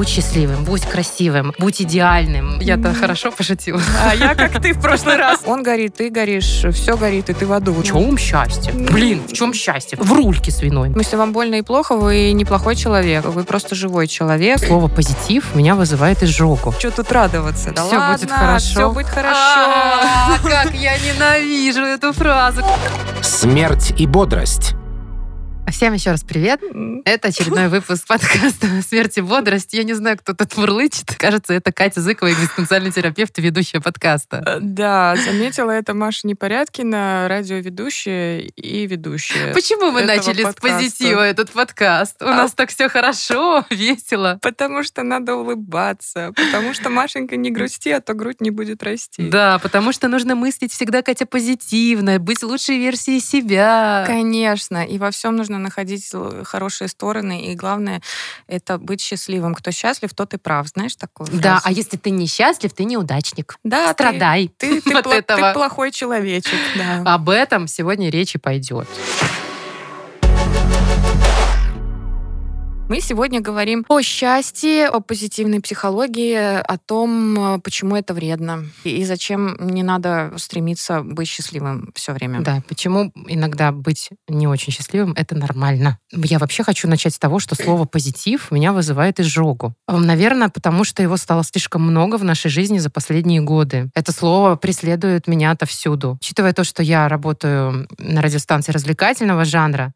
Будь 0.00 0.08
счастливым, 0.08 0.64
будь 0.64 0.86
красивым, 0.86 1.52
будь 1.58 1.82
идеальным. 1.82 2.58
Я-то 2.58 2.94
хорошо 2.94 3.30
пошутила. 3.30 3.82
А 4.02 4.14
я 4.14 4.34
как 4.34 4.52
ты 4.62 4.72
в 4.72 4.80
прошлый 4.80 5.16
раз. 5.16 5.40
Он 5.46 5.62
горит, 5.62 5.96
ты 5.96 6.08
горишь, 6.08 6.64
все 6.72 6.96
горит, 6.96 7.28
и 7.28 7.34
ты 7.34 7.44
в 7.44 7.52
аду. 7.52 7.74
В 7.74 7.82
чем 7.84 8.16
счастье? 8.16 8.72
Блин, 8.72 9.20
в 9.28 9.34
чем 9.34 9.52
счастье? 9.52 9.98
В 10.00 10.10
рульке 10.10 10.52
свиной. 10.52 10.90
Если 10.96 11.16
вам 11.16 11.34
больно 11.34 11.56
и 11.56 11.62
плохо, 11.62 11.98
вы 11.98 12.32
неплохой 12.32 12.76
человек, 12.76 13.26
вы 13.26 13.44
просто 13.44 13.74
живой 13.74 14.06
человек. 14.06 14.60
Слово 14.60 14.88
«позитив» 14.88 15.54
меня 15.54 15.74
вызывает 15.74 16.22
изжогу. 16.22 16.72
Что 16.78 16.90
тут 16.92 17.12
радоваться? 17.12 17.70
Да 17.72 17.84
Всё 17.84 17.98
ладно, 17.98 18.16
будет 18.16 18.30
хорошо. 18.30 18.70
Все 18.70 18.90
будет 18.92 19.06
хорошо. 19.06 19.36
А, 19.36 20.38
Как 20.42 20.74
я 20.76 20.96
ненавижу 21.14 21.82
эту 21.82 22.14
фразу. 22.14 22.62
Смерть 23.20 23.92
и 23.98 24.06
бодрость. 24.06 24.76
Всем 25.70 25.92
еще 25.94 26.10
раз 26.10 26.24
привет. 26.24 26.60
Это 27.04 27.28
очередной 27.28 27.68
выпуск 27.68 28.06
подкаста 28.06 28.66
«Смерть 28.86 29.16
и 29.18 29.20
бодрость». 29.20 29.72
Я 29.72 29.84
не 29.84 29.94
знаю, 29.94 30.18
кто 30.18 30.34
тут 30.34 30.56
мурлычет. 30.56 31.14
Кажется, 31.16 31.52
это 31.54 31.70
Катя 31.72 32.00
Зыкова, 32.00 32.32
экзистенциальный 32.32 32.90
терапевт 32.90 33.38
и 33.38 33.42
ведущая 33.42 33.80
подкаста. 33.80 34.42
Э, 34.44 34.58
Да, 34.60 35.14
заметила 35.24 35.70
это 35.70 35.94
Маша 35.94 36.26
Непорядкина, 36.26 37.26
радиоведущая 37.28 38.40
и 38.40 38.86
ведущая. 38.86 39.54
Почему 39.54 39.92
мы 39.92 40.02
начали 40.02 40.42
с 40.42 40.46
подкаста. 40.46 40.76
позитива 40.78 41.20
этот 41.20 41.50
подкаст? 41.50 42.20
У 42.20 42.26
А- 42.26 42.34
нас 42.34 42.52
так 42.52 42.70
все 42.70 42.88
хорошо, 42.88 43.64
весело. 43.70 44.38
Потому 44.42 44.82
что 44.82 45.02
надо 45.04 45.36
улыбаться, 45.36 46.32
потому 46.34 46.74
что 46.74 46.90
Машенька 46.90 47.36
не 47.36 47.50
грусти, 47.50 47.90
а 47.90 48.00
то 48.00 48.14
грудь 48.14 48.40
не 48.40 48.50
будет 48.50 48.82
расти. 48.82 49.28
Да, 49.28 49.58
потому 49.60 49.92
что 49.92 50.08
нужно 50.08 50.34
мыслить 50.34 50.72
всегда, 50.72 51.02
Катя, 51.02 51.26
позитивно, 51.26 52.18
быть 52.18 52.42
лучшей 52.42 52.78
версией 52.78 53.20
себя. 53.20 54.04
Конечно, 54.06 54.84
и 54.84 54.98
во 54.98 55.10
всем 55.12 55.36
нужно 55.36 55.59
находить 55.62 56.10
хорошие 56.44 56.88
стороны, 56.88 57.46
и 57.46 57.54
главное 57.54 58.02
это 58.46 58.78
быть 58.78 59.00
счастливым. 59.00 59.54
Кто 59.54 59.70
счастлив, 59.70 60.12
тот 60.14 60.34
и 60.34 60.38
прав. 60.38 60.66
Знаешь 60.68 60.96
такую 60.96 61.28
Да, 61.32 61.60
а 61.64 61.72
если 61.72 61.96
ты 61.96 62.10
несчастлив, 62.10 62.72
ты 62.72 62.84
неудачник. 62.84 63.58
да, 63.64 63.88
ты- 63.88 63.92
Страдай 63.92 64.50
Ты, 64.58 64.80
ты 64.80 64.92
от 64.98 65.06
пла- 65.06 65.10
ты 65.12 65.16
этого. 65.18 65.52
плохой 65.52 65.90
человечек, 65.92 66.58
да. 66.76 67.02
Об 67.14 67.28
этом 67.30 67.66
сегодня 67.68 68.10
речь 68.10 68.34
и 68.34 68.38
пойдет. 68.38 68.88
Мы 72.90 73.00
сегодня 73.00 73.40
говорим 73.40 73.84
о 73.88 74.02
счастье, 74.02 74.88
о 74.88 74.98
позитивной 74.98 75.60
психологии, 75.60 76.34
о 76.34 76.76
том, 76.76 77.54
э, 77.54 77.60
почему 77.60 77.94
это 77.94 78.14
вредно 78.14 78.64
и 78.82 79.04
зачем 79.04 79.56
не 79.60 79.84
надо 79.84 80.32
стремиться 80.38 81.02
быть 81.02 81.28
счастливым 81.28 81.92
все 81.94 82.12
время. 82.12 82.40
Да, 82.40 82.64
почему 82.66 83.12
иногда 83.28 83.70
быть 83.70 84.10
не 84.26 84.48
очень 84.48 84.72
счастливым 84.72 85.12
это 85.16 85.36
нормально. 85.36 86.00
Я 86.10 86.40
вообще 86.40 86.64
хочу 86.64 86.88
начать 86.88 87.14
с 87.14 87.20
того, 87.20 87.38
что 87.38 87.54
слово 87.54 87.84
позитив 87.84 88.50
меня 88.50 88.72
вызывает 88.72 89.20
изжогу. 89.20 89.72
Наверное, 89.86 90.48
потому 90.48 90.82
что 90.82 91.00
его 91.00 91.16
стало 91.16 91.44
слишком 91.44 91.82
много 91.82 92.16
в 92.16 92.24
нашей 92.24 92.50
жизни 92.50 92.78
за 92.78 92.90
последние 92.90 93.40
годы. 93.40 93.88
Это 93.94 94.10
слово 94.10 94.56
преследует 94.56 95.28
меня 95.28 95.52
отовсюду. 95.52 96.18
Учитывая 96.20 96.52
то, 96.52 96.64
что 96.64 96.82
я 96.82 97.08
работаю 97.08 97.86
на 97.98 98.20
радиостанции 98.20 98.72
развлекательного 98.72 99.44
жанра, 99.44 99.92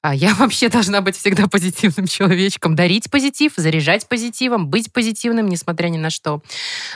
а, 0.00 0.14
я 0.14 0.34
вообще 0.38 0.70
должна 0.70 1.02
быть 1.02 1.14
всегда 1.18 1.46
позитивным 1.46 2.06
человечком, 2.38 2.76
дарить 2.76 3.10
позитив, 3.10 3.52
заряжать 3.56 4.08
позитивом, 4.08 4.68
быть 4.68 4.92
позитивным, 4.92 5.48
несмотря 5.48 5.88
ни 5.88 5.98
на 5.98 6.10
что. 6.10 6.40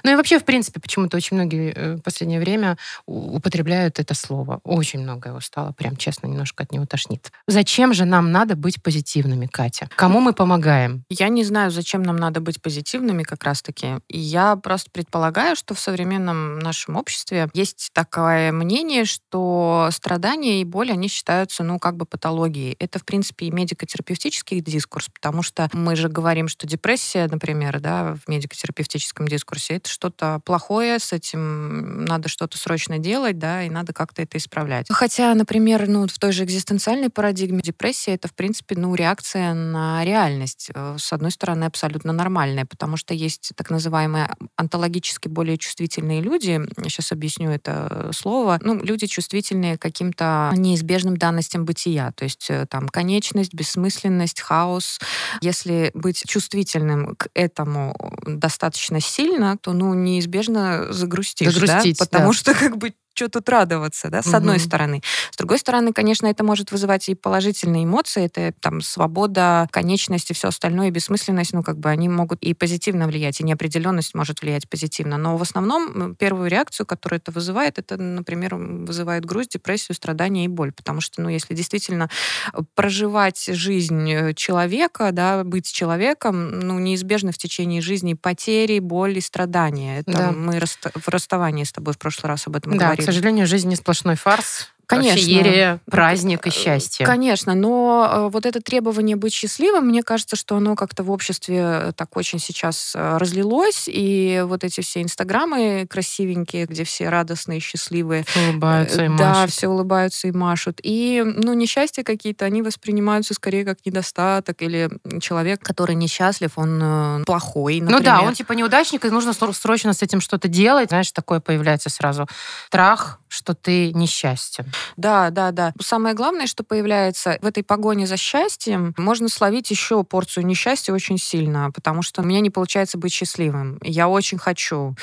Ну 0.05 0.13
и 0.13 0.15
вообще, 0.15 0.39
в 0.39 0.45
принципе, 0.45 0.81
почему-то 0.81 1.17
очень 1.17 1.37
многие 1.37 1.73
э, 1.75 1.95
в 1.97 2.01
последнее 2.01 2.41
время 2.41 2.79
употребляют 3.07 3.99
это 3.99 4.15
слово. 4.15 4.61
Очень 4.63 5.01
много 5.01 5.31
его 5.31 5.41
стало, 5.41 5.73
прям 5.73 5.97
честно, 5.97 6.29
немножко 6.29 6.63
от 6.63 6.73
него 6.73 6.87
тошнит. 6.87 7.33
Зачем 7.49 7.93
же 7.93 8.05
нам 8.05 8.31
надо 8.31 8.55
быть 8.55 8.81
позитивными, 8.83 9.47
Катя? 9.47 9.89
Кому 9.97 10.21
мы 10.21 10.33
помогаем? 10.33 11.05
Я 11.09 11.29
не 11.29 11.45
знаю, 11.45 11.71
зачем 11.71 12.03
нам 12.03 12.17
надо 12.17 12.41
быть 12.41 12.63
позитивными 12.63 13.25
как 13.25 13.43
раз-таки. 13.43 13.97
Я 14.09 14.57
просто 14.57 14.91
предполагаю, 14.93 15.57
что 15.57 15.75
в 15.75 15.81
современном 15.81 16.61
нашем 16.61 16.97
обществе 16.97 17.49
есть 17.53 17.91
такое 17.93 18.53
мнение, 18.53 19.05
что 19.05 19.89
страдания 19.91 20.61
и 20.61 20.65
боль, 20.65 20.93
они 20.93 21.09
считаются, 21.09 21.65
ну, 21.65 21.79
как 21.79 21.97
бы 21.97 22.07
патологией. 22.07 22.77
Это, 22.79 22.99
в 22.99 23.05
принципе, 23.05 23.47
и 23.47 23.51
медико-терапевтический 23.51 24.61
дискурс, 24.61 25.09
потому 25.09 25.32
что 25.41 25.71
мы 25.73 25.97
же 25.97 26.11
говорим, 26.11 26.49
что 26.49 26.67
депрессия, 26.67 27.27
например, 27.27 27.81
да, 27.81 28.15
в 28.15 28.29
медико-терапевтическом 28.29 29.27
дискурсе, 29.27 29.77
это 29.77 29.89
что-то 29.89 30.43
плохое, 30.45 30.99
с 30.99 31.15
этим 31.15 32.05
надо 32.05 32.29
что-то 32.29 32.59
срочно 32.59 32.99
делать, 32.99 33.39
да, 33.39 33.63
и 33.63 33.71
надо 33.71 33.95
как-то 33.95 34.21
это 34.21 34.37
исправлять. 34.37 34.87
Хотя, 34.91 35.35
например, 35.35 35.89
ну, 35.89 36.07
в 36.07 36.19
той 36.19 36.33
же 36.33 36.45
экзистенциальной 36.45 37.09
парадигме 37.09 37.63
депрессия 37.63 38.13
это, 38.13 38.29
в 38.29 38.35
принципе, 38.35 38.75
ну, 38.77 38.95
реакция 38.95 39.55
на 39.55 40.05
реальность. 40.05 40.71
Э, 40.75 40.97
С 40.99 41.13
одной 41.13 41.31
стороны, 41.31 41.65
абсолютно 41.65 42.13
нормальная, 42.13 42.67
потому 42.67 42.97
что 42.97 43.15
есть 43.15 43.53
так 43.57 43.71
называемые 43.71 44.29
онтологически 44.57 45.29
более 45.29 45.57
чувствительные 45.57 46.21
люди. 46.21 46.61
Сейчас 46.83 47.13
объясню 47.13 47.51
это 47.51 48.11
слово. 48.13 48.59
Ну, 48.63 48.83
люди 48.83 49.07
чувствительные 49.07 49.79
каким-то 49.79 50.53
неизбежным 50.57 51.17
данностям 51.17 51.65
бытия. 51.65 52.13
То 52.13 52.25
есть 52.25 52.47
э, 52.51 52.67
там 52.67 52.89
конечность, 52.89 53.55
бессмысленность, 53.55 54.41
хаос. 54.41 54.99
Если 55.41 55.91
быть 55.95 56.23
чувствительным 56.27 57.15
к 57.17 57.29
этому 57.35 57.95
достаточно 58.27 59.01
сильно, 59.01 59.57
то, 59.59 59.73
ну, 59.73 59.95
неизбежно 59.95 60.93
загрустишь, 60.93 61.55
да? 61.55 61.67
Загрустить, 61.67 61.99
Потому 61.99 62.29
да. 62.29 62.33
что 62.33 62.55
как 62.55 62.77
бы 62.77 62.93
что 63.15 63.29
тут 63.29 63.49
радоваться, 63.49 64.09
да, 64.09 64.23
с 64.23 64.33
одной 64.35 64.57
Мгм. 64.57 64.65
стороны. 64.65 65.03
С 65.31 65.37
другой 65.37 65.59
стороны, 65.59 65.93
конечно, 65.93 66.27
это 66.27 66.45
может 66.45 66.73
вызывать 66.73 67.09
и 67.09 67.15
положительные 67.15 67.85
эмоции, 67.85 68.25
это 68.25 68.53
там 68.61 68.81
свобода, 68.81 69.69
конечность 69.71 70.31
и 70.31 70.35
все 70.35 70.49
остальное, 70.49 70.89
и 70.89 70.91
бессмысленность, 70.91 71.53
ну, 71.53 71.63
как 71.63 71.79
бы 71.79 71.91
они 71.91 72.09
могут 72.09 72.43
и 72.43 72.55
позитивно 72.55 73.07
влиять, 73.07 73.41
и 73.41 73.45
неопределенность 73.45 74.15
может 74.15 74.41
влиять 74.43 74.69
позитивно. 74.69 75.19
Но 75.19 75.37
в 75.37 75.43
основном 75.43 76.15
первую 76.15 76.49
реакцию, 76.49 76.87
которую 76.87 77.19
это 77.21 77.33
вызывает, 77.33 77.79
это, 77.79 77.97
например, 77.97 78.55
вызывает 78.57 79.25
грусть, 79.25 79.53
депрессию, 79.53 79.95
страдания 79.95 80.45
и 80.45 80.49
боль. 80.49 80.73
Потому 80.73 81.01
что, 81.01 81.21
ну, 81.23 81.29
если 81.29 81.55
действительно 81.55 82.09
э, 82.53 82.59
проживать 82.75 83.45
жизнь 83.49 84.11
э, 84.11 84.35
человека, 84.35 85.11
да, 85.13 85.45
быть 85.45 85.71
человеком, 85.71 86.61
ну, 86.61 86.79
неизбежно 86.79 87.33
в 87.33 87.39
течение 87.39 87.81
жизни 87.83 88.15
потери, 88.15 88.79
боль 88.79 89.19
и 89.19 89.21
страдания. 89.21 89.99
Это 90.01 90.13
Да. 90.13 90.33
мы 90.33 90.61
в 90.95 91.09
расставании 91.09 91.65
с 91.65 91.73
тобой 91.73 91.95
в 91.95 91.99
прошлый 91.99 92.29
раз 92.29 92.47
об 92.47 92.57
этом 92.57 92.73
Да, 92.73 92.87
говорили. 92.87 93.03
Сожалению, 93.13 93.47
жизнь 93.47 93.69
не 93.69 93.77
сплошной 93.77 94.17
фарс. 94.17 94.73
Конечно. 94.97 95.21
Феерия, 95.21 95.81
праздник 95.91 96.47
и 96.47 96.51
счастье. 96.51 97.07
Конечно, 97.07 97.55
но 97.55 98.09
э, 98.11 98.29
вот 98.31 98.47
это 98.47 98.61
требование 98.61 99.17
быть 99.17 99.33
счастливым, 99.33 99.87
мне 99.89 100.03
кажется, 100.03 100.37
что 100.37 100.57
оно 100.57 100.75
как-то 100.77 101.03
в 101.03 101.11
обществе 101.11 101.59
э, 101.61 101.93
так 101.97 102.17
очень 102.17 102.39
сейчас 102.39 102.93
э, 102.95 103.17
разлилось, 103.19 103.85
и 103.87 104.43
вот 104.47 104.65
эти 104.65 104.81
все 104.81 105.03
инстаграмы 105.03 105.87
красивенькие, 105.89 106.67
где 106.67 106.85
все 106.85 107.09
радостные, 107.09 107.61
счастливые, 107.61 108.25
Улыбаются 108.51 109.05
и 109.05 109.09
э, 109.09 109.17
да, 109.17 109.35
машут. 109.35 109.51
все 109.51 109.69
улыбаются 109.69 110.29
и 110.29 110.33
машут. 110.33 110.81
И, 110.83 111.23
ну, 111.25 111.53
несчастья 111.55 112.03
какие-то, 112.03 112.45
они 112.45 112.63
воспринимаются 112.63 113.35
скорее 113.35 113.65
как 113.65 113.79
недостаток, 113.85 114.63
или 114.63 114.91
человек, 115.21 115.61
который 115.63 115.95
несчастлив, 115.95 116.53
он 116.57 116.81
э, 116.83 117.25
плохой, 117.25 117.81
Ну 117.81 118.01
да, 118.01 118.13
например. 118.15 118.21
он 118.25 118.35
типа 118.35 118.53
неудачник, 118.53 119.05
и 119.05 119.11
нужно 119.11 119.33
срочно 119.33 119.93
с 119.93 120.03
этим 120.03 120.21
что-то 120.21 120.49
делать. 120.49 120.91
Знаешь, 120.91 121.11
такое 121.13 121.41
появляется 121.41 121.91
сразу. 121.91 122.27
Страх, 122.67 123.21
что 123.29 123.55
ты 123.55 123.93
несчастен. 123.93 124.67
Да, 124.97 125.31
да, 125.31 125.51
да. 125.51 125.73
Самое 125.81 126.15
главное, 126.15 126.47
что 126.47 126.65
появляется 126.65 127.39
в 127.43 127.47
этой 127.47 127.63
погоне 127.63 128.07
за 128.07 128.17
счастьем, 128.17 128.95
можно 128.97 129.29
словить 129.29 129.71
еще 129.71 130.05
порцию 130.05 130.47
несчастья 130.47 130.93
очень 130.93 131.19
сильно, 131.19 131.71
потому 131.73 132.03
что 132.03 132.23
у 132.23 132.25
меня 132.25 132.41
не 132.41 132.51
получается 132.51 132.99
быть 132.99 133.13
счастливым. 133.13 133.79
Я 133.83 134.09
очень 134.09 134.39
хочу. 134.39 134.95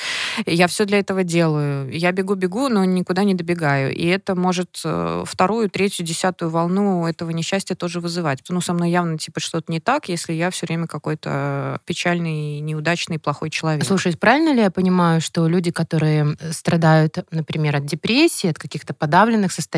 Я 0.45 0.67
все 0.67 0.85
для 0.85 0.99
этого 0.99 1.23
делаю. 1.23 1.89
Я 1.91 2.11
бегу-бегу, 2.11 2.69
но 2.69 2.85
никуда 2.85 3.23
не 3.23 3.33
добегаю. 3.33 3.95
И 3.95 4.05
это 4.05 4.35
может 4.35 4.81
э, 4.83 5.23
вторую, 5.25 5.69
третью, 5.69 6.05
десятую 6.05 6.49
волну 6.49 7.07
этого 7.07 7.31
несчастья 7.31 7.75
тоже 7.75 7.99
вызывать. 7.99 8.39
Ну, 8.49 8.61
со 8.61 8.73
мной 8.73 8.91
явно 8.91 9.17
типа 9.17 9.39
что-то 9.39 9.71
не 9.71 9.79
так, 9.79 10.09
если 10.09 10.33
я 10.33 10.49
все 10.49 10.65
время 10.65 10.87
какой-то 10.87 11.79
печальный, 11.85 12.59
неудачный, 12.59 13.19
плохой 13.19 13.49
человек. 13.49 13.85
Слушай, 13.85 14.15
правильно 14.17 14.53
ли 14.53 14.61
я 14.61 14.71
понимаю, 14.71 15.21
что 15.21 15.47
люди, 15.47 15.71
которые 15.71 16.35
страдают, 16.51 17.17
например, 17.31 17.77
от 17.77 17.85
депрессии, 17.85 18.49
от 18.49 18.57
каких-то 18.57 18.93
подавленных 18.93 19.51
состояний, 19.51 19.68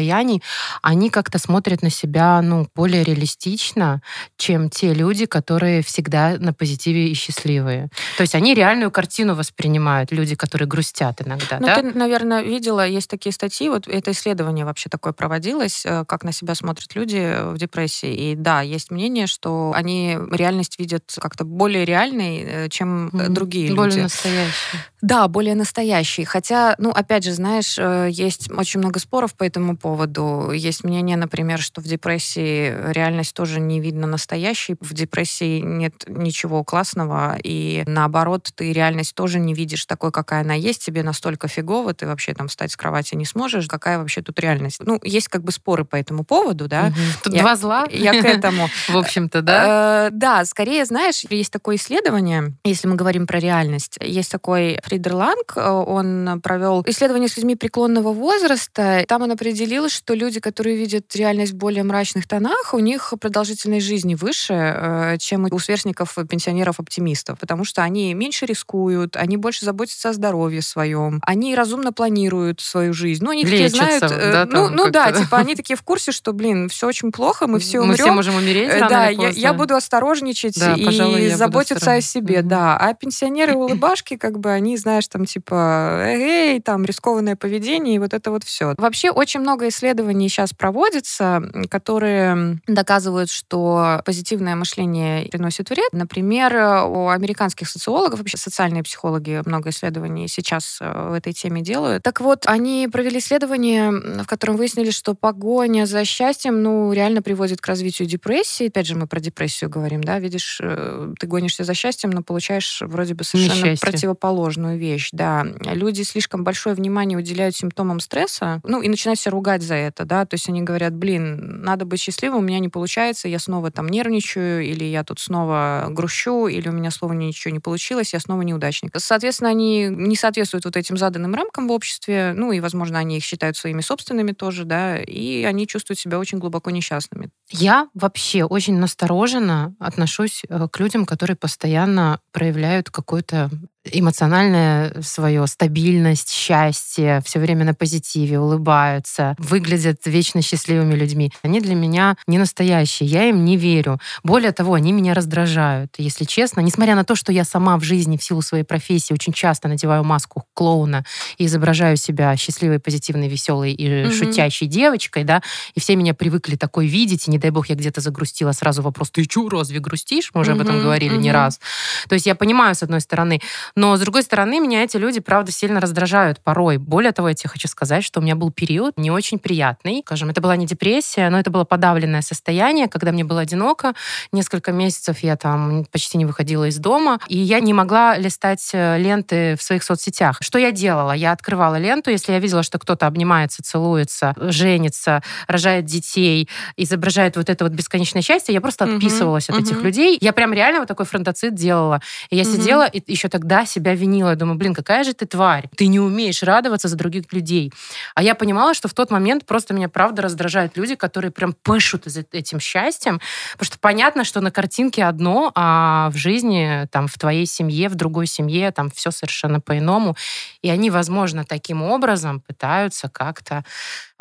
они 0.81 1.09
как-то 1.09 1.37
смотрят 1.39 1.81
на 1.81 1.89
себя, 1.89 2.41
ну, 2.41 2.67
более 2.75 3.03
реалистично, 3.03 4.01
чем 4.37 4.69
те 4.69 4.93
люди, 4.93 5.25
которые 5.25 5.81
всегда 5.81 6.35
на 6.39 6.53
позитиве 6.53 7.09
и 7.09 7.13
счастливые. 7.13 7.89
То 8.17 8.21
есть 8.21 8.35
они 8.35 8.53
реальную 8.53 8.91
картину 8.91 9.35
воспринимают, 9.35 10.11
люди, 10.11 10.35
которые 10.35 10.67
грустят 10.67 11.21
иногда, 11.25 11.57
Ну, 11.59 11.67
да? 11.67 11.75
ты, 11.75 11.83
наверное, 11.83 12.41
видела, 12.41 12.85
есть 12.87 13.09
такие 13.09 13.33
статьи, 13.33 13.69
вот 13.69 13.87
это 13.87 14.11
исследование 14.11 14.65
вообще 14.65 14.89
такое 14.89 15.13
проводилось, 15.13 15.85
э, 15.85 16.05
как 16.05 16.23
на 16.23 16.31
себя 16.31 16.55
смотрят 16.55 16.95
люди 16.95 17.35
в 17.51 17.57
депрессии. 17.57 18.31
И 18.31 18.35
да, 18.35 18.61
есть 18.61 18.91
мнение, 18.91 19.27
что 19.27 19.71
они 19.75 20.17
реальность 20.31 20.79
видят 20.79 21.03
как-то 21.19 21.43
более 21.45 21.85
реальной, 21.85 22.39
э, 22.39 22.69
чем 22.69 23.07
э, 23.09 23.11
Мгм. 23.25 23.33
другие 23.33 23.73
Более 23.73 23.91
люди. 23.91 24.03
настоящие. 24.03 24.81
Да, 25.01 25.27
более 25.27 25.55
настоящий. 25.55 26.23
Хотя, 26.25 26.75
ну, 26.77 26.91
опять 26.91 27.23
же, 27.23 27.33
знаешь, 27.33 27.75
э, 27.79 28.09
есть 28.11 28.51
очень 28.51 28.79
много 28.79 28.99
споров 28.99 29.33
по 29.35 29.43
этому 29.43 29.70
этому 29.71 29.77
поводу. 29.77 30.51
Есть 30.51 30.83
мнение, 30.83 31.17
например, 31.17 31.59
что 31.59 31.81
в 31.81 31.85
депрессии 31.85 32.91
реальность 32.91 33.33
тоже 33.33 33.59
не 33.59 33.79
видно 33.79 34.07
настоящей. 34.07 34.75
В 34.79 34.93
депрессии 34.93 35.59
нет 35.59 36.03
ничего 36.07 36.63
классного, 36.63 37.37
и 37.43 37.83
наоборот, 37.85 38.49
ты 38.55 38.73
реальность 38.73 39.15
тоже 39.15 39.39
не 39.39 39.53
видишь 39.53 39.85
такой, 39.85 40.11
какая 40.11 40.41
она 40.41 40.53
есть. 40.53 40.85
Тебе 40.85 41.03
настолько 41.03 41.47
фигово, 41.47 41.93
ты 41.93 42.07
вообще 42.07 42.33
там 42.33 42.47
встать 42.47 42.71
с 42.71 42.77
кровати 42.77 43.15
не 43.15 43.25
сможешь. 43.25 43.67
Какая 43.67 43.97
вообще 43.97 44.21
тут 44.21 44.39
реальность? 44.39 44.79
Ну, 44.83 44.99
есть 45.03 45.27
как 45.27 45.43
бы 45.43 45.51
споры 45.51 45.85
по 45.85 45.95
этому 45.95 46.23
поводу, 46.23 46.67
да. 46.67 46.87
Угу. 46.87 46.95
Тут 47.23 47.33
я, 47.33 47.41
два 47.41 47.55
зла. 47.55 47.85
Я 47.91 48.21
к 48.21 48.25
этому. 48.25 48.69
В 48.89 48.97
общем-то, 48.97 49.41
да? 49.41 50.07
Э, 50.07 50.09
да, 50.11 50.45
скорее, 50.45 50.85
знаешь, 50.85 51.23
есть 51.29 51.51
такое 51.51 51.75
исследование, 51.75 52.53
если 52.63 52.87
мы 52.87 52.95
говорим 52.95 53.27
про 53.27 53.39
реальность. 53.39 53.97
Есть 54.01 54.31
такой 54.31 54.79
Фридер 54.83 55.15
Ланг, 55.15 55.53
э, 55.55 55.69
он 55.69 56.41
провел 56.41 56.83
исследование 56.87 57.29
с 57.29 57.37
людьми 57.37 57.55
преклонного 57.55 58.13
возраста. 58.13 59.03
Там 59.07 59.23
он 59.23 59.31
определил, 59.31 59.60
что 59.89 60.13
люди, 60.13 60.39
которые 60.39 60.75
видят 60.77 61.15
реальность 61.15 61.53
в 61.53 61.55
более 61.55 61.83
мрачных 61.83 62.27
тонах, 62.27 62.73
у 62.73 62.79
них 62.79 63.13
продолжительность 63.19 63.85
жизни 63.85 64.15
выше, 64.15 64.53
э, 64.53 65.17
чем 65.19 65.47
у 65.49 65.59
сверстников, 65.59 66.17
пенсионеров-оптимистов, 66.29 67.39
потому 67.39 67.65
что 67.65 67.83
они 67.83 68.13
меньше 68.13 68.45
рискуют, 68.45 69.15
они 69.15 69.37
больше 69.37 69.65
заботятся 69.65 70.09
о 70.09 70.13
здоровье 70.13 70.61
своем, 70.61 71.21
они 71.25 71.55
разумно 71.55 71.93
планируют 71.93 72.61
свою 72.61 72.93
жизнь. 72.93 73.23
Ну, 73.23 73.31
они 73.31 73.43
Лечатся, 73.43 73.99
такие 73.99 74.09
знают... 74.09 74.33
Да, 74.33 74.45
ну, 74.45 74.69
ну 74.69 74.89
да, 74.89 75.11
типа 75.11 75.37
они 75.37 75.55
такие 75.55 75.75
в 75.75 75.83
курсе, 75.83 76.11
что, 76.11 76.33
блин, 76.33 76.69
все 76.69 76.87
очень 76.87 77.11
плохо, 77.11 77.47
мы 77.47 77.59
все 77.59 77.79
умрем. 77.79 77.91
Мы 77.91 77.95
все 77.95 78.11
можем 78.11 78.35
умереть 78.35 78.69
рано 78.73 78.89
Да, 78.89 79.07
я, 79.07 79.29
я 79.29 79.53
буду 79.53 79.75
осторожничать 79.75 80.59
да, 80.59 80.73
и 80.73 80.85
пожалуй, 80.85 81.29
заботиться 81.29 81.93
о 81.93 82.01
себе, 82.01 82.37
mm-hmm. 82.37 82.43
да. 82.43 82.77
А 82.77 82.93
пенсионеры-улыбашки, 82.93 84.17
как 84.17 84.39
бы, 84.39 84.51
они, 84.51 84.77
знаешь, 84.77 85.07
там, 85.07 85.25
типа, 85.25 86.01
эй, 86.05 86.61
там, 86.61 86.85
рискованное 86.85 87.35
поведение, 87.35 87.95
и 87.95 87.99
вот 87.99 88.13
это 88.13 88.31
вот 88.31 88.43
все. 88.43 88.73
Вообще, 88.77 89.11
очень 89.11 89.39
много 89.39 89.50
исследований 89.69 90.29
сейчас 90.29 90.53
проводится, 90.53 91.41
которые 91.69 92.59
доказывают, 92.67 93.29
что 93.29 94.01
позитивное 94.05 94.55
мышление 94.55 95.27
приносит 95.29 95.69
вред. 95.69 95.89
Например, 95.91 96.85
у 96.85 97.09
американских 97.09 97.69
социологов, 97.69 98.19
вообще 98.19 98.37
социальные 98.37 98.83
психологи 98.83 99.41
много 99.45 99.69
исследований 99.69 100.27
сейчас 100.27 100.77
э, 100.81 101.09
в 101.09 101.13
этой 101.13 101.33
теме 101.33 101.61
делают. 101.61 102.03
Так 102.03 102.21
вот, 102.21 102.43
они 102.47 102.87
провели 102.91 103.19
исследование, 103.19 103.91
в 103.91 104.25
котором 104.25 104.57
выяснили, 104.57 104.91
что 104.91 105.13
погоня 105.13 105.85
за 105.85 106.05
счастьем, 106.05 106.61
ну, 106.61 106.91
реально 106.93 107.21
приводит 107.21 107.61
к 107.61 107.67
развитию 107.67 108.07
депрессии. 108.07 108.67
Опять 108.67 108.87
же, 108.87 108.95
мы 108.95 109.07
про 109.07 109.19
депрессию 109.19 109.69
говорим, 109.69 110.03
да, 110.03 110.19
видишь, 110.19 110.59
э, 110.61 111.13
ты 111.19 111.27
гонишься 111.27 111.63
за 111.63 111.73
счастьем, 111.73 112.11
но 112.11 112.21
получаешь 112.23 112.81
вроде 112.85 113.13
бы 113.13 113.23
совершенно 113.23 113.71
Несчастье. 113.71 113.91
противоположную 113.91 114.77
вещь, 114.77 115.09
да. 115.11 115.45
Люди 115.65 116.03
слишком 116.03 116.43
большое 116.43 116.75
внимание 116.75 117.17
уделяют 117.17 117.55
симптомам 117.55 117.99
стресса, 117.99 118.61
ну, 118.63 118.81
и 118.81 118.89
начинают 118.89 119.19
себя 119.19 119.31
ругать 119.31 119.40
за 119.63 119.75
это, 119.75 120.05
да, 120.05 120.25
то 120.25 120.35
есть 120.35 120.47
они 120.49 120.61
говорят, 120.61 120.93
блин, 120.93 121.61
надо 121.61 121.85
быть 121.85 121.99
счастливым, 121.99 122.39
у 122.39 122.41
меня 122.41 122.59
не 122.59 122.69
получается, 122.69 123.27
я 123.27 123.39
снова 123.39 123.71
там 123.71 123.87
нервничаю, 123.87 124.63
или 124.63 124.83
я 124.83 125.03
тут 125.03 125.19
снова 125.19 125.87
грущу, 125.89 126.47
или 126.47 126.69
у 126.69 126.71
меня 126.71 126.91
снова 126.91 127.13
ничего 127.13 127.53
не 127.53 127.59
получилось, 127.59 128.13
я 128.13 128.19
снова 128.19 128.41
неудачник. 128.41 128.91
Соответственно, 128.97 129.49
они 129.49 129.87
не 129.89 130.15
соответствуют 130.15 130.65
вот 130.65 130.77
этим 130.77 130.97
заданным 130.97 131.35
рамкам 131.35 131.67
в 131.67 131.71
обществе, 131.71 132.33
ну, 132.35 132.51
и, 132.51 132.59
возможно, 132.59 132.99
они 132.99 133.17
их 133.17 133.23
считают 133.23 133.57
своими 133.57 133.81
собственными 133.81 134.31
тоже, 134.31 134.65
да, 134.65 134.97
и 134.97 135.43
они 135.43 135.67
чувствуют 135.67 135.99
себя 135.99 136.19
очень 136.19 136.37
глубоко 136.37 136.71
несчастными. 136.71 137.29
Я 137.49 137.87
вообще 137.93 138.43
очень 138.43 138.77
настороженно 138.77 139.75
отношусь 139.79 140.43
э, 140.47 140.67
к 140.71 140.79
людям, 140.79 141.05
которые 141.05 141.35
постоянно 141.35 142.19
проявляют 142.31 142.89
какой-то 142.89 143.49
эмоциональная 143.83 145.01
свое 145.01 145.45
стабильность, 145.47 146.29
счастье, 146.29 147.21
все 147.25 147.39
время 147.39 147.65
на 147.65 147.73
позитиве, 147.73 148.39
улыбаются, 148.39 149.35
выглядят 149.39 150.01
вечно 150.05 150.41
счастливыми 150.41 150.93
людьми. 150.93 151.31
Они 151.41 151.59
для 151.61 151.75
меня 151.75 152.15
не 152.27 152.37
настоящие, 152.37 153.09
я 153.09 153.29
им 153.29 153.43
не 153.43 153.57
верю. 153.57 153.99
Более 154.23 154.51
того, 154.51 154.75
они 154.75 154.91
меня 154.91 155.13
раздражают, 155.13 155.95
если 155.97 156.25
честно. 156.25 156.61
Несмотря 156.61 156.95
на 156.95 157.03
то, 157.03 157.15
что 157.15 157.31
я 157.31 157.43
сама 157.43 157.77
в 157.77 157.83
жизни 157.83 158.17
в 158.17 158.23
силу 158.23 158.41
своей 158.41 158.63
профессии 158.63 159.13
очень 159.13 159.33
часто 159.33 159.67
надеваю 159.67 160.03
маску 160.03 160.45
клоуна 160.53 161.03
и 161.37 161.45
изображаю 161.45 161.97
себя 161.97 162.35
счастливой, 162.37 162.79
позитивной, 162.79 163.27
веселой 163.27 163.73
и 163.73 163.87
mm-hmm. 163.87 164.11
шутящей 164.11 164.67
девочкой, 164.67 165.23
да, 165.23 165.41
и 165.73 165.79
все 165.79 165.95
меня 165.95 166.13
привыкли 166.13 166.55
такой 166.55 166.87
видеть, 166.87 167.27
и 167.27 167.31
не 167.31 167.39
дай 167.39 167.49
бог 167.49 167.67
я 167.69 167.75
где-то 167.75 168.01
загрустила, 168.01 168.51
сразу 168.51 168.81
вопрос, 168.81 169.09
ты 169.09 169.25
чё, 169.25 169.49
разве 169.49 169.79
грустишь? 169.79 170.31
Мы 170.33 170.41
уже 170.41 170.51
mm-hmm. 170.51 170.55
об 170.55 170.61
этом 170.61 170.81
говорили 170.81 171.15
mm-hmm. 171.15 171.21
не 171.21 171.31
раз. 171.31 171.59
То 172.07 172.13
есть 172.13 172.27
я 172.27 172.35
понимаю, 172.35 172.75
с 172.75 172.83
одной 172.83 173.01
стороны, 173.01 173.41
но, 173.75 173.95
с 173.95 173.99
другой 173.99 174.23
стороны, 174.23 174.59
меня 174.59 174.83
эти 174.83 174.97
люди, 174.97 175.19
правда, 175.19 175.51
сильно 175.51 175.79
раздражают 175.79 176.39
порой. 176.41 176.77
Более 176.77 177.11
того, 177.11 177.29
я 177.29 177.35
тебе 177.35 177.49
хочу 177.49 177.67
сказать, 177.67 178.03
что 178.03 178.19
у 178.19 178.23
меня 178.23 178.35
был 178.35 178.51
период 178.51 178.97
не 178.97 179.11
очень 179.11 179.39
приятный. 179.39 180.03
Скажем, 180.05 180.29
это 180.29 180.41
была 180.41 180.55
не 180.55 180.65
депрессия, 180.65 181.29
но 181.29 181.39
это 181.39 181.49
было 181.49 181.63
подавленное 181.63 182.21
состояние, 182.21 182.87
когда 182.87 183.11
мне 183.11 183.23
было 183.23 183.41
одиноко. 183.41 183.93
Несколько 184.31 184.71
месяцев 184.71 185.19
я 185.19 185.35
там 185.35 185.85
почти 185.91 186.17
не 186.17 186.25
выходила 186.25 186.67
из 186.67 186.77
дома, 186.77 187.19
и 187.27 187.37
я 187.37 187.59
не 187.59 187.73
могла 187.73 188.17
листать 188.17 188.69
э, 188.73 188.97
ленты 188.97 189.55
в 189.55 189.63
своих 189.63 189.83
соцсетях. 189.83 190.37
Что 190.41 190.59
я 190.59 190.71
делала? 190.71 191.11
Я 191.11 191.31
открывала 191.31 191.77
ленту, 191.77 192.11
если 192.11 192.33
я 192.33 192.39
видела, 192.39 192.63
что 192.63 192.79
кто-то 192.79 193.07
обнимается, 193.07 193.63
целуется, 193.63 194.33
женится, 194.37 195.21
рожает 195.47 195.85
детей, 195.85 196.49
изображает 196.77 197.37
вот 197.37 197.49
это 197.49 197.65
вот 197.65 197.73
бесконечное 197.73 198.21
счастье, 198.21 198.53
я 198.53 198.61
просто 198.61 198.85
отписывалась 198.85 199.49
mm-hmm. 199.49 199.57
от 199.57 199.63
этих 199.63 199.81
людей. 199.81 200.17
Я 200.21 200.33
прям 200.33 200.53
реально 200.53 200.79
вот 200.79 200.87
такой 200.87 201.05
фронтоцит 201.05 201.55
делала. 201.55 202.01
И 202.29 202.35
я 202.35 202.43
mm-hmm. 202.43 202.45
сидела 202.45 202.87
и 202.87 203.01
еще 203.11 203.27
тогда 203.29 203.60
себя 203.65 203.95
винила. 203.95 204.29
Я 204.29 204.35
думаю, 204.35 204.57
блин, 204.57 204.73
какая 204.73 205.03
же 205.03 205.13
ты 205.13 205.25
тварь. 205.25 205.69
Ты 205.75 205.87
не 205.87 205.99
умеешь 205.99 206.43
радоваться 206.43 206.87
за 206.87 206.95
других 206.95 207.31
людей. 207.33 207.71
А 208.15 208.23
я 208.23 208.35
понимала, 208.35 208.73
что 208.73 208.87
в 208.87 208.93
тот 208.93 209.11
момент 209.11 209.45
просто 209.45 209.73
меня 209.73 209.89
правда 209.89 210.21
раздражают 210.21 210.77
люди, 210.77 210.95
которые 210.95 211.31
прям 211.31 211.53
пышут 211.53 212.07
этим 212.07 212.59
счастьем. 212.59 213.19
Потому 213.53 213.65
что 213.65 213.79
понятно, 213.79 214.23
что 214.23 214.41
на 214.41 214.51
картинке 214.51 215.03
одно, 215.05 215.51
а 215.55 216.09
в 216.11 216.17
жизни, 216.17 216.87
там, 216.91 217.07
в 217.07 217.17
твоей 217.17 217.45
семье, 217.45 217.89
в 217.89 217.95
другой 217.95 218.27
семье, 218.27 218.71
там 218.71 218.89
все 218.89 219.11
совершенно 219.11 219.59
по-иному. 219.59 220.15
И 220.61 220.69
они, 220.69 220.89
возможно, 220.89 221.43
таким 221.43 221.83
образом 221.83 222.39
пытаются 222.41 223.09
как-то 223.09 223.63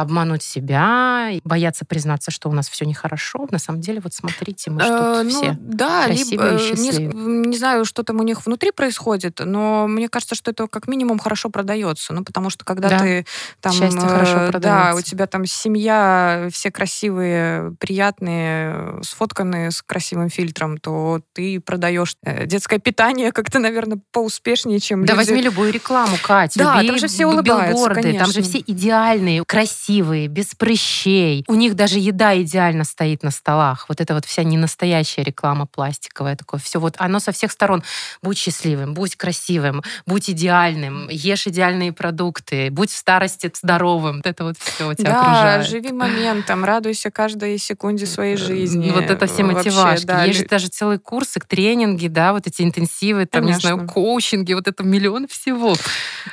обмануть 0.01 0.43
себя, 0.43 1.31
бояться 1.45 1.85
признаться, 1.85 2.31
что 2.31 2.49
у 2.49 2.53
нас 2.53 2.69
все 2.69 2.87
нехорошо. 2.87 3.47
На 3.51 3.59
самом 3.59 3.81
деле, 3.81 4.01
вот 4.01 4.15
смотрите, 4.15 4.71
мы 4.71 4.81
что 4.81 5.21
э, 5.21 5.23
ну, 5.25 5.31
все 5.31 5.57
да, 5.61 6.07
красивые 6.07 6.53
либо, 6.53 6.65
счастливые. 6.65 7.09
Не, 7.13 7.49
не 7.49 7.57
знаю, 7.57 7.85
что 7.85 8.03
там 8.03 8.19
у 8.19 8.23
них 8.23 8.47
внутри 8.47 8.71
происходит, 8.73 9.30
но 9.39 9.87
мне 9.87 10.09
кажется, 10.09 10.35
что 10.35 10.51
это 10.51 10.67
как 10.67 10.89
минимум 10.89 11.19
хорошо 11.19 11.51
продается. 11.51 12.13
Ну, 12.13 12.25
потому 12.25 12.51
что 12.51 12.65
когда 12.65 12.89
да. 12.89 12.99
ты 12.99 13.27
там... 13.61 13.73
Счастье 13.73 14.01
хорошо 14.01 14.49
продается. 14.49 14.59
Э, 14.59 14.93
да, 14.93 14.95
у 14.95 15.01
тебя 15.01 15.27
там 15.27 15.47
семья, 15.47 16.49
все 16.53 16.71
красивые, 16.71 17.75
приятные, 17.79 19.03
сфотканные 19.03 19.71
с 19.71 19.83
красивым 19.83 20.31
фильтром, 20.31 20.79
то 20.79 21.21
ты 21.33 21.61
продаешь 21.61 22.17
э, 22.23 22.47
детское 22.47 22.79
питание 22.79 23.33
как-то, 23.33 23.59
наверное, 23.59 24.01
поуспешнее, 24.13 24.81
чем 24.81 25.05
Да 25.05 25.15
люди... 25.15 25.31
возьми 25.31 25.43
любую 25.43 25.73
рекламу, 25.73 26.17
Катя. 26.23 26.59
Да, 26.59 26.83
там 26.83 26.99
же 26.99 27.09
все 27.09 27.27
улыбаются, 27.27 27.73
билборды, 27.73 28.03
конечно. 28.03 28.25
там 28.25 28.33
же 28.33 28.43
все 28.43 28.59
идеальные, 28.59 29.45
красивые 29.47 29.91
красивые, 29.91 30.29
без 30.29 30.55
прыщей. 30.55 31.45
У 31.49 31.55
них 31.55 31.75
даже 31.75 31.99
еда 31.99 32.41
идеально 32.41 32.85
стоит 32.85 33.23
на 33.23 33.31
столах. 33.31 33.87
Вот 33.89 34.01
это 34.01 34.15
вот 34.15 34.25
вся 34.25 34.43
ненастоящая 34.43 35.25
реклама 35.25 35.67
пластиковая. 35.67 36.37
Такое 36.37 36.61
все 36.61 36.81
вот 36.81 36.95
оно 36.99 37.21
со 37.21 37.33
всех 37.33 37.53
сторон. 37.53 37.83
Будь 38.23 38.39
счастливым, 38.39 38.95
будь 38.95 39.17
красивым, 39.21 39.83
будь 40.07 40.31
идеальным, 40.31 41.09
ешь 41.11 41.47
идеальные 41.47 41.93
продукты, 41.93 42.71
будь 42.71 42.91
в 42.91 42.97
старости 42.97 43.51
здоровым. 43.55 44.17
Вот 44.17 44.27
это 44.27 44.45
вот 44.45 44.57
все 44.59 44.89
у 44.89 44.95
тебя 44.95 45.11
да, 45.11 45.21
окружает. 45.21 45.67
живи 45.67 45.93
моментом, 45.93 46.65
радуйся 46.65 47.11
каждой 47.11 47.59
секунде 47.59 48.07
своей 48.07 48.37
жизни. 48.37 48.91
Вот 48.91 49.05
это 49.05 49.27
все 49.27 49.43
мотивашки. 49.43 50.07
да. 50.07 50.25
Есть 50.25 50.41
же 50.41 50.47
даже 50.47 50.69
целые 50.69 50.99
курсы, 50.99 51.41
тренинги, 51.41 52.09
да, 52.09 52.33
вот 52.33 52.47
эти 52.47 52.63
интенсивы, 52.63 53.27
там, 53.27 53.43
Конечно. 53.43 53.69
не 53.69 53.75
знаю, 53.75 53.89
коучинги, 53.89 54.53
вот 54.53 54.69
это 54.69 54.83
миллион 54.83 55.27
всего. 55.27 55.75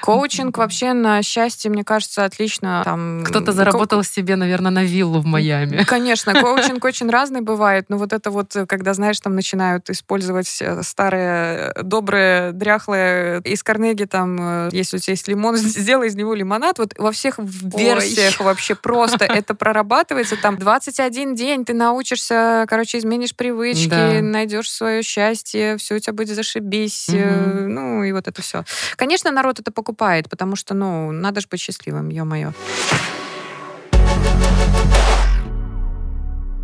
Коучинг 0.02 0.58
вообще 0.58 0.94
на 0.94 1.22
счастье, 1.24 1.72
мне 1.72 1.84
кажется, 1.84 2.26
отлично. 2.26 2.82
Там 2.86 3.24
кто 3.24 3.38
кто-то 3.38 3.52
заработал 3.52 4.00
Ко... 4.00 4.08
себе, 4.08 4.36
наверное, 4.36 4.72
на 4.72 4.84
виллу 4.84 5.20
в 5.20 5.26
Майами. 5.26 5.84
Конечно, 5.84 6.34
коучинг 6.34 6.84
очень 6.86 7.10
разный 7.10 7.42
бывает, 7.42 7.86
но 7.90 7.98
вот 7.98 8.14
это 8.14 8.32
вот, 8.32 8.56
когда, 8.68 8.94
знаешь, 8.94 9.20
там 9.20 9.36
начинают 9.36 9.90
использовать 9.90 10.58
э, 10.62 10.82
старые, 10.84 11.74
добрые, 11.84 12.52
дряхлые 12.52 12.77
из 12.86 13.64
Карнеги, 13.64 14.06
там, 14.06 14.68
э, 14.68 14.70
если 14.72 14.98
у 14.98 15.00
тебя 15.00 15.14
есть 15.14 15.28
лимон, 15.28 15.56
сделай 15.58 16.08
из 16.08 16.16
него 16.16 16.34
лимонад, 16.34 16.80
вот 16.80 16.94
во 16.98 17.12
всех 17.12 17.36
версиях 17.40 18.36
Ой. 18.40 18.46
вообще 18.46 18.76
просто 18.76 19.26
это 19.26 19.56
прорабатывается, 19.56 20.36
там, 20.38 20.58
21 20.58 21.36
день 21.36 21.66
ты 21.66 21.74
научишься, 21.74 22.66
короче, 22.68 22.98
изменишь 22.98 23.36
привычки, 23.36 23.90
да. 23.90 24.22
найдешь 24.22 24.70
свое 24.72 25.04
счастье, 25.04 25.78
все 25.78 25.96
у 25.96 26.00
тебя 26.00 26.14
будет 26.14 26.36
зашибись, 26.36 27.10
угу. 27.10 27.68
ну, 27.68 28.04
и 28.04 28.12
вот 28.12 28.28
это 28.28 28.42
все. 28.42 28.64
Конечно, 28.96 29.32
народ 29.32 29.60
это 29.60 29.72
покупает, 29.72 30.30
потому 30.30 30.56
что, 30.56 30.74
ну, 30.74 31.12
надо 31.12 31.42
же 31.42 31.48
быть 31.50 31.60
счастливым, 31.60 32.10
ё-моё. 32.10 32.54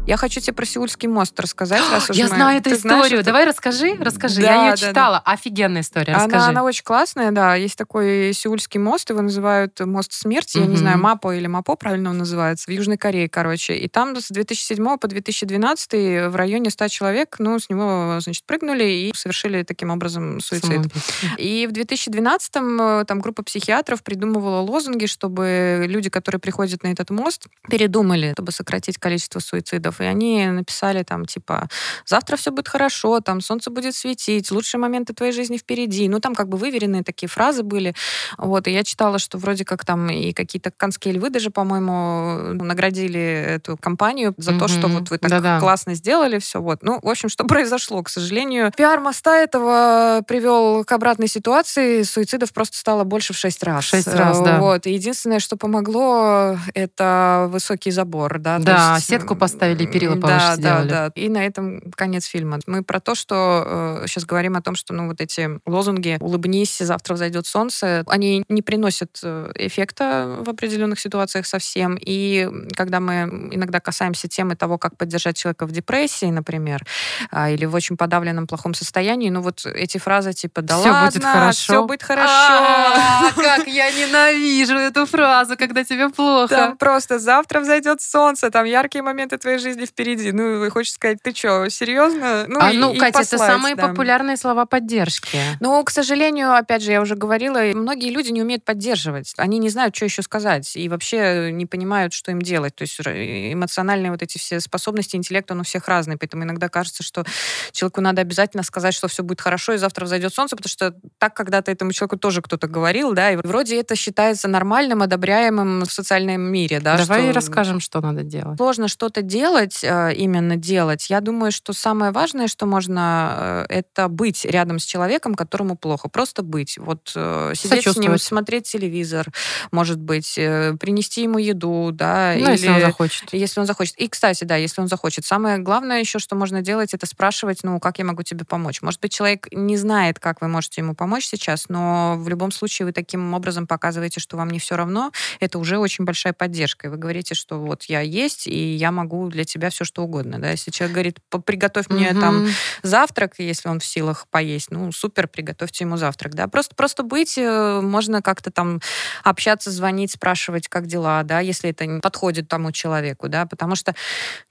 Я 0.05 0.17
хочу 0.17 0.41
тебе 0.41 0.51
про 0.53 0.65
Сеульский 0.65 1.07
мост 1.07 1.39
рассказать, 1.39 1.81
раз 1.89 2.09
Я 2.13 2.25
мы- 2.25 2.29
знаю 2.35 2.57
эту 2.59 2.71
Ты 2.71 2.75
знаешь 2.75 3.03
историю. 3.05 3.19
эту- 3.21 3.25
Давай 3.27 3.45
расскажи, 3.45 3.95
расскажи. 3.97 4.41
Да, 4.41 4.47
Я 4.53 4.65
ее 4.65 4.71
да, 4.71 4.77
читала. 4.77 5.19
Офигенная 5.23 5.81
история. 5.81 6.13
Она, 6.13 6.25
Расскажи. 6.25 6.45
она 6.49 6.63
очень 6.65 6.83
классная, 6.83 7.31
да. 7.31 7.55
Есть 7.55 7.77
такой 7.77 8.33
Сеульский 8.33 8.81
мост, 8.81 9.09
его 9.09 9.21
называют 9.21 9.79
мост 9.79 10.11
смерти. 10.11 10.57
Я 10.57 10.65
не 10.65 10.75
знаю, 10.75 10.97
Мапо 10.97 11.33
или 11.33 11.47
Мапо 11.47 11.75
правильно 11.77 12.09
он 12.09 12.17
называется, 12.17 12.65
в 12.69 12.73
Южной 12.73 12.97
Корее, 12.97 13.29
короче. 13.29 13.75
И 13.77 13.87
там 13.87 14.13
с 14.19 14.27
2007 14.27 14.97
по 14.97 15.07
2012 15.07 16.27
в 16.29 16.35
районе 16.35 16.69
100 16.69 16.87
человек, 16.89 17.37
ну, 17.39 17.57
с 17.57 17.69
него, 17.69 18.17
значит, 18.19 18.43
прыгнули 18.45 18.83
и 18.83 19.13
совершили 19.15 19.63
таким 19.63 19.89
образом 19.89 20.41
суицид. 20.41 20.65
Самоубийство. 20.69 21.27
И 21.37 21.65
в 21.65 21.71
2012-м 21.71 22.81
э, 22.81 23.05
там 23.05 23.21
группа 23.21 23.41
психиатров 23.43 24.03
придумывала 24.03 24.59
лозунги, 24.59 25.05
чтобы 25.05 25.85
люди, 25.87 26.09
которые 26.09 26.41
приходят 26.41 26.83
на 26.83 26.87
этот 26.89 27.09
мост, 27.09 27.47
передумали, 27.69 28.33
чтобы 28.33 28.51
сократить 28.51 28.97
количество 28.97 29.39
суицидов. 29.39 29.92
И 30.01 30.05
они 30.05 30.45
написали 30.47 31.03
там 31.03 31.25
типа 31.25 31.67
«Завтра 32.05 32.37
все 32.37 32.51
будет 32.51 32.67
хорошо», 32.67 33.19
там 33.19 33.41
«Солнце 33.41 33.69
будет 33.71 33.95
светить», 33.95 34.51
«Лучшие 34.51 34.79
моменты 34.79 35.13
твоей 35.13 35.33
жизни 35.33 35.57
впереди». 35.57 36.07
Ну, 36.09 36.19
там 36.19 36.35
как 36.35 36.49
бы 36.49 36.57
выверенные 36.57 37.03
такие 37.03 37.29
фразы 37.29 37.63
были. 37.63 37.95
Вот, 38.37 38.67
и 38.67 38.71
я 38.71 38.83
читала, 38.83 39.19
что 39.19 39.37
вроде 39.37 39.65
как 39.65 39.85
там 39.85 40.09
и 40.09 40.33
какие-то 40.33 40.71
канские 40.71 41.13
львы 41.15 41.29
даже, 41.29 41.49
по-моему, 41.49 42.53
наградили 42.63 43.19
эту 43.19 43.77
компанию 43.77 44.33
за 44.37 44.57
то, 44.57 44.67
что 44.67 44.87
вот 44.87 45.09
вы 45.09 45.17
так 45.17 45.29
Да-да. 45.29 45.59
классно 45.59 45.95
сделали 45.95 46.39
все. 46.39 46.61
Вот. 46.61 46.83
Ну, 46.83 46.99
в 47.01 47.09
общем, 47.09 47.29
что 47.29 47.43
произошло, 47.47 48.01
к 48.03 48.09
сожалению. 48.09 48.71
Пиар 48.75 48.99
моста 48.99 49.37
этого 49.37 50.21
привел 50.27 50.83
к 50.83 50.91
обратной 50.91 51.27
ситуации. 51.27 52.03
Суицидов 52.03 52.53
просто 52.53 52.77
стало 52.77 53.03
больше 53.03 53.33
в 53.33 53.37
шесть 53.37 53.63
раз. 53.63 53.85
В 53.85 53.87
шесть 53.87 54.07
раз, 54.07 54.39
да. 54.41 54.59
Вот. 54.59 54.85
И 54.85 54.93
единственное, 54.93 55.39
что 55.39 55.57
помогло, 55.57 56.57
это 56.73 57.47
высокий 57.49 57.91
забор. 57.91 58.39
Да, 58.39 58.59
Да, 58.59 58.95
есть, 58.95 59.07
сетку 59.07 59.35
поставили, 59.35 59.82
перила 59.87 60.13
м, 60.13 60.21
повыше 60.21 60.39
да, 60.47 60.55
сделали. 60.55 60.89
Да, 60.89 61.09
да. 61.09 61.21
И 61.21 61.29
на 61.29 61.45
этом 61.45 61.81
конец 61.95 62.25
фильма. 62.25 62.59
Мы 62.67 62.83
про 62.83 62.99
то, 62.99 63.15
что 63.15 64.03
сейчас 64.05 64.25
говорим 64.25 64.55
о 64.55 64.61
том, 64.61 64.75
что 64.75 64.93
ну, 64.93 65.07
вот 65.07 65.21
эти 65.21 65.59
лозунги 65.65 66.17
«улыбнись, 66.19 66.77
завтра 66.77 67.13
взойдет 67.15 67.45
солнце», 67.47 68.03
они 68.07 68.43
не 68.49 68.61
приносят 68.61 69.19
э, 69.23 69.51
эффекта 69.55 70.37
в 70.39 70.49
определенных 70.49 70.99
ситуациях 70.99 71.45
совсем. 71.45 71.97
И 71.99 72.49
когда 72.75 72.99
мы 72.99 73.49
иногда 73.51 73.79
касаемся 73.79 74.27
темы 74.27 74.55
того, 74.55 74.77
как 74.77 74.97
поддержать 74.97 75.37
человека 75.37 75.65
в 75.65 75.71
депрессии, 75.71 76.27
например, 76.27 76.85
а, 77.31 77.49
или 77.49 77.65
в 77.65 77.73
очень 77.73 77.97
подавленном 77.97 78.47
плохом 78.47 78.73
состоянии, 78.73 79.29
ну 79.29 79.41
вот 79.41 79.65
эти 79.65 79.97
фразы 79.97 80.33
типа 80.33 80.61
«да 80.61 80.79
Всё 80.79 80.91
ладно, 80.91 81.11
будет 81.11 81.23
хорошо». 81.23 81.73
все 81.73 81.85
будет 81.85 82.03
хорошо». 82.03 83.33
Как 83.35 83.67
я 83.67 83.91
ненавижу 83.91 84.75
эту 84.75 85.05
фразу, 85.05 85.57
когда 85.57 85.83
тебе 85.83 86.09
плохо. 86.09 86.55
Там 86.55 86.77
просто 86.77 87.19
завтра 87.19 87.59
взойдет 87.61 88.01
солнце, 88.01 88.51
там 88.51 88.65
яркие 88.65 89.01
моменты 89.01 89.37
твоей 89.37 89.57
жизни 89.57 89.72
впереди. 89.85 90.31
Ну, 90.31 90.65
и 90.65 90.69
хочешь 90.69 90.93
сказать, 90.93 91.17
ты 91.23 91.33
что, 91.33 91.69
серьезно? 91.69 92.45
Ну, 92.47 92.59
а, 92.61 92.71
и- 92.71 92.77
ну, 92.77 92.93
и 92.93 92.97
Катя, 92.97 93.19
это 93.21 93.29
послать, 93.31 93.51
самые 93.51 93.75
да. 93.75 93.87
популярные 93.87 94.37
слова 94.37 94.65
поддержки. 94.65 95.39
Ну, 95.59 95.83
к 95.83 95.89
сожалению, 95.89 96.53
опять 96.53 96.81
же, 96.83 96.91
я 96.91 97.01
уже 97.01 97.15
говорила, 97.15 97.59
многие 97.73 98.09
люди 98.09 98.29
не 98.31 98.41
умеют 98.41 98.63
поддерживать. 98.65 99.33
Они 99.37 99.57
не 99.59 99.69
знают, 99.69 99.95
что 99.95 100.05
еще 100.05 100.21
сказать, 100.21 100.75
и 100.75 100.89
вообще 100.89 101.51
не 101.51 101.65
понимают, 101.65 102.13
что 102.13 102.31
им 102.31 102.41
делать. 102.41 102.75
То 102.75 102.83
есть 102.83 102.99
эмоциональные 102.99 104.11
вот 104.11 104.21
эти 104.21 104.37
все 104.37 104.59
способности, 104.59 105.15
интеллект, 105.15 105.49
он 105.51 105.61
у 105.61 105.63
всех 105.63 105.87
разный. 105.87 106.17
Поэтому 106.17 106.43
иногда 106.43 106.69
кажется, 106.69 107.03
что 107.03 107.23
человеку 107.71 108.01
надо 108.01 108.21
обязательно 108.21 108.63
сказать, 108.63 108.93
что 108.93 109.07
все 109.07 109.23
будет 109.23 109.41
хорошо, 109.41 109.73
и 109.73 109.77
завтра 109.77 110.05
взойдет 110.05 110.33
солнце, 110.33 110.55
потому 110.55 110.69
что 110.69 110.93
так 111.17 111.33
когда-то 111.33 111.71
этому 111.71 111.91
человеку 111.93 112.17
тоже 112.17 112.41
кто-то 112.41 112.67
говорил, 112.67 113.13
да, 113.13 113.31
и 113.31 113.35
вроде 113.37 113.79
это 113.79 113.95
считается 113.95 114.47
нормальным, 114.47 115.01
одобряемым 115.01 115.83
в 115.83 115.91
социальном 115.91 116.41
мире, 116.41 116.79
да. 116.79 116.97
Давай 116.97 117.23
что- 117.23 117.33
расскажем, 117.33 117.79
что 117.79 118.01
надо 118.01 118.23
делать. 118.23 118.57
сложно 118.57 118.87
что-то 118.87 119.21
делать, 119.21 119.62
э, 119.83 120.13
именно 120.15 120.55
делать. 120.55 121.09
Я 121.09 121.21
думаю, 121.21 121.51
что 121.51 121.73
самое 121.73 122.11
важное, 122.11 122.47
что 122.47 122.65
можно, 122.65 123.65
э, 123.69 123.79
это 123.79 124.07
быть 124.07 124.45
рядом 124.45 124.79
с 124.79 124.85
человеком, 124.85 125.35
которому 125.35 125.77
плохо. 125.77 126.09
Просто 126.09 126.43
быть. 126.43 126.77
Вот 126.77 127.11
э, 127.15 127.53
сидеть 127.55 127.87
с 127.87 127.97
ним, 127.97 128.17
смотреть 128.17 128.65
телевизор, 128.71 129.27
может 129.71 129.99
быть, 129.99 130.35
принести 130.35 131.23
ему 131.23 131.37
еду, 131.37 131.91
да, 131.93 132.33
Ну, 132.37 132.51
если 132.51 132.69
он 132.69 132.81
захочет. 132.81 133.33
если 133.33 133.59
он 133.59 133.65
захочет. 133.65 133.95
И, 133.95 134.07
кстати, 134.07 134.43
да, 134.43 134.55
если 134.55 134.81
он 134.81 134.87
захочет. 134.87 135.25
Самое 135.25 135.57
главное 135.57 135.99
еще, 135.99 136.19
что 136.19 136.35
можно 136.35 136.61
делать, 136.61 136.93
это 136.93 137.05
спрашивать, 137.05 137.59
ну, 137.63 137.79
как 137.79 137.99
я 137.99 138.05
могу 138.05 138.23
тебе 138.23 138.45
помочь. 138.45 138.81
Может 138.81 138.99
быть, 138.99 139.13
человек 139.13 139.47
не 139.51 139.77
знает, 139.77 140.19
как 140.19 140.41
вы 140.41 140.47
можете 140.47 140.81
ему 140.81 140.95
помочь 140.95 141.25
сейчас, 141.25 141.69
но 141.69 142.15
в 142.17 142.27
любом 142.29 142.51
случае 142.51 142.85
вы 142.87 142.91
таким 142.91 143.33
образом 143.33 143.67
показываете, 143.67 144.19
что 144.19 144.37
вам 144.37 144.49
не 144.49 144.59
все 144.59 144.75
равно. 144.75 145.11
Это 145.39 145.59
уже 145.59 145.77
очень 145.77 146.05
большая 146.05 146.33
поддержка. 146.33 146.87
И 146.87 146.89
вы 146.89 146.97
говорите, 146.97 147.35
что 147.35 147.59
вот 147.59 147.83
я 147.83 148.01
есть, 148.01 148.47
и 148.47 148.75
я 148.75 148.91
могу 148.91 149.27
для 149.29 149.45
тебя 149.45 149.52
все 149.69 149.85
что 149.85 150.03
угодно. 150.03 150.39
Да? 150.39 150.51
Если 150.51 150.71
человек 150.71 150.93
говорит, 150.93 151.19
«П- 151.29 151.39
приготовь 151.39 151.89
мне 151.89 152.11
Мгм. 152.11 152.19
там 152.21 152.45
завтрак, 152.83 153.33
если 153.37 153.69
он 153.69 153.79
в 153.79 153.85
силах 153.85 154.27
поесть, 154.29 154.71
ну, 154.71 154.91
супер, 154.91 155.27
приготовьте 155.27 155.83
ему 155.83 155.97
завтрак, 155.97 156.33
да. 156.35 156.47
Просто, 156.47 156.75
просто 156.75 157.03
быть, 157.03 157.37
э, 157.37 157.81
можно 157.81 158.21
как-то 158.21 158.51
там 158.51 158.79
общаться, 159.23 159.71
звонить, 159.71 160.11
спрашивать, 160.11 160.67
как 160.67 160.87
дела, 160.87 161.23
да, 161.23 161.39
если 161.39 161.69
это 161.69 161.85
не 161.85 161.99
подходит 162.01 162.47
тому 162.47 162.71
человеку, 162.71 163.29
да, 163.29 163.45
потому 163.45 163.75
что, 163.75 163.93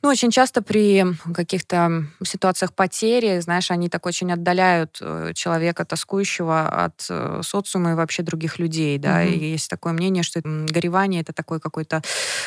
ну, 0.02 0.08
очень 0.08 0.30
часто 0.30 0.62
при 0.62 1.04
каких-то 1.34 2.04
ситуациях 2.24 2.74
потери, 2.74 3.40
знаешь, 3.40 3.70
они 3.70 3.88
так 3.88 4.06
очень 4.06 4.32
отдаляют 4.32 4.98
э, 5.00 5.32
человека, 5.34 5.84
тоскующего 5.84 6.84
от 6.84 7.06
э, 7.10 7.40
социума 7.42 7.92
и 7.92 7.94
вообще 7.94 8.22
других 8.22 8.58
людей, 8.58 8.98
да, 8.98 9.20
Мгм. 9.22 9.32
и 9.32 9.50
есть 9.52 9.68
такое 9.70 9.92
мнение, 9.92 10.22
что 10.22 10.40
горевание 10.44 11.20
это 11.22 11.32
такой 11.32 11.60
какой-то 11.60 12.02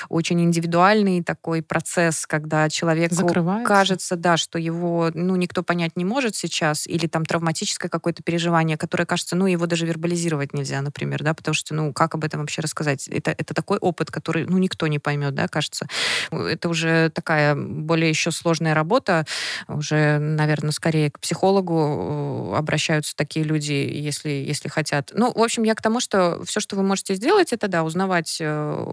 очень 0.09 0.41
индивидуальный 0.41 1.23
такой 1.23 1.61
процесс, 1.61 2.25
когда 2.45 2.69
человеку 2.69 3.15
Закрывается. 3.15 3.67
кажется, 3.67 4.15
да, 4.15 4.37
что 4.37 4.59
его, 4.59 5.09
ну, 5.15 5.35
никто 5.35 5.63
понять 5.63 5.95
не 5.95 6.05
может 6.05 6.35
сейчас, 6.35 6.85
или 6.85 7.07
там 7.07 7.25
травматическое 7.25 7.89
какое-то 7.89 8.21
переживание, 8.21 8.77
которое 8.77 9.07
кажется, 9.07 9.35
ну, 9.35 9.47
его 9.47 9.65
даже 9.65 9.87
вербализировать 9.87 10.53
нельзя, 10.53 10.79
например, 10.81 11.23
да, 11.23 11.33
потому 11.33 11.55
что, 11.55 11.73
ну, 11.73 11.91
как 11.91 12.13
об 12.13 12.23
этом 12.23 12.41
вообще 12.41 12.61
рассказать? 12.61 13.07
Это, 13.07 13.31
это 13.31 13.55
такой 13.55 13.79
опыт, 13.79 14.11
который, 14.11 14.45
ну, 14.45 14.59
никто 14.59 14.85
не 14.85 14.99
поймет, 14.99 15.33
да, 15.33 15.47
кажется. 15.47 15.87
Это 16.31 16.69
уже 16.69 17.09
такая 17.09 17.55
более 17.55 18.09
еще 18.09 18.29
сложная 18.29 18.75
работа, 18.75 19.25
уже, 19.67 20.19
наверное, 20.19 20.71
скорее 20.71 21.09
к 21.09 21.19
психологу 21.19 22.51
э, 22.53 22.57
обращаются 22.57 23.15
такие 23.15 23.43
люди, 23.43 23.73
если, 23.73 24.29
если 24.29 24.69
хотят. 24.69 25.11
Ну, 25.15 25.33
в 25.33 25.41
общем, 25.41 25.63
я 25.63 25.73
к 25.73 25.81
тому, 25.81 25.99
что 25.99 26.43
все, 26.45 26.59
что 26.59 26.75
вы 26.75 26.83
можете 26.83 27.15
сделать, 27.15 27.53
это, 27.53 27.67
да, 27.67 27.83
узнавать, 27.83 28.37
э, 28.39 28.85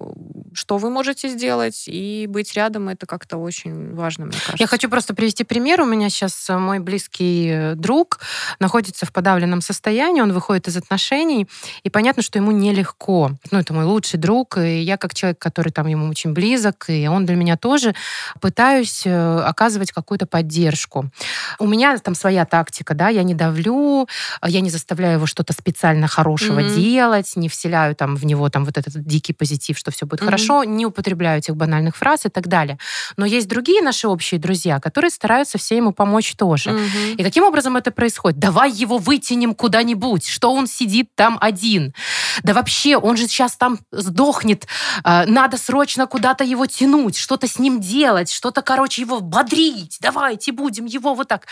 что 0.55 0.79
вы 0.79 0.89
можете 0.89 1.29
сделать, 1.29 1.85
и 1.87 2.27
быть 2.27 2.55
рядом, 2.55 2.89
это 2.89 3.05
как-то 3.05 3.32
очень 3.37 3.95
важно, 3.95 4.27
мне 4.27 4.33
кажется. 4.35 4.57
Я 4.59 4.67
хочу 4.67 4.89
просто 4.89 5.15
привести 5.15 5.45
пример. 5.45 5.81
У 5.81 5.85
меня 5.85 6.09
сейчас 6.11 6.49
э, 6.51 6.57
мой 6.59 6.79
близкий 6.79 7.49
э, 7.51 7.75
друг 7.75 8.21
находится 8.59 9.07
в 9.07 9.13
подавленном 9.13 9.61
состоянии, 9.61 10.21
он 10.21 10.33
выходит 10.33 10.69
из 10.69 10.77
отношений, 10.77 11.49
и 11.83 11.91
понятно, 11.91 12.23
что 12.23 12.39
ему 12.39 12.51
нелегко. 12.53 13.33
Ну, 13.51 13.59
это 13.59 13.73
мой 13.75 13.85
лучший 13.85 14.19
друг, 14.19 14.59
и 14.59 14.81
я 14.81 14.97
как 14.97 15.15
человек, 15.15 15.39
который 15.39 15.71
там 15.73 15.87
ему 15.87 16.09
очень 16.09 16.33
близок, 16.33 16.87
и 16.89 17.07
он 17.09 17.27
для 17.27 17.37
меня 17.37 17.57
тоже, 17.57 17.95
пытаюсь 18.41 19.03
э, 19.05 19.39
оказывать 19.41 19.93
какую-то 19.93 20.27
поддержку. 20.27 21.11
У 21.59 21.67
меня 21.67 21.97
там 21.99 22.15
своя 22.15 22.45
тактика, 22.45 22.95
да, 22.95 23.09
я 23.09 23.23
не 23.23 23.35
давлю, 23.35 24.09
я 24.45 24.61
не 24.61 24.71
заставляю 24.71 25.15
его 25.15 25.27
что-то 25.27 25.53
специально 25.53 26.07
хорошего 26.09 26.61
Мгм. 26.61 26.75
делать, 26.75 27.33
не 27.37 27.49
вселяю 27.49 27.95
там 27.95 28.17
в 28.17 28.25
него 28.25 28.49
там 28.49 28.65
вот 28.65 28.79
этот 28.79 28.95
дикий 29.05 29.33
позитив, 29.33 29.79
что 29.79 29.91
все 29.91 30.07
будет 30.07 30.21
Мгм. 30.21 30.27
хорошо, 30.27 30.65
не 30.65 30.87
употребляю 30.87 31.39
этих 31.39 31.57
банальных 31.57 31.97
фраз 31.97 32.27
и 32.27 32.29
так 32.29 32.49
далее. 32.49 32.79
Но 33.23 33.27
есть 33.27 33.47
другие 33.47 33.83
наши 33.83 34.09
общие 34.09 34.41
друзья, 34.41 34.81
которые 34.81 35.13
стараются 35.13 35.57
все 35.57 35.77
ему 35.77 35.93
помочь 35.93 36.35
тоже. 36.35 36.73
Мгм. 36.73 37.15
И 37.19 37.23
каким 37.23 37.45
образом 37.45 37.77
это 37.77 37.93
происходит? 37.93 38.41
Давай 38.41 38.69
его 38.73 38.99
вытянем 38.99 39.55
куда-нибудь. 39.55 40.27
Что 40.27 40.53
он 40.53 40.67
сидит 40.67 41.15
там 41.15 41.39
один? 41.41 41.95
Да 42.43 42.53
вообще, 42.53 42.97
он 42.97 43.17
же 43.17 43.29
сейчас 43.29 43.55
там 43.55 43.79
сдохнет. 43.93 44.67
А, 45.05 45.25
Надо 45.27 45.57
срочно 45.57 46.09
куда-то 46.09 46.43
его 46.43 46.67
тянуть, 46.67 47.17
что-то 47.17 47.47
с 47.47 47.61
ним 47.61 47.81
делать, 47.81 48.29
что-то, 48.29 48.61
короче, 48.61 49.03
его 49.03 49.21
бодрить. 49.21 49.99
Давайте 50.01 50.51
будем 50.51 50.87
его 50.87 51.15
вот 51.15 51.29
так. 51.29 51.47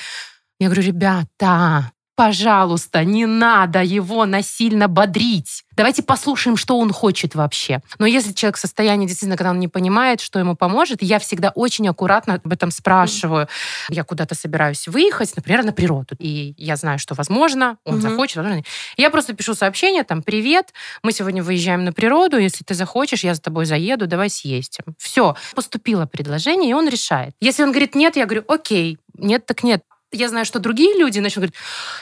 Я 0.59 0.67
говорю, 0.67 0.83
ребята, 0.83 1.93
пожалуйста, 2.21 3.03
не 3.03 3.25
надо 3.25 3.83
его 3.83 4.27
насильно 4.27 4.89
бодрить. 4.89 5.65
Давайте 5.75 6.03
послушаем, 6.03 6.59
что 6.59 6.79
он 6.79 6.93
хочет 6.93 7.35
вообще. 7.35 7.81
Но 7.99 8.05
если 8.05 8.35
человек 8.35 8.59
в 8.59 8.61
состоянии, 8.61 9.07
действительно, 9.07 9.39
когда 9.39 9.53
он 9.53 9.59
не 9.59 9.69
понимает, 9.69 10.21
что 10.21 10.39
ему 10.39 10.55
поможет, 10.55 11.01
я 11.01 11.19
всегда 11.19 11.49
очень 11.55 11.89
аккуратно 11.89 12.35
об 12.35 12.53
этом 12.53 12.71
спрашиваю. 12.73 13.49
Я 13.89 14.05
куда-то 14.05 14.35
собираюсь 14.35 14.87
выехать, 14.87 15.35
например, 15.35 15.65
на 15.65 15.73
природу. 15.73 16.15
И 16.19 16.53
я 16.59 16.77
знаю, 16.77 16.99
что 16.99 17.15
возможно, 17.15 17.79
он 17.85 17.95
Мгм. 17.95 18.03
захочет. 18.03 18.37
возможно. 18.37 18.65
Я 18.99 19.09
просто 19.09 19.33
пишу 19.33 19.55
сообщение, 19.55 20.05
там, 20.05 20.23
привет, 20.23 20.75
мы 21.03 21.13
сегодня 21.13 21.43
выезжаем 21.43 21.85
на 21.85 21.95
природу, 21.95 22.37
если 22.37 22.65
ты 22.65 22.75
захочешь, 22.75 23.25
я 23.25 23.35
за 23.35 23.41
тобой 23.41 23.65
заеду, 23.65 24.07
давай 24.07 24.29
съездим. 24.29 24.85
Все, 24.99 25.37
поступило 25.55 26.05
предложение, 26.05 26.71
и 26.71 26.75
он 26.75 26.87
решает. 26.87 27.35
Если 27.41 27.63
он 27.63 27.71
говорит 27.71 27.95
нет, 27.95 28.17
я 28.17 28.27
говорю, 28.27 28.45
окей, 28.47 28.99
нет, 29.15 29.47
так 29.47 29.63
нет. 29.63 29.83
Я 30.13 30.29
знаю, 30.29 30.45
что 30.45 30.59
другие 30.59 30.99
люди 30.99 31.21
начнут 31.21 31.45
говорить, 31.45 31.57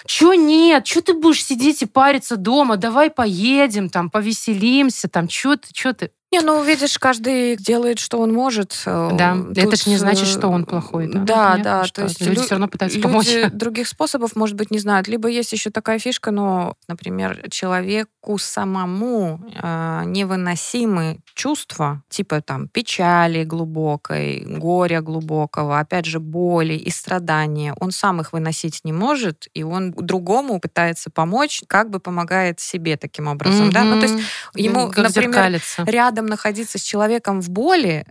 что 0.07 0.35
нет, 0.35 0.87
что 0.87 1.03
ты 1.03 1.15
будешь 1.15 1.45
сидеть 1.45 1.83
и 1.83 1.87
париться 1.87 2.37
дома, 2.37 2.77
давай 2.77 3.11
поедем, 3.11 3.91
там, 3.91 4.09
повеселимся, 4.11 5.09
там, 5.09 5.29
что 5.29 5.57
ты, 5.57 5.69
что 5.75 5.93
ты. 5.93 6.11
Не, 6.31 6.41
ну, 6.41 6.63
видишь, 6.63 6.99
каждый 6.99 7.57
делает, 7.57 7.99
что 7.99 8.19
он 8.19 8.35
может. 8.35 8.83
Да, 8.85 9.35
Тут, 9.35 9.57
это 9.57 9.77
же 9.77 9.89
не 9.89 9.97
значит, 9.97 10.27
что 10.27 10.49
он 10.49 10.67
плохой. 10.67 11.09
Да, 11.09 11.25
да, 11.25 11.57
ну, 11.57 11.65
да 11.65 11.85
то 11.85 12.03
есть 12.03 12.21
люди 12.21 12.39
лю- 12.39 12.43
все 12.43 12.51
равно 12.51 12.69
пытаются 12.69 12.99
люди 12.99 13.09
помочь. 13.09 13.29
других 13.53 13.89
способов, 13.89 14.37
может 14.37 14.55
быть, 14.55 14.71
не 14.71 14.79
знают. 14.79 15.09
Либо 15.09 15.29
есть 15.29 15.53
еще 15.53 15.71
такая 15.71 15.99
фишка, 15.99 16.31
но, 16.31 16.75
например, 16.87 17.47
человеку 17.51 18.37
самому 18.37 19.41
э, 19.55 20.03
невыносимы 20.05 21.21
чувства, 21.35 22.03
типа 22.11 22.43
там 22.43 22.69
печали 22.69 23.45
глубокой, 23.45 24.45
горя 24.45 25.01
глубокого, 25.01 25.79
опять 25.79 26.05
же, 26.05 26.21
боли 26.21 26.75
и 26.75 26.91
страдания. 26.91 27.75
Он 27.81 27.91
сам 27.91 28.21
их 28.21 28.35
выносить 28.35 28.81
не 28.85 28.93
может, 28.93 29.49
и 29.55 29.63
он 29.63 29.93
другому 29.93 30.61
пытается 30.61 31.11
помочь, 31.11 31.63
как 31.67 31.89
бы 31.89 32.01
помогает 32.01 32.61
себе 32.61 32.99
таким 32.99 33.29
образом. 33.29 33.69
Mm-hmm. 33.69 33.73
Да? 33.73 33.85
Ну, 33.85 34.01
то 34.01 34.07
есть 34.07 34.19
ему, 34.55 34.91
как 34.91 35.05
например, 35.05 35.59
рядом 35.87 36.18
рядом 36.19 36.27
находиться 36.27 36.79
с 36.79 36.83
человеком 36.83 37.41
в 37.41 37.51
боли 37.51 38.05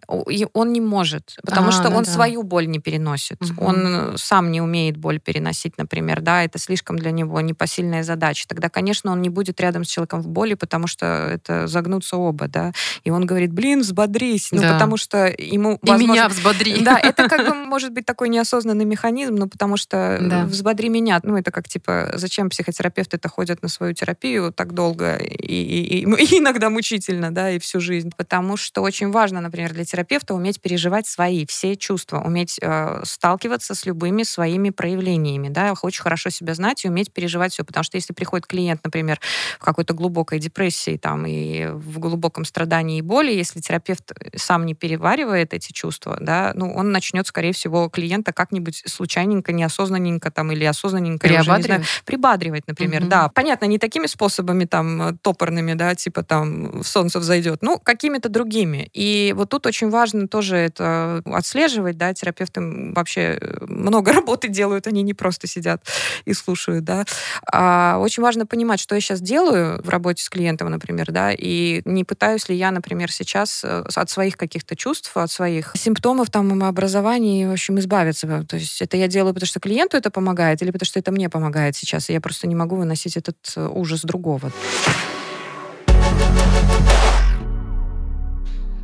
он 0.54 0.72
не 0.72 0.82
может, 0.82 1.36
потому 1.44 1.70
а, 1.70 1.72
что 1.72 1.90
ну 1.90 1.98
он 1.98 2.04
да. 2.04 2.12
свою 2.12 2.44
боль 2.44 2.68
не 2.68 2.80
переносит. 2.80 3.42
Угу. 3.42 3.66
Он 3.66 4.18
сам 4.18 4.52
не 4.52 4.62
умеет 4.62 4.98
боль 4.98 5.20
переносить, 5.20 5.78
например, 5.78 6.22
да, 6.22 6.44
это 6.44 6.58
слишком 6.58 6.98
для 6.98 7.12
него 7.12 7.42
непосильная 7.42 8.04
задача. 8.04 8.48
Тогда, 8.48 8.70
конечно, 8.70 9.12
он 9.12 9.22
не 9.22 9.30
будет 9.30 9.60
рядом 9.60 9.84
с 9.84 9.88
человеком 9.88 10.22
в 10.22 10.28
боли, 10.28 10.54
потому 10.54 10.88
что 10.88 11.06
это 11.06 11.68
загнутся 11.68 12.18
оба, 12.18 12.48
да. 12.48 12.72
И 13.04 13.10
он 13.10 13.26
говорит, 13.26 13.52
блин, 13.52 13.82
взбодрись, 13.82 14.50
ну, 14.52 14.62
да. 14.62 14.74
потому 14.74 14.98
что 14.98 15.28
ему... 15.38 15.80
И 15.84 15.90
возможно... 15.90 16.12
меня 16.14 16.30
взбодри. 16.30 16.82
Да, 16.82 16.98
это 17.04 17.28
как 17.28 17.48
бы 17.48 17.56
может 17.56 17.92
быть 17.92 18.06
такой 18.06 18.30
неосознанный 18.30 18.86
механизм, 18.86 19.36
ну, 19.36 19.48
потому 19.50 19.76
что 19.78 20.18
да. 20.22 20.46
взбодри 20.46 20.90
меня, 20.90 21.20
ну, 21.24 21.36
это 21.36 21.52
как, 21.52 21.68
типа, 21.68 22.12
зачем 22.14 22.50
психотерапевты 22.50 23.18
это 23.18 23.28
ходят 23.28 23.62
на 23.62 23.68
свою 23.68 23.94
терапию 23.94 24.54
так 24.54 24.74
долго 24.74 25.18
и, 25.18 25.56
и, 25.56 26.00
и, 26.00 26.36
и 26.36 26.38
иногда 26.40 26.70
мучительно, 26.70 27.32
да, 27.32 27.52
и 27.52 27.60
всю 27.60 27.80
жизнь 27.80 27.97
жизнь, 27.98 28.12
потому 28.16 28.58
что 28.58 28.82
очень 28.82 29.12
важно, 29.12 29.42
например, 29.42 29.74
для 29.74 29.84
терапевта 29.84 30.34
уметь 30.34 30.62
переживать 30.62 31.08
свои 31.08 31.46
все 31.46 31.76
чувства, 31.76 32.20
уметь 32.20 32.60
э, 32.62 33.02
сталкиваться 33.04 33.74
с 33.74 33.86
любыми 33.86 34.24
своими 34.24 34.70
проявлениями, 34.70 35.50
да, 35.50 35.74
очень 35.82 36.04
хорошо 36.04 36.30
себя 36.30 36.54
знать 36.54 36.86
и 36.86 36.90
уметь 36.90 37.12
переживать 37.12 37.54
все, 37.54 37.64
потому 37.64 37.84
что 37.84 37.98
если 37.98 38.14
приходит 38.14 38.46
клиент, 38.46 38.82
например, 38.84 39.20
в 39.60 39.66
какой-то 39.66 39.94
глубокой 39.94 40.40
депрессии 40.40 40.98
там 40.98 41.26
и 41.26 41.68
в 41.68 42.00
глубоком 42.00 42.46
страдании 42.46 43.00
и 43.00 43.02
боли, 43.02 43.32
если 43.32 43.60
терапевт 43.60 44.12
сам 44.36 44.66
не 44.66 44.76
переваривает 44.76 45.54
эти 45.54 45.72
чувства, 45.72 46.18
да, 46.22 46.52
ну, 46.56 46.74
он 46.74 46.92
начнет, 46.92 47.26
скорее 47.28 47.54
всего, 47.54 47.90
клиента 47.90 48.32
как-нибудь 48.32 48.84
случайненько, 48.86 49.52
неосознанненько 49.52 50.30
там 50.30 50.52
или 50.52 50.66
осознанненько, 50.66 51.28
прибадривать, 51.28 51.66
знаю, 51.66 51.84
прибадривать 52.06 52.68
например, 52.68 53.04
угу. 53.04 53.10
да. 53.10 53.30
Понятно, 53.30 53.66
не 53.66 53.80
такими 53.80 54.06
способами 54.08 54.66
там 54.66 55.18
топорными, 55.22 55.74
да, 55.74 55.96
типа 55.96 56.24
там 56.24 56.84
солнце 56.84 57.20
взойдет, 57.20 57.62
ну, 57.62 57.80
какими-то 57.88 58.28
другими. 58.28 58.90
И 58.94 59.34
вот 59.34 59.48
тут 59.50 59.66
очень 59.66 59.90
важно 59.90 60.28
тоже 60.28 60.58
это 60.58 61.22
отслеживать, 61.26 61.98
да, 61.98 62.14
терапевты 62.14 62.60
вообще 62.94 63.38
э, 63.40 63.66
много 63.66 64.12
работы 64.20 64.50
делают, 64.50 64.88
они 64.88 65.04
не 65.04 65.14
просто 65.14 65.48
сидят 65.48 65.82
и 66.26 66.34
слушают, 66.34 66.84
да. 66.84 67.06
А 67.50 67.98
очень 68.00 68.22
важно 68.22 68.46
понимать, 68.46 68.82
что 68.82 68.94
я 68.94 69.00
сейчас 69.00 69.22
делаю 69.22 69.82
в 69.82 69.88
работе 69.88 70.22
с 70.22 70.30
клиентом, 70.30 70.70
например, 70.70 71.14
да, 71.14 71.32
и 71.32 71.82
не 71.86 72.04
пытаюсь 72.04 72.50
ли 72.50 72.58
я, 72.58 72.72
например, 72.72 73.10
сейчас 73.10 73.64
э, 73.64 73.86
от 73.96 74.10
своих 74.10 74.36
каких-то 74.36 74.76
чувств, 74.76 75.16
от 75.16 75.32
своих 75.32 75.72
симптомов 75.78 76.30
там 76.30 76.62
образования, 76.64 77.48
в 77.48 77.54
общем, 77.54 77.80
избавиться. 77.80 78.44
То 78.50 78.58
есть 78.58 78.82
это 78.82 78.98
я 78.98 79.08
делаю, 79.08 79.34
потому 79.34 79.48
что 79.48 79.62
клиенту 79.62 79.96
это 79.96 80.12
помогает, 80.12 80.62
или 80.62 80.72
потому 80.72 80.88
что 80.88 81.00
это 81.00 81.12
мне 81.12 81.30
помогает 81.30 81.78
сейчас, 81.78 82.10
и 82.10 82.14
я 82.14 82.20
просто 82.20 82.48
не 82.48 82.56
могу 82.56 82.76
выносить 82.76 83.16
этот 83.16 83.38
э, 83.56 83.66
ужас 83.66 84.02
другого. 84.02 84.52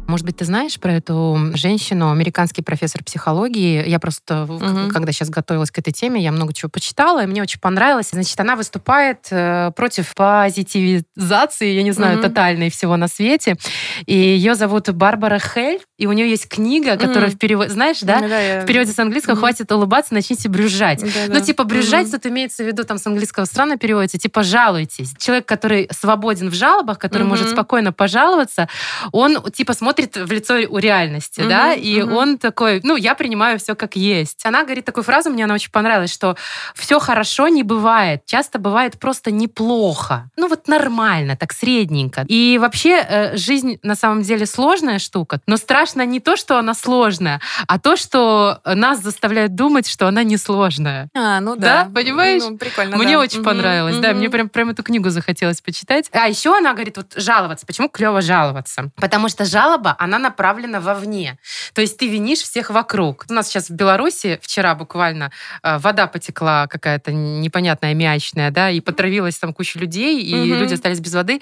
Может 0.07 0.25
быть, 0.25 0.37
ты 0.37 0.45
знаешь 0.45 0.79
про 0.79 0.93
эту 0.93 1.51
женщину, 1.53 2.11
американский 2.11 2.61
профессор 2.61 3.03
психологии. 3.03 3.87
Я 3.87 3.99
просто, 3.99 4.43
угу. 4.43 4.91
когда 4.91 5.11
сейчас 5.11 5.29
готовилась 5.29 5.71
к 5.71 5.79
этой 5.79 5.91
теме, 5.91 6.21
я 6.21 6.31
много 6.31 6.53
чего 6.53 6.69
почитала, 6.69 7.23
и 7.23 7.25
мне 7.25 7.41
очень 7.41 7.59
понравилось. 7.59 8.09
Значит, 8.11 8.37
она 8.39 8.55
выступает 8.55 9.27
э, 9.31 9.71
против 9.75 10.13
позитивизации, 10.13 11.71
я 11.71 11.83
не 11.83 11.91
знаю, 11.91 12.19
угу. 12.19 12.27
тотальной 12.27 12.69
всего 12.69 12.97
на 12.97 13.07
свете. 13.07 13.55
И 14.05 14.13
ее 14.13 14.55
зовут 14.55 14.89
Барбара 14.89 15.39
Хель, 15.39 15.81
и 15.97 16.05
у 16.05 16.11
нее 16.11 16.29
есть 16.29 16.49
книга, 16.49 16.97
которая 16.97 17.29
угу. 17.29 17.35
в 17.35 17.39
переводе, 17.39 17.69
знаешь, 17.69 18.01
да, 18.01 18.19
да 18.19 18.39
я... 18.39 18.61
в 18.61 18.65
переводе 18.65 18.91
с 18.91 18.99
английского 18.99 19.33
угу. 19.33 19.39
«Хватит 19.39 19.71
улыбаться, 19.71 20.13
начните 20.13 20.49
брюзжать». 20.49 21.01
Да, 21.01 21.33
ну, 21.33 21.39
типа, 21.39 21.63
брюзжать 21.63 22.07
угу. 22.07 22.17
тут 22.17 22.25
имеется 22.25 22.63
в 22.63 22.67
виду, 22.67 22.83
там, 22.83 22.97
с 22.97 23.07
английского 23.07 23.45
странно 23.45 23.77
переводится, 23.77 24.17
типа, 24.17 24.43
жалуйтесь. 24.43 25.13
Человек, 25.17 25.45
который 25.45 25.87
свободен 25.91 26.49
в 26.49 26.53
жалобах, 26.53 26.99
который 26.99 27.23
угу. 27.23 27.29
может 27.29 27.49
спокойно 27.49 27.93
пожаловаться, 27.93 28.67
он, 29.13 29.41
типа, 29.51 29.73
смотрит 29.73 29.92
смотрит 29.93 30.17
в 30.17 30.31
лицо 30.31 30.55
у 30.69 30.77
реальности, 30.79 31.41
угу, 31.41 31.49
да, 31.49 31.73
и 31.73 32.01
угу. 32.01 32.15
он 32.15 32.37
такой, 32.37 32.81
ну, 32.83 32.95
я 32.95 33.13
принимаю 33.13 33.59
все 33.59 33.75
как 33.75 33.95
есть. 33.95 34.43
Она 34.45 34.63
говорит 34.63 34.85
такую 34.85 35.03
фразу, 35.03 35.29
мне 35.29 35.43
она 35.43 35.53
очень 35.53 35.71
понравилась, 35.71 36.11
что 36.11 36.35
все 36.73 36.99
хорошо 36.99 37.47
не 37.47 37.63
бывает, 37.63 38.25
часто 38.25 38.57
бывает 38.59 38.99
просто 38.99 39.29
неплохо. 39.29 40.29
Ну, 40.35 40.47
вот 40.47 40.67
нормально, 40.67 41.35
так 41.35 41.53
средненько. 41.53 42.25
И 42.27 42.57
вообще 42.59 43.05
э, 43.07 43.37
жизнь 43.37 43.77
на 43.83 43.95
самом 43.95 44.23
деле 44.23 44.45
сложная 44.45 44.97
штука, 44.97 45.41
но 45.45 45.57
страшно 45.57 46.05
не 46.05 46.19
то, 46.19 46.35
что 46.35 46.57
она 46.57 46.73
сложная, 46.73 47.39
а 47.67 47.77
то, 47.77 47.95
что 47.95 48.59
нас 48.65 48.99
заставляет 48.99 49.53
думать, 49.55 49.87
что 49.87 50.07
она 50.07 50.23
не 50.23 50.37
сложная. 50.37 51.09
А, 51.13 51.39
ну 51.39 51.55
да. 51.55 51.83
Да, 51.83 51.91
понимаешь? 51.93 52.41
Ну, 52.43 52.57
прикольно, 52.57 52.97
Мне 52.97 53.13
да. 53.13 53.19
очень 53.19 53.39
угу, 53.39 53.45
понравилось, 53.45 53.95
угу. 53.95 54.03
да, 54.03 54.13
мне 54.13 54.29
прям, 54.29 54.49
прям 54.49 54.69
эту 54.69 54.81
книгу 54.81 55.09
захотелось 55.09 55.61
почитать. 55.61 56.09
А 56.13 56.27
еще 56.27 56.57
она 56.57 56.73
говорит, 56.73 56.97
вот 56.97 57.13
жаловаться. 57.15 57.65
Почему 57.65 57.89
клево 57.89 58.21
жаловаться? 58.21 58.91
Потому 58.95 59.29
что 59.29 59.45
жалоба 59.45 59.82
жалоба, 59.83 59.95
она 59.99 60.19
направлена 60.19 60.79
вовне. 60.79 61.37
То 61.73 61.81
есть 61.81 61.97
ты 61.97 62.07
винишь 62.07 62.39
всех 62.39 62.69
вокруг. 62.69 63.25
У 63.29 63.33
нас 63.33 63.47
сейчас 63.47 63.69
в 63.69 63.73
Беларуси 63.73 64.39
вчера 64.41 64.75
буквально 64.75 65.31
э, 65.61 65.77
вода 65.77 66.07
потекла 66.07 66.67
какая-то 66.67 67.11
непонятная, 67.11 67.93
мячная, 67.93 68.51
да, 68.51 68.69
и 68.69 68.79
потравилась 68.79 69.37
там 69.37 69.53
куча 69.53 69.79
людей, 69.79 70.21
и 70.21 70.33
угу. 70.33 70.59
люди 70.59 70.73
остались 70.73 70.99
без 70.99 71.13
воды. 71.13 71.39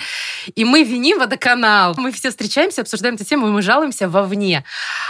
И 0.56 0.66
мы 0.66 0.84
виним 0.84 1.20
водоканал. 1.20 1.96
Мы 1.98 2.12
все 2.12 2.30
встречаемся, 2.30 2.82
обсуждаем 2.82 3.16
эту 3.16 3.26
тему, 3.26 3.48
и 3.48 3.52
мы 3.52 3.62
жалуемся 3.62 4.10
вовне. 4.10 4.64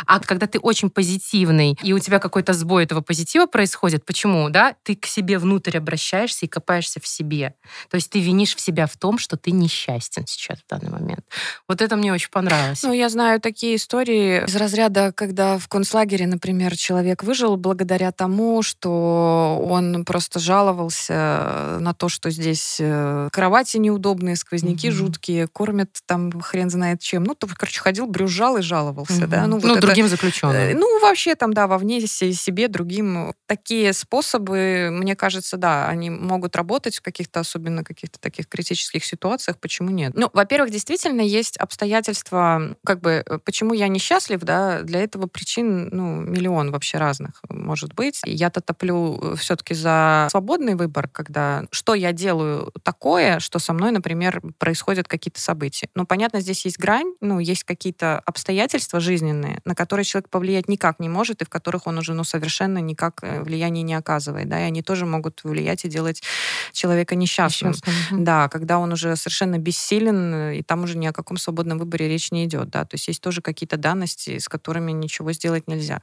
А 0.05 0.19
когда 0.19 0.47
ты 0.47 0.59
очень 0.59 0.89
позитивный, 0.89 1.77
и 1.83 1.93
у 1.93 1.99
тебя 1.99 2.19
какой-то 2.19 2.53
сбой 2.53 2.83
этого 2.83 3.01
позитива 3.01 3.45
происходит, 3.45 4.05
почему, 4.05 4.49
да? 4.49 4.75
Ты 4.83 4.95
к 4.95 5.05
себе 5.05 5.37
внутрь 5.37 5.77
обращаешься 5.77 6.45
и 6.45 6.49
копаешься 6.49 6.99
в 6.99 7.07
себе. 7.07 7.53
То 7.89 7.95
есть 7.95 8.09
ты 8.09 8.19
винишь 8.19 8.55
в 8.55 8.61
себя 8.61 8.85
в 8.85 8.97
том, 8.97 9.17
что 9.17 9.37
ты 9.37 9.51
несчастен 9.51 10.25
сейчас 10.27 10.59
в 10.59 10.67
данный 10.69 10.91
момент. 10.91 11.25
Вот 11.67 11.81
это 11.81 11.95
мне 11.95 12.13
очень 12.13 12.29
понравилось. 12.29 12.83
Ну, 12.83 12.93
я 12.93 13.09
знаю, 13.09 13.20
знаю 13.21 13.39
такие 13.39 13.75
истории 13.75 14.43
из 14.47 14.55
разряда, 14.55 15.13
когда 15.15 15.59
в 15.59 15.67
концлагере, 15.67 16.25
например, 16.25 16.75
человек 16.75 17.21
выжил 17.23 17.55
благодаря 17.55 18.11
тому, 18.11 18.63
что 18.63 19.63
он 19.63 20.03
просто 20.05 20.39
жаловался 20.39 21.77
на 21.79 21.93
то, 21.93 22.09
что 22.09 22.31
здесь 22.31 22.77
э, 22.79 23.29
кровати 23.31 23.77
неудобные, 23.77 24.35
сквозняки 24.35 24.89
угу. 24.89 24.95
жуткие, 24.95 25.47
кормят 25.47 25.99
там 26.07 26.41
хрен 26.41 26.71
знает 26.71 27.01
чем. 27.01 27.23
Ну, 27.23 27.35
то, 27.35 27.47
короче, 27.55 27.79
ходил, 27.79 28.07
брюзжал 28.07 28.57
и 28.57 28.63
жаловался, 28.63 29.25
угу. 29.25 29.27
да. 29.27 29.45
Ну, 29.45 29.59
вот 29.59 29.65
ну 29.65 29.75
это, 29.75 29.85
другим 29.85 30.07
заключенным. 30.07 30.55
Э, 30.55 30.73
ну, 30.73 30.99
вообще 30.99 31.35
там, 31.35 31.53
да, 31.53 31.67
вовне 31.67 32.01
себе, 32.01 32.67
другим. 32.69 33.33
Такие 33.45 33.93
способы, 33.93 34.89
мне 34.91 35.15
кажется, 35.15 35.57
да, 35.57 35.87
они 35.87 36.09
могут 36.09 36.55
работать 36.55 36.97
в 36.97 37.01
каких-то, 37.03 37.41
особенно 37.41 37.83
каких-то 37.83 38.19
таких 38.19 38.47
критических 38.47 39.05
ситуациях. 39.05 39.59
Почему 39.59 39.91
нет? 39.91 40.13
Ну, 40.15 40.31
во-первых, 40.33 40.71
действительно 40.71 41.21
есть 41.21 41.57
обстоятельства, 41.57 42.75
как 42.83 42.99
бы 43.01 43.10
бы, 43.11 43.23
э, 43.25 43.39
почему 43.39 43.73
я 43.73 43.87
несчастлив, 43.87 44.41
да, 44.41 44.81
для 44.81 45.01
этого 45.03 45.27
причин, 45.27 45.89
ну, 45.91 46.21
миллион 46.21 46.71
вообще 46.71 46.97
разных 46.97 47.41
может 47.49 47.93
быть. 47.93 48.21
Я-то 48.25 48.61
топлю 48.61 49.19
э, 49.21 49.35
все-таки 49.35 49.73
за 49.73 50.27
свободный 50.31 50.75
выбор, 50.75 51.07
когда 51.07 51.65
что 51.71 51.93
я 51.93 52.11
делаю 52.11 52.71
такое, 52.83 53.39
что 53.39 53.59
со 53.59 53.73
мной, 53.73 53.91
например, 53.91 54.41
происходят 54.57 55.07
какие-то 55.07 55.41
события. 55.41 55.87
Ну, 55.95 56.05
понятно, 56.05 56.41
здесь 56.41 56.65
есть 56.65 56.79
грань, 56.79 57.13
ну, 57.21 57.39
есть 57.39 57.63
какие-то 57.63 58.19
обстоятельства 58.25 58.99
жизненные, 58.99 59.59
на 59.65 59.75
которые 59.75 60.03
человек 60.03 60.29
повлиять 60.29 60.67
никак 60.67 60.99
не 60.99 61.09
может, 61.09 61.41
и 61.41 61.45
в 61.45 61.49
которых 61.49 61.87
он 61.87 61.97
уже, 61.97 62.13
ну, 62.13 62.23
совершенно 62.23 62.79
никак 62.79 63.19
э, 63.23 63.41
влияния 63.41 63.83
не 63.83 63.93
оказывает, 63.93 64.47
да, 64.49 64.59
и 64.59 64.63
они 64.63 64.81
тоже 64.81 65.05
могут 65.05 65.43
влиять 65.43 65.85
и 65.85 65.89
делать 65.89 66.21
человека 66.71 67.15
несчастным. 67.15 67.71
Несчастным. 67.71 68.23
Да, 68.23 68.47
когда 68.49 68.79
он 68.79 68.91
уже 68.93 69.15
совершенно 69.15 69.57
бессилен, 69.57 70.51
и 70.51 70.61
там 70.61 70.83
уже 70.83 70.97
ни 70.97 71.07
о 71.07 71.13
каком 71.13 71.37
свободном 71.37 71.77
выборе 71.77 72.07
речь 72.07 72.31
не 72.31 72.45
идет, 72.45 72.69
да, 72.69 72.85
то 72.85 72.95
есть 72.95 73.00
есть 73.07 73.21
есть 73.21 73.21
тоже 73.21 73.41
какие-то 73.41 73.77
данности, 73.77 74.39
с 74.39 74.49
которыми 74.49 74.91
ничего 74.91 75.31
сделать 75.33 75.67
нельзя. 75.67 76.01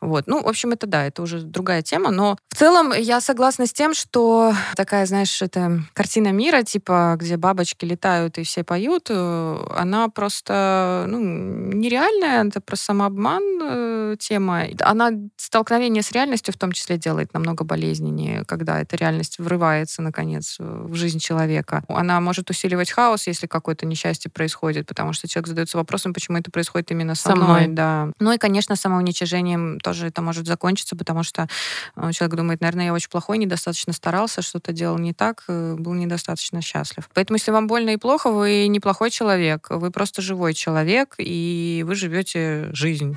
Вот. 0.00 0.26
Ну, 0.26 0.42
в 0.42 0.48
общем, 0.48 0.72
это 0.72 0.86
да, 0.86 1.04
это 1.04 1.22
уже 1.22 1.40
другая 1.40 1.82
тема, 1.82 2.10
но 2.10 2.36
в 2.50 2.56
целом 2.56 2.92
я 2.92 3.20
согласна 3.20 3.66
с 3.66 3.72
тем, 3.72 3.94
что 3.94 4.52
такая, 4.74 5.06
знаешь, 5.06 5.42
это 5.42 5.82
картина 5.92 6.32
мира, 6.32 6.62
типа, 6.62 7.16
где 7.18 7.36
бабочки 7.36 7.84
летают 7.84 8.38
и 8.38 8.42
все 8.42 8.64
поют, 8.64 9.06
э, 9.10 9.66
она 9.76 10.08
просто 10.08 11.04
ну, 11.08 11.20
нереальная, 11.20 12.44
это 12.44 12.60
про 12.60 12.76
самообман 12.76 13.42
э, 13.62 14.16
тема. 14.18 14.64
Она 14.80 15.10
столкновение 15.36 16.02
с 16.02 16.12
реальностью 16.12 16.52
в 16.52 16.56
том 16.58 16.72
числе 16.72 16.96
делает 16.96 17.34
намного 17.34 17.64
болезненнее, 17.64 18.44
когда 18.44 18.80
эта 18.80 18.96
реальность 18.96 19.38
врывается, 19.38 20.02
наконец, 20.02 20.56
в 20.58 20.94
жизнь 20.94 21.18
человека. 21.18 21.84
Она 21.88 22.20
может 22.20 22.50
усиливать 22.50 22.90
хаос, 22.90 23.26
если 23.26 23.46
какое-то 23.46 23.86
несчастье 23.86 24.30
происходит, 24.30 24.86
потому 24.86 25.12
что 25.12 25.28
человек 25.28 25.48
задается 25.48 25.76
вопросом, 25.76 26.14
почему 26.14 26.35
это 26.36 26.50
происходит 26.50 26.90
именно 26.90 27.14
со, 27.14 27.30
со 27.30 27.36
мной. 27.36 27.62
мной. 27.62 27.66
Да. 27.68 28.10
Ну 28.20 28.32
и, 28.32 28.38
конечно, 28.38 28.76
самоуничижением 28.76 29.80
тоже 29.80 30.06
это 30.08 30.22
может 30.22 30.46
закончиться, 30.46 30.96
потому 30.96 31.22
что 31.22 31.48
э, 31.96 32.12
человек 32.12 32.36
думает, 32.36 32.60
наверное, 32.60 32.86
я 32.86 32.92
очень 32.92 33.10
плохой, 33.10 33.38
недостаточно 33.38 33.92
старался, 33.92 34.42
что-то 34.42 34.72
делал 34.72 34.98
не 34.98 35.12
так, 35.12 35.44
э, 35.48 35.74
был 35.78 35.94
недостаточно 35.94 36.62
счастлив. 36.62 37.08
Поэтому, 37.14 37.36
если 37.36 37.50
вам 37.50 37.66
больно 37.66 37.90
и 37.90 37.96
плохо, 37.96 38.30
вы 38.30 38.66
неплохой 38.68 39.10
человек, 39.10 39.66
вы 39.70 39.90
просто 39.90 40.22
живой 40.22 40.54
человек, 40.54 41.14
и 41.18 41.84
вы 41.86 41.94
живете 41.94 42.68
жизнь. 42.72 43.16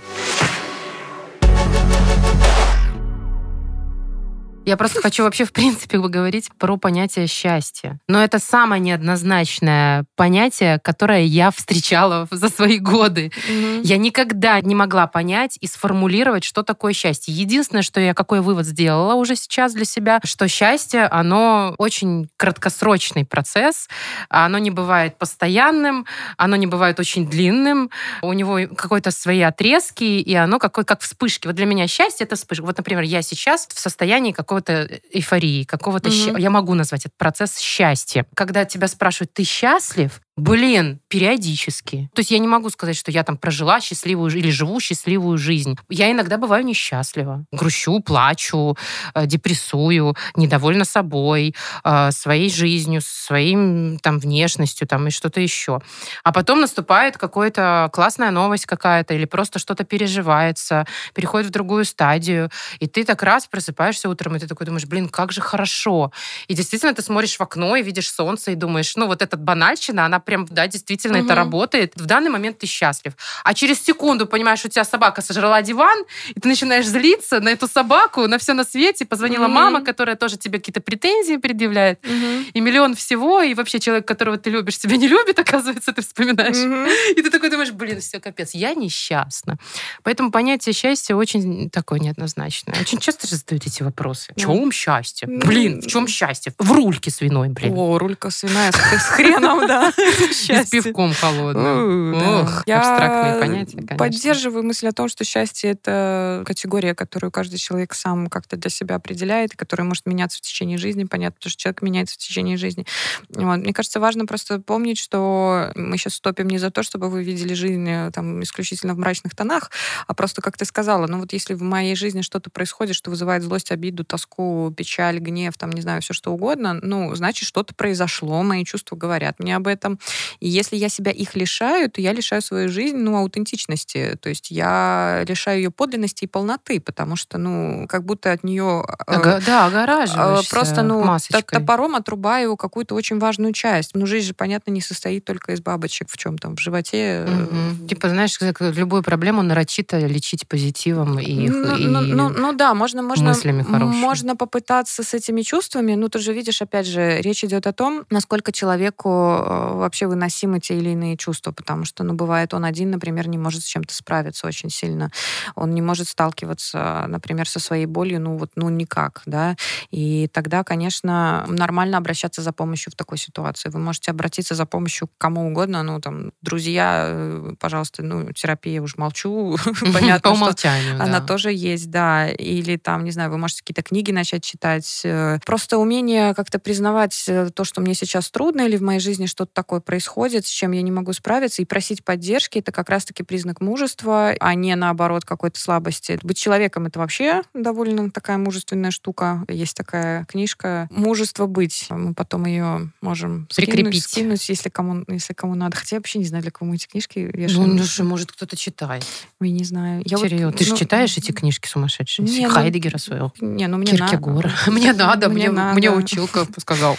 Я 4.69 4.77
просто 4.77 5.01
хочу 5.01 5.23
вообще, 5.23 5.45
в 5.45 5.51
принципе, 5.51 5.99
поговорить 5.99 6.51
про 6.59 6.77
понятие 6.77 7.25
счастья. 7.25 7.99
Но 8.07 8.23
это 8.23 8.37
самое 8.37 8.79
неоднозначное 8.79 10.05
понятие, 10.15 10.77
которое 10.77 11.23
я 11.23 11.49
встречала 11.49 12.27
за 12.29 12.49
свои 12.49 12.77
годы. 12.77 13.31
Mm-hmm. 13.49 13.81
Я 13.83 13.97
никогда 13.97 14.61
не 14.61 14.75
могла 14.75 15.07
понять 15.07 15.57
и 15.59 15.65
сформулировать, 15.65 16.43
что 16.43 16.61
такое 16.61 16.93
счастье. 16.93 17.33
Единственное, 17.33 17.81
что 17.81 17.99
я 17.99 18.13
какой 18.13 18.41
вывод 18.41 18.67
сделала 18.67 19.15
уже 19.15 19.35
сейчас 19.35 19.73
для 19.73 19.85
себя, 19.85 20.19
что 20.23 20.47
счастье, 20.47 21.05
оно 21.05 21.73
очень 21.79 22.29
краткосрочный 22.37 23.25
процесс, 23.25 23.89
оно 24.29 24.59
не 24.59 24.69
бывает 24.69 25.17
постоянным, 25.17 26.05
оно 26.37 26.55
не 26.57 26.67
бывает 26.67 26.99
очень 26.99 27.27
длинным, 27.27 27.89
у 28.21 28.33
него 28.33 28.59
какой-то 28.75 29.09
свои 29.09 29.41
отрезки, 29.41 30.03
и 30.03 30.35
оно 30.35 30.59
какой, 30.59 30.85
как 30.85 31.01
вспышки. 31.01 31.47
Вот 31.47 31.55
для 31.55 31.65
меня 31.65 31.87
счастье— 31.87 32.23
это 32.27 32.35
вспышка. 32.35 32.65
Вот, 32.65 32.77
например, 32.77 33.01
я 33.01 33.23
сейчас 33.23 33.67
в 33.73 33.79
состоянии 33.79 34.31
какого 34.31 34.58
какого-то 34.61 34.99
эйфории, 35.11 35.63
какого-то... 35.63 36.09
Щ... 36.09 36.35
Я 36.37 36.49
могу 36.49 36.73
назвать 36.73 37.05
этот 37.05 37.17
процесс 37.17 37.57
счастья. 37.57 38.25
Когда 38.35 38.65
тебя 38.65 38.87
спрашивают, 38.87 39.33
ты 39.33 39.43
счастлив? 39.43 40.21
Блин, 40.39 41.01
периодически. 41.09 42.09
То 42.15 42.21
есть 42.21 42.31
я 42.31 42.39
не 42.39 42.47
могу 42.47 42.69
сказать, 42.69 42.95
что 42.95 43.11
я 43.11 43.23
там 43.23 43.35
прожила 43.37 43.81
счастливую 43.81 44.31
или 44.31 44.49
живу 44.49 44.79
счастливую 44.79 45.37
жизнь. 45.37 45.77
Я 45.89 46.09
иногда 46.09 46.37
бываю 46.37 46.63
несчастлива. 46.63 47.43
Грущу, 47.51 47.99
плачу, 47.99 48.77
э, 49.13 49.25
депрессую, 49.25 50.15
недовольна 50.37 50.85
собой, 50.85 51.55
э, 51.83 52.11
своей 52.11 52.49
жизнью, 52.49 53.01
своим 53.03 53.99
там 53.99 54.19
внешностью 54.19 54.87
там 54.87 55.07
и 55.07 55.11
что-то 55.11 55.41
еще. 55.41 55.81
А 56.23 56.31
потом 56.31 56.61
наступает 56.61 57.17
какая-то 57.17 57.89
классная 57.91 58.31
новость 58.31 58.65
какая-то 58.65 59.13
или 59.15 59.25
просто 59.25 59.59
что-то 59.59 59.83
переживается, 59.83 60.85
переходит 61.13 61.47
в 61.47 61.51
другую 61.51 61.83
стадию, 61.83 62.49
и 62.79 62.87
ты 62.87 63.03
так 63.03 63.23
раз 63.23 63.45
просыпаешься 63.47 64.07
утром, 64.07 64.37
и 64.37 64.39
ты 64.39 64.47
такой 64.47 64.65
думаешь, 64.65 64.85
блин, 64.85 65.09
как 65.09 65.33
же 65.33 65.41
хорошо. 65.41 66.13
И 66.47 66.53
действительно 66.53 66.93
ты 66.93 67.01
смотришь 67.01 67.35
в 67.35 67.41
окно 67.41 67.75
и 67.75 67.83
видишь 67.83 68.09
солнце 68.09 68.51
и 68.51 68.55
думаешь, 68.55 68.95
ну 68.95 69.07
вот 69.07 69.21
эта 69.21 69.35
банальщина, 69.35 70.05
она 70.05 70.19
прям, 70.29 70.45
да, 70.45 70.67
действительно 70.67 71.17
угу. 71.17 71.25
это 71.25 71.33
работает. 71.33 71.93
В 71.95 72.05
данный 72.05 72.29
момент 72.29 72.59
ты 72.59 72.67
счастлив. 72.67 73.13
А 73.43 73.55
через 73.55 73.83
секунду 73.83 74.27
понимаешь, 74.27 74.63
у 74.63 74.69
тебя 74.69 74.83
собака 74.83 75.23
сожрала 75.23 75.63
диван, 75.63 76.05
и 76.35 76.39
ты 76.39 76.47
начинаешь 76.47 76.85
злиться 76.85 77.39
на 77.39 77.49
эту 77.49 77.67
собаку, 77.67 78.27
на 78.27 78.37
все 78.37 78.53
на 78.53 78.63
свете. 78.63 79.05
Позвонила 79.05 79.45
угу. 79.45 79.53
мама, 79.53 79.81
которая 79.81 80.15
тоже 80.15 80.37
тебе 80.37 80.59
какие-то 80.59 80.81
претензии 80.81 81.37
предъявляет, 81.37 82.05
угу. 82.05 82.45
и 82.53 82.61
миллион 82.61 82.93
всего, 82.93 83.41
и 83.41 83.55
вообще 83.55 83.79
человек, 83.79 84.07
которого 84.07 84.37
ты 84.37 84.51
любишь, 84.51 84.77
тебя 84.77 84.97
не 84.97 85.07
любит, 85.07 85.39
оказывается, 85.45 85.93
ты 85.93 86.03
вспоминаешь. 86.03 86.57
Угу. 86.57 87.19
И 87.19 87.21
ты 87.23 87.31
такой 87.31 87.49
думаешь, 87.49 87.71
блин, 87.71 87.99
все, 87.99 88.19
капец, 88.19 88.51
я 88.53 88.75
несчастна. 88.75 89.57
Поэтому 90.03 90.29
понятие 90.29 90.73
счастья 90.73 91.15
очень 91.15 91.71
такое 91.71 91.99
неоднозначное. 91.99 92.79
Очень 92.79 92.99
часто 92.99 93.27
же 93.27 93.35
задают 93.35 93.65
эти 93.65 93.81
вопросы. 93.81 94.31
В 94.35 94.39
чем 94.39 94.71
счастье? 94.71 95.27
Блин, 95.27 95.81
в 95.81 95.87
чем 95.87 96.07
счастье? 96.07 96.53
В 96.59 96.71
рульке 96.71 97.09
свиной, 97.09 97.49
блин. 97.49 97.73
О, 97.75 97.97
рулька 97.97 98.29
свиная 98.29 98.71
с 98.71 98.75
хреном, 99.09 99.65
да. 99.65 99.91
Счастье. 100.33 100.81
С 100.81 100.83
пивком 100.83 101.13
холодным. 101.13 102.13
Ох, 102.15 102.59
абстрактные 102.67 103.39
понятия, 103.39 103.77
конечно. 103.77 103.97
поддерживаю 103.97 104.63
мысль 104.63 104.87
о 104.87 104.91
том, 104.91 105.07
что 105.09 105.23
счастье— 105.23 105.71
это 105.71 106.43
категория, 106.45 106.95
которую 106.95 107.31
каждый 107.31 107.57
человек 107.57 107.93
сам 107.93 108.27
как-то 108.27 108.57
для 108.57 108.69
себя 108.69 108.95
определяет, 108.95 109.53
и 109.53 109.57
которая 109.57 109.87
может 109.87 110.05
меняться 110.05 110.37
в 110.37 110.41
течение 110.41 110.77
жизни. 110.77 111.05
Понятно, 111.05 111.37
потому 111.37 111.51
что 111.51 111.61
человек 111.61 111.81
меняется 111.81 112.15
в 112.15 112.17
течение 112.17 112.57
жизни. 112.57 112.85
Вот. 113.29 113.57
Мне 113.57 113.73
кажется, 113.73 113.99
важно 113.99 114.25
просто 114.25 114.59
помнить, 114.59 114.99
что 114.99 115.71
мы 115.75 115.97
сейчас 115.97 116.15
стопим 116.15 116.47
не 116.47 116.57
за 116.57 116.71
то, 116.71 116.83
чтобы 116.83 117.09
вы 117.09 117.23
видели 117.23 117.53
жизнь 117.53 117.87
э, 117.89 118.11
там 118.11 118.43
исключительно 118.43 118.93
в 118.93 118.97
мрачных 118.97 119.35
тонах, 119.35 119.71
а 120.07 120.13
просто, 120.13 120.41
как 120.41 120.57
ты 120.57 120.65
сказала, 120.65 121.07
ну 121.07 121.19
вот 121.19 121.33
если 121.33 121.53
в 121.53 121.61
моей 121.61 121.95
жизни 121.95 122.21
что-то 122.21 122.49
происходит, 122.49 122.95
что 122.95 123.09
вызывает 123.09 123.43
злость, 123.43 123.71
обиду, 123.71 124.03
тоску, 124.03 124.73
печаль, 124.75 125.19
гнев, 125.19 125.57
там, 125.57 125.71
не 125.71 125.81
знаю, 125.81 126.01
все 126.01 126.13
что 126.13 126.31
угодно, 126.31 126.73
ну, 126.81 127.13
значит, 127.15 127.47
что-то 127.47 127.73
произошло, 127.73 128.43
мои 128.43 128.63
чувства 128.65 128.95
говорят 128.95 129.39
мне 129.39 129.55
об 129.55 129.67
этом, 129.67 129.99
и 130.39 130.47
если 130.47 130.75
я 130.75 130.89
себя 130.89 131.11
их 131.11 131.35
лишаю, 131.35 131.89
то 131.89 132.01
я 132.01 132.13
лишаю 132.13 132.41
свою 132.41 132.69
жизнь, 132.69 132.97
ну, 132.97 133.17
аутентичности. 133.17 134.17
То 134.21 134.29
есть 134.29 134.51
я 134.51 135.23
лишаю 135.27 135.59
ее 135.59 135.71
подлинности 135.71 136.25
и 136.25 136.27
полноты, 136.27 136.79
потому 136.79 137.15
что, 137.15 137.37
ну, 137.37 137.85
как 137.87 138.03
будто 138.03 138.31
от 138.31 138.43
нее... 138.43 138.85
Ага, 139.05 139.41
да, 139.45 139.65
огораживаешься 139.65 140.47
э, 140.47 140.49
Просто, 140.49 140.81
ну, 140.83 141.03
масочкой. 141.03 141.59
топором 141.59 141.95
отрубаю 141.95 142.57
какую-то 142.57 142.95
очень 142.95 143.19
важную 143.19 143.53
часть. 143.53 143.91
Ну, 143.95 144.05
жизнь 144.05 144.27
же, 144.27 144.33
понятно, 144.33 144.71
не 144.71 144.81
состоит 144.81 145.25
только 145.25 145.53
из 145.53 145.61
бабочек 145.61 146.09
в 146.09 146.17
чем 146.17 146.37
там, 146.37 146.55
в 146.55 146.59
животе. 146.59 147.25
Угу. 147.27 147.87
Типа, 147.87 148.09
знаешь, 148.09 148.37
любую 148.59 149.03
проблему 149.03 149.41
нарочито 149.41 149.99
лечить 149.99 150.47
позитивом 150.47 151.19
и, 151.19 151.49
ну, 151.49 151.75
и 151.75 151.85
ну, 151.85 152.01
ну, 152.01 152.29
ну 152.29 152.53
да, 152.53 152.73
можно, 152.73 153.01
можно, 153.01 153.29
мыслями 153.29 153.63
хорошими. 153.63 153.99
можно 153.99 154.35
попытаться 154.35 155.03
с 155.03 155.13
этими 155.13 155.41
чувствами, 155.41 155.95
ну, 155.95 156.09
ты 156.09 156.19
же 156.19 156.33
видишь, 156.33 156.61
опять 156.61 156.87
же, 156.87 157.21
речь 157.21 157.43
идет 157.43 157.67
о 157.67 157.73
том, 157.73 158.05
насколько 158.09 158.51
человеку 158.51 159.09
э, 159.09 159.79
вообще 159.89 160.05
выносимы 160.05 160.59
те 160.59 160.77
или 160.77 160.91
иные 160.91 161.17
чувства, 161.17 161.51
потому 161.51 161.83
что, 161.83 162.03
ну, 162.03 162.13
бывает, 162.13 162.53
он 162.53 162.63
один, 162.63 162.91
например, 162.91 163.27
не 163.27 163.39
может 163.39 163.63
с 163.63 163.65
чем-то 163.65 163.91
справиться 163.91 164.45
очень 164.45 164.69
сильно. 164.69 165.11
Он 165.55 165.71
не 165.71 165.81
может 165.81 166.07
сталкиваться, 166.07 167.05
например, 167.07 167.49
со 167.49 167.59
своей 167.59 167.87
болью, 167.87 168.21
ну, 168.21 168.37
вот, 168.37 168.51
ну, 168.55 168.69
никак, 168.69 169.23
да. 169.25 169.55
И 169.89 170.27
тогда, 170.31 170.63
конечно, 170.63 171.43
нормально 171.47 171.97
обращаться 171.97 172.43
за 172.43 172.53
помощью 172.53 172.91
в 172.91 172.95
такой 172.95 173.17
ситуации. 173.17 173.69
Вы 173.69 173.79
можете 173.79 174.11
обратиться 174.11 174.53
за 174.53 174.67
помощью 174.67 175.07
к 175.07 175.11
кому 175.17 175.47
угодно, 175.47 175.81
ну, 175.81 175.99
там, 175.99 176.33
друзья, 176.43 177.05
э, 177.07 177.53
пожалуйста, 177.59 178.03
ну, 178.03 178.31
терапия, 178.33 178.83
уж 178.83 178.95
молчу, 178.97 179.57
понятно, 179.93 180.29
По 180.29 180.35
умолчанию, 180.35 181.01
она 181.01 181.19
тоже 181.19 181.51
есть, 181.51 181.89
да. 181.89 182.29
Или 182.29 182.77
там, 182.77 183.03
не 183.03 183.11
знаю, 183.11 183.31
вы 183.31 183.39
можете 183.39 183.61
какие-то 183.61 183.81
книги 183.81 184.11
начать 184.11 184.43
читать. 184.43 185.01
Э, 185.03 185.39
просто 185.43 185.79
умение 185.79 186.35
как-то 186.35 186.59
признавать 186.59 187.23
э, 187.27 187.49
то, 187.49 187.63
что 187.63 187.81
мне 187.81 187.95
сейчас 187.95 188.29
трудно, 188.29 188.61
или 188.61 188.77
в 188.77 188.83
моей 188.83 188.99
жизни 188.99 189.25
что-то 189.25 189.51
такое 189.51 189.78
происходит, 189.79 190.45
с 190.45 190.49
чем 190.49 190.71
я 190.71 190.81
не 190.81 190.91
могу 190.91 191.13
справиться, 191.13 191.61
и 191.61 191.65
просить 191.65 192.03
поддержки, 192.03 192.59
это 192.59 192.71
как 192.71 192.89
раз-таки 192.89 193.23
признак 193.23 193.61
мужества, 193.61 194.33
а 194.39 194.53
не, 194.55 194.75
наоборот, 194.75 195.25
какой-то 195.25 195.59
слабости. 195.59 196.19
Быть 196.23 196.37
человеком— 196.37 196.85
это 196.87 196.99
вообще 196.99 197.41
довольно 197.53 198.11
такая 198.11 198.37
мужественная 198.37 198.91
штука. 198.91 199.43
Есть 199.47 199.75
такая 199.75 200.25
книжка 200.25 200.87
«Мужество 200.91 201.45
быть». 201.45 201.87
Мы 201.89 202.13
потом 202.13 202.45
ее 202.45 202.91
можем 203.01 203.47
прикрепить, 203.55 204.03
скинуть, 204.03 204.41
скинуть 204.41 204.49
если, 204.49 204.69
кому, 204.69 205.03
если 205.07 205.33
кому 205.33 205.55
надо. 205.55 205.77
Хотя 205.77 205.97
я 205.97 205.99
вообще 205.99 206.19
не 206.19 206.25
знаю, 206.25 206.43
для 206.43 206.51
кого 206.51 206.69
мы 206.69 206.75
эти 206.75 206.87
книжки 206.87 207.29
вешаем. 207.33 207.75
Ну, 207.75 207.83
ну 207.97 208.05
может, 208.05 208.31
кто-то 208.31 208.55
читает. 208.55 209.05
Ой, 209.39 209.49
не 209.49 209.63
знаю. 209.63 210.01
Я 210.05 210.17
Вот, 210.17 210.57
ты 210.57 210.63
же 210.63 210.71
ну, 210.71 210.77
читаешь 210.77 211.17
эти 211.17 211.31
книжки 211.31 211.67
сумасшедшие? 211.67 212.27
Не, 212.27 212.47
ну, 212.47 212.53
Хайдегера 212.53 212.97
своего. 212.97 213.33
Не, 213.39 213.67
ну 213.67 213.77
мне 213.77 213.91
Киркегора. 213.91 214.51
Мне 214.67 214.93
надо, 214.93 215.29
мне, 215.29 215.49
мне 215.49 215.91
училка 215.91 216.47
сказал. 216.57 216.97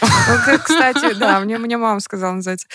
Кстати, 0.64 1.14
да, 1.18 1.40
мне, 1.40 1.58
мне 1.58 1.76
мама 1.76 2.00
сказала 2.00 2.34
называется. 2.34 2.66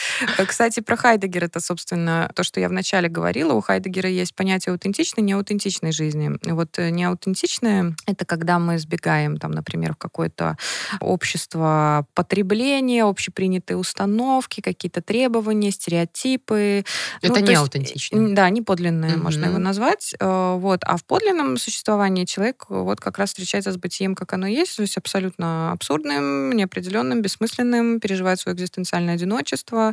Кстати, 0.47 0.79
про 0.79 0.95
Хайдегера 0.95 1.45
это, 1.45 1.60
собственно, 1.60 2.31
то, 2.36 2.43
что 2.43 2.60
я 2.60 2.69
вначале 2.69 3.10
говорила. 3.10 3.53
У 3.53 3.62
Хайдегера 3.62 4.10
есть 4.10 4.36
понятие 4.36 4.73
аутентичной 4.73 5.23
и 5.23 5.25
неаутентичной 5.27 5.91
жизни. 5.91 6.31
Вот 6.43 6.77
э, 6.79 6.89
неаутентичная— 6.89 7.95
это 8.08 8.25
когда 8.25 8.60
мы 8.60 8.75
избегаем, 8.75 9.38
там, 9.38 9.51
например, 9.51 9.93
в 9.93 9.97
какое-то 9.97 10.58
общество 10.99 12.05
потребления, 12.13 13.03
общепринятые 13.03 13.77
установки, 13.77 14.62
какие-то 14.62 15.01
требования, 15.01 15.71
стереотипы. 15.71 16.84
Это 17.21 17.39
ну, 17.39 17.45
не 17.45 17.55
аутентично. 17.55 18.36
Да, 18.36 18.49
не 18.49 18.62
подлинное, 18.62 19.12
mm-hmm. 19.12 19.21
можно 19.21 19.45
его 19.45 19.58
назвать. 19.58 20.15
Э, 20.19 20.55
вот. 20.58 20.81
А 20.84 20.97
в 20.97 21.03
подлинном 21.03 21.58
существовании 21.58 22.25
человек 22.25 22.65
вот 22.69 22.99
как 22.99 23.17
раз 23.17 23.29
встречается 23.29 23.71
с 23.71 23.77
бытием, 23.77 24.15
как 24.15 24.34
оно 24.34 24.47
есть, 24.47 24.75
то 24.75 24.81
есть 24.81 24.97
абсолютно 24.97 25.71
абсурдным, 25.71 26.51
неопределенным, 26.51 27.21
бессмысленным, 27.21 27.99
переживает 27.99 28.39
свое 28.39 28.55
экзистенциальное 28.55 29.15
одиночество, 29.15 29.85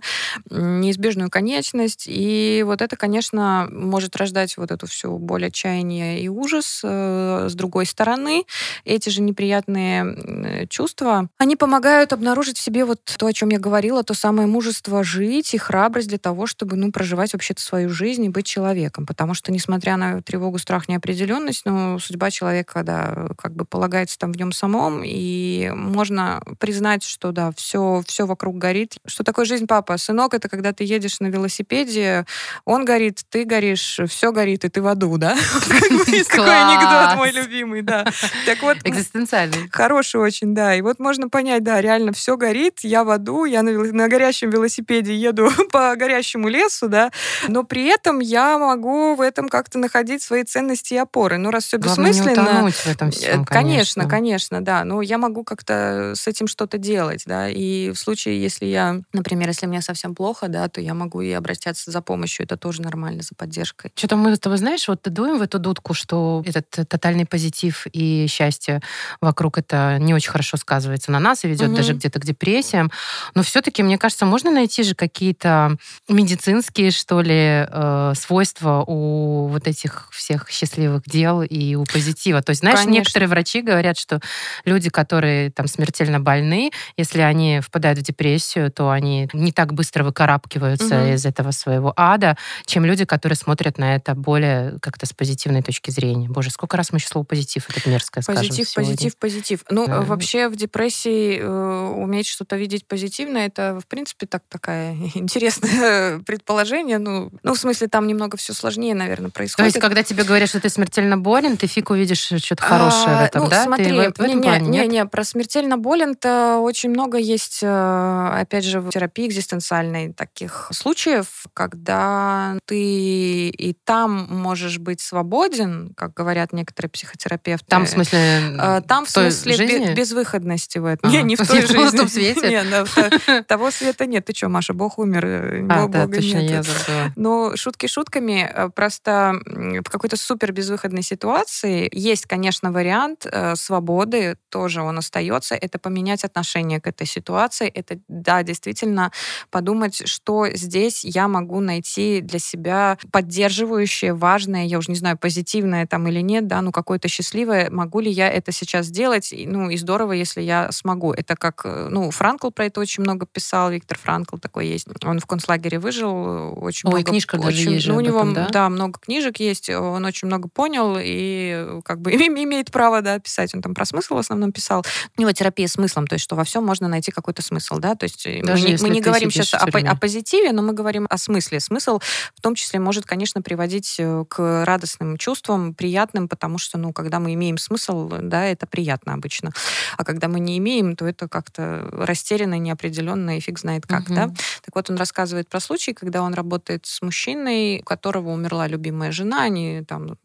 неизбежную 0.51 1.31
конечность. 1.31 2.05
И 2.07 2.63
вот 2.67 2.83
это, 2.83 2.97
конечно, 2.97 3.69
может 3.71 4.17
рождать 4.17 4.57
вот 4.57 4.71
эту 4.71 4.87
всю 4.87 5.19
боль 5.19 5.47
отчаяния 5.47 6.21
и 6.21 6.29
ужас. 6.29 6.81
Э, 6.85 7.49
с 7.49 7.55
другой 7.55 7.87
стороны, 7.87 8.45
эти 8.85 9.09
же 9.09 9.23
неприятные 9.23 10.67
чувства, 10.69 11.29
они 11.39 11.57
помогают 11.57 12.13
обнаружить 12.13 12.59
в 12.59 12.63
себе 12.63 12.85
вот 12.85 13.01
то, 13.05 13.27
о 13.27 13.33
чем 13.33 13.51
я 13.51 13.59
говорила, 13.59 14.03
то 14.03 14.15
самое 14.15 14.47
мужество 14.47 15.05
жить 15.05 15.55
и 15.55 15.59
храбрость 15.59 16.09
для 16.09 16.19
того, 16.19 16.47
чтобы, 16.47 16.77
ну, 16.77 16.93
проживать 16.93 17.33
вообще-то 17.33 17.63
свою 17.63 17.89
жизнь 17.89 18.25
и 18.25 18.29
быть 18.29 18.47
человеком. 18.47 19.07
Потому 19.07 19.35
что, 19.35 19.53
несмотря 19.53 19.97
на 19.97 20.23
тревогу, 20.23 20.59
страх, 20.59 20.89
неопределенность, 20.89 21.63
ну, 21.65 21.99
судьба 21.99 22.31
человека, 22.31 22.75
когда 22.75 23.29
как 23.37 23.55
бы 23.55 23.65
полагается 23.65 24.19
там 24.19 24.33
в 24.33 24.37
нем 24.37 24.53
самом, 24.53 25.03
и 25.05 25.71
можно 25.75 26.43
признать, 26.59 27.03
что 27.03 27.33
да, 27.33 27.53
все, 27.57 28.03
все 28.07 28.27
вокруг 28.27 28.59
горит. 28.59 28.97
Что 29.07 29.25
такое 29.25 29.45
жизнь, 29.45 29.67
папа? 29.83 29.99
Сынок, 29.99 30.35
это 30.35 30.49
когда 30.49 30.73
ты 30.73 30.85
едешь 30.85 31.21
на 31.21 31.27
велосипеде, 31.27 32.25
он 32.65 32.85
горит, 32.85 33.21
ты 33.31 33.45
горишь, 33.45 34.01
все 34.09 34.33
горит, 34.33 34.65
и 34.65 34.69
ты 34.69 34.81
в 34.81 34.87
аду, 34.87 35.19
да? 35.19 35.37
Есть 36.07 36.31
такой 36.31 36.63
анекдот 36.63 37.17
мой 37.17 37.31
любимый, 37.33 37.83
да. 37.83 38.05
Так 38.47 38.63
вот. 38.63 38.79
Экзистенциальный. 38.85 39.69
Хороший 39.71 40.21
очень, 40.21 40.55
да. 40.55 40.75
И 40.75 40.83
вот 40.83 40.99
можно 40.99 41.29
понять, 41.29 41.63
да, 41.63 41.81
реально 41.81 42.13
все 42.13 42.37
горит, 42.37 42.81
я 42.83 43.05
в 43.05 43.11
аду, 43.11 43.45
я 43.45 43.63
на 43.63 44.09
горящем 44.09 44.51
велосипеде 44.51 45.15
еду 45.15 45.51
по 45.73 45.95
горящему 45.97 46.49
лесу, 46.49 46.89
да, 46.89 47.11
но 47.49 47.65
при 47.65 47.87
этом 47.87 48.21
я 48.21 48.59
могу 48.59 49.15
в 49.15 49.21
этом 49.21 49.49
как-то 49.49 49.79
находить 49.79 50.23
свои 50.23 50.45
ценности 50.45 50.95
и 50.95 50.99
опоры. 50.99 51.39
Ну, 51.39 51.51
раз 51.51 51.65
все 51.65 51.77
бессмысленно... 51.79 52.71
В 52.71 52.87
этом 52.87 53.11
всем, 53.11 53.45
конечно. 53.45 54.03
Конечно, 54.03 54.09
конечно, 54.09 54.65
да. 54.65 54.85
Но 54.85 55.03
я 55.03 55.19
могу 55.19 55.45
как-то 55.45 56.13
с 56.15 56.27
этим 56.27 56.47
что-то 56.47 56.79
делать, 56.79 57.25
да. 57.27 57.49
И 57.49 57.91
в 57.91 57.97
случае, 57.97 58.41
если 58.41 58.67
я, 58.67 59.01
например, 59.13 59.49
если 59.49 59.67
мне 59.73 59.83
совсем 59.83 60.15
плохо, 60.15 60.49
да, 60.49 60.69
то 60.69 60.81
я 60.81 60.95
могу 60.95 61.23
и 61.23 61.31
обращаться 61.33 61.91
за 61.91 62.03
помощью. 62.03 62.45
Это 62.45 62.57
тоже 62.57 62.83
нормально, 62.83 63.23
за 63.23 63.35
поддержкой. 63.35 63.91
Что-то 63.95 64.17
мы 64.17 64.37
с 64.37 64.39
тобой, 64.39 64.59
знаешь, 64.59 64.87
вот 64.87 65.01
дуем 65.03 65.39
в 65.39 65.43
эту 65.43 65.59
дудку, 65.59 65.95
что 65.95 66.43
этот 66.45 66.69
тотальный 66.89 67.25
позитив 67.25 67.87
и 67.93 68.27
счастье 68.29 68.83
вокруг 69.21 69.59
это 69.59 69.97
не 69.99 70.15
очень 70.15 70.31
хорошо 70.31 70.57
сказывается 70.57 71.11
на 71.11 71.21
нас 71.21 71.45
и 71.45 71.49
ведет 71.49 71.69
угу. 71.69 71.77
даже 71.77 71.95
где-то 71.95 72.21
к 72.21 72.25
депрессиям. 72.25 72.91
Но 73.35 73.43
все-таки, 73.43 73.83
мне 73.83 73.97
кажется, 73.97 74.27
можно 74.27 74.51
найти 74.51 74.83
же 74.83 74.95
какие-то 74.95 75.77
медицинские, 76.09 76.91
что 76.91 77.23
ли, 77.23 77.67
э, 77.69 78.13
свойства 78.15 78.85
у 78.87 79.47
вот 79.47 79.67
этих 79.67 80.09
всех 80.13 80.51
счастливых 80.51 81.05
дел 81.07 81.43
и 81.43 81.75
у 81.75 81.85
позитива. 81.85 82.43
То 82.43 82.51
есть, 82.51 82.61
знаешь, 82.61 82.81
Конечно. 82.81 82.99
некоторые 82.99 83.29
врачи 83.29 83.63
говорят, 83.63 83.99
что 83.99 84.21
люди, 84.65 84.91
которые 84.91 85.51
там 85.51 85.67
смертельно 85.67 86.21
больны, 86.21 86.71
если 86.97 87.21
они 87.21 87.61
впадают 87.61 87.99
в 87.99 88.03
депрессию, 88.03 88.71
то 88.71 88.91
они 88.91 89.29
не 89.33 89.53
так 89.53 89.62
быстро 89.71 90.05
выкарабкиваются 90.05 91.03
угу. 91.03 91.13
из 91.13 91.27
этого 91.27 91.51
своего 91.51 91.93
ада, 91.97 92.37
чем 92.67 92.85
люди, 92.85 93.05
которые 93.05 93.37
смотрят 93.37 93.79
на 93.79 93.95
это 93.95 94.15
более 94.15 94.79
как-то 94.81 95.07
с 95.07 95.13
позитивной 95.13 95.63
точки 95.63 95.91
зрения. 95.91 96.29
Боже, 96.29 96.51
сколько 96.51 96.77
раз 96.77 96.93
мы 96.93 96.99
сейчас 96.99 97.11
слово 97.11 97.25
позитив, 97.25 97.69
это 97.69 97.89
мерзкое 97.89 98.25
позитив, 98.25 98.69
скажем 98.69 98.83
Позитив, 98.83 99.17
позитив, 99.17 99.17
позитив. 99.17 99.65
Ну, 99.71 99.87
да. 99.87 100.01
вообще 100.01 100.49
в 100.49 100.57
депрессии 100.57 101.39
э, 101.39 101.93
уметь 101.97 102.27
что-то 102.27 102.57
видеть 102.57 102.87
позитивно, 102.87 103.39
это, 103.39 103.79
в 103.81 103.87
принципе, 103.87 104.27
так 104.27 104.43
такая 104.49 104.97
интересное 105.15 106.19
предположение. 106.27 106.99
Ну, 106.99 107.31
ну, 107.43 107.55
в 107.55 107.59
смысле, 107.59 107.89
там 107.89 108.07
немного 108.07 108.37
все 108.37 108.53
сложнее, 108.53 108.95
наверное, 108.95 109.31
происходит. 109.31 109.73
То 109.73 109.77
есть, 109.77 109.81
когда 109.81 110.03
тебе 110.03 110.25
говорят, 110.25 110.49
что 110.49 110.61
ты 110.61 110.69
смертельно 110.69 111.19
болен, 111.19 111.57
ты 111.57 111.67
фиг 111.67 111.91
увидишь 111.91 112.33
что-то 112.43 112.63
хорошее 112.63 113.17
в 113.17 113.21
этом, 113.21 113.45
ну, 113.45 113.51
да? 113.51 113.65
Смотри, 113.65 113.87
ты 113.87 113.93
в, 113.93 113.97
в 113.97 114.21
этом 114.21 114.27
не, 114.27 114.43
плане, 114.43 114.69
не, 114.69 114.79
нет? 114.79 114.89
не, 114.91 115.07
про 115.07 115.25
смертельно 115.25 115.79
болен-то 115.79 116.59
очень 116.59 116.91
много 116.91 117.19
есть, 117.19 117.61
э, 117.63 118.29
опять 118.41 118.65
же, 118.65 118.81
в 118.81 118.91
терапии 118.91 119.29
экзистенциальной 119.53 120.13
таких 120.13 120.69
случаев, 120.73 121.45
когда 121.55 122.59
ты 122.67 123.49
и 123.49 123.77
там 123.85 124.27
можешь 124.31 124.79
быть 124.79 125.01
свободен, 125.01 125.93
как 125.97 126.15
говорят 126.15 126.53
некоторые 126.53 126.91
психотерапевты. 126.91 127.67
Там, 127.69 127.85
в 127.85 127.89
смысле, 127.89 128.19
э, 128.59 128.81
Там, 128.87 129.05
в 129.05 129.11
смысле, 129.11 129.55
жизни? 129.55 129.95
безвыходности 129.95 130.79
в 130.79 130.87
этом. 130.87 131.11
Не, 131.11 131.23
не 131.23 131.37
в 131.37 131.39
той 131.47 131.63
жизни. 131.63 131.89
В 131.89 131.97
том 131.97 132.09
свете? 132.09 132.49
Не, 132.49 133.43
того 133.49 133.71
света 133.71 134.07
нет. 134.07 134.25
Ты 134.25 134.35
что, 134.35 134.49
Маша, 134.49 134.73
Бог 134.73 134.99
умер, 134.99 135.25
э, 135.27 135.67
а, 135.69 135.87
Бога 135.87 136.07
точно, 136.07 136.39
я 136.39 136.63
забыла. 136.63 137.13
Ну, 137.17 137.57
шутки 137.57 137.87
шутками, 137.87 138.71
просто 138.75 139.35
в 139.45 139.91
какой-то 139.91 140.17
супер 140.17 140.53
безвыходной 140.53 141.03
ситуации 141.03 141.89
есть, 141.93 142.27
конечно, 142.27 142.73
вариант 142.73 143.27
э, 143.31 143.55
свободы, 143.57 144.37
тоже 144.49 144.83
он 144.83 144.99
остается, 144.99 145.55
это 145.55 145.79
поменять 145.79 146.25
отношение 146.25 146.81
к 146.81 146.87
этой 146.87 147.07
ситуации, 147.07 147.69
это, 147.69 147.99
да, 148.09 148.43
действительно 148.43 149.13
подумать, 149.51 150.03
что 150.07 150.49
здесь 150.53 151.05
я 151.05 151.29
могу 151.29 151.61
найти 151.61 152.21
для 152.21 152.39
себя 152.39 152.99
поддерживающее, 153.11 154.15
важное, 154.15 154.65
я 154.65 154.79
уже 154.79 154.91
не 154.91 154.97
знаю, 154.97 155.19
позитивное 155.19 155.87
там 155.87 156.07
или 156.09 156.21
нет, 156.21 156.47
да, 156.47 156.61
ну, 156.63 156.73
какое-то 156.73 157.09
счастливое, 157.09 157.71
могу 157.71 158.01
ли 158.01 158.11
я 158.11 158.31
это 158.31 158.53
сейчас 158.53 158.87
сделать, 158.87 159.33
ну, 159.47 159.71
и 159.71 159.77
здорово, 159.77 160.13
если 160.13 160.43
я 160.43 160.71
смогу. 160.73 161.13
Это 161.13 161.37
как, 161.37 161.63
э, 161.65 161.89
ну, 161.91 162.11
Франкл 162.11 162.51
про 162.51 162.67
это 162.67 162.81
очень 162.81 163.03
много 163.03 163.27
писал, 163.27 163.71
Виктор 163.71 163.99
Франкл 163.99 164.37
такой 164.37 164.67
есть. 164.67 164.87
Он 165.05 165.21
в 165.21 165.27
концлагере 165.27 165.79
выжил, 165.79 166.55
очень 166.63 166.89
Ой, 166.89 166.97
много... 166.97 167.11
книжка 167.11 167.37
очень, 167.37 167.45
даже 167.45 167.71
есть 167.71 167.87
ну, 167.89 167.97
у 167.97 168.01
него, 168.01 168.19
этом, 168.19 168.35
да? 168.35 168.49
да, 168.49 168.69
много 168.69 168.99
книжек 168.99 169.39
есть, 169.39 169.71
он 169.71 170.05
очень 170.05 170.27
много 170.29 170.49
понял 170.49 170.97
и 171.01 171.81
как 171.85 172.01
бы 172.01 172.13
имеет 172.13 172.71
право, 172.71 173.03
да, 173.03 173.19
писать. 173.19 173.55
Он 173.55 173.63
там 173.63 173.75
про 173.75 173.85
смысл 173.85 174.15
в 174.15 174.19
основном 174.19 174.53
писал. 174.53 174.85
У 175.17 175.21
него 175.21 175.33
терапия 175.33 175.69
смыслом, 175.69 176.07
то 176.07 176.15
есть 176.15 176.25
что 176.25 176.37
во 176.37 176.45
всем 176.45 176.65
можно 176.65 176.89
найти 176.89 177.11
какой-то 177.11 177.43
смысл, 177.43 177.79
да, 177.79 177.95
то 177.95 178.05
есть 178.05 178.27
э, 178.27 178.43
даже 178.43 178.69
мы, 178.69 178.77
мы 178.81 178.89
не 178.91 179.01
говорим 179.01 179.22
сейчас 179.31 179.55
о, 179.55 179.67
о 179.67 179.97
позитиве, 179.97 180.53
но 180.53 180.63
мы 180.63 180.73
говорим 180.73 181.07
о 181.09 181.19
смысле. 181.19 181.61
Смысл 181.61 182.01
в 182.35 182.41
том 182.41 182.55
числе 182.55 182.81
может, 182.81 183.07
конечно, 183.07 183.43
приводить 183.43 183.97
э, 183.99 184.25
к 184.29 184.65
радостным 184.65 185.17
чувствам, 185.17 185.75
приятным, 185.75 186.29
потому 186.29 186.59
что, 186.59 186.79
ну, 186.79 186.93
когда 186.93 187.19
мы 187.19 187.35
имеем 187.35 187.59
смысл, 187.59 188.09
да, 188.09 188.45
это 188.45 188.67
приятно 188.67 189.15
обычно. 189.15 189.53
А 189.97 190.05
когда 190.05 190.29
мы 190.29 190.41
не 190.41 190.59
имеем, 190.59 190.97
то 190.97 191.07
это 191.07 191.29
как-то 191.29 191.89
растерянно, 191.93 192.59
неопределенно 192.59 193.37
и 193.37 193.41
фиг 193.41 193.59
знает 193.59 193.87
как, 193.87 194.03
угу. 194.03 194.15
да. 194.15 194.29
Так 194.65 194.75
вот, 194.75 194.91
он 194.91 194.97
рассказывает 194.97 195.49
про 195.49 195.61
случай, 195.61 195.93
когда 195.93 196.23
он 196.23 196.35
работает 196.35 196.87
с 196.87 197.03
мужчиной, 197.03 197.81
у 197.81 197.85
которого 197.85 198.31
умерла 198.31 198.67
любимая 198.67 199.13
жена, 199.13 199.43
они 199.43 199.83
там 199.87 200.17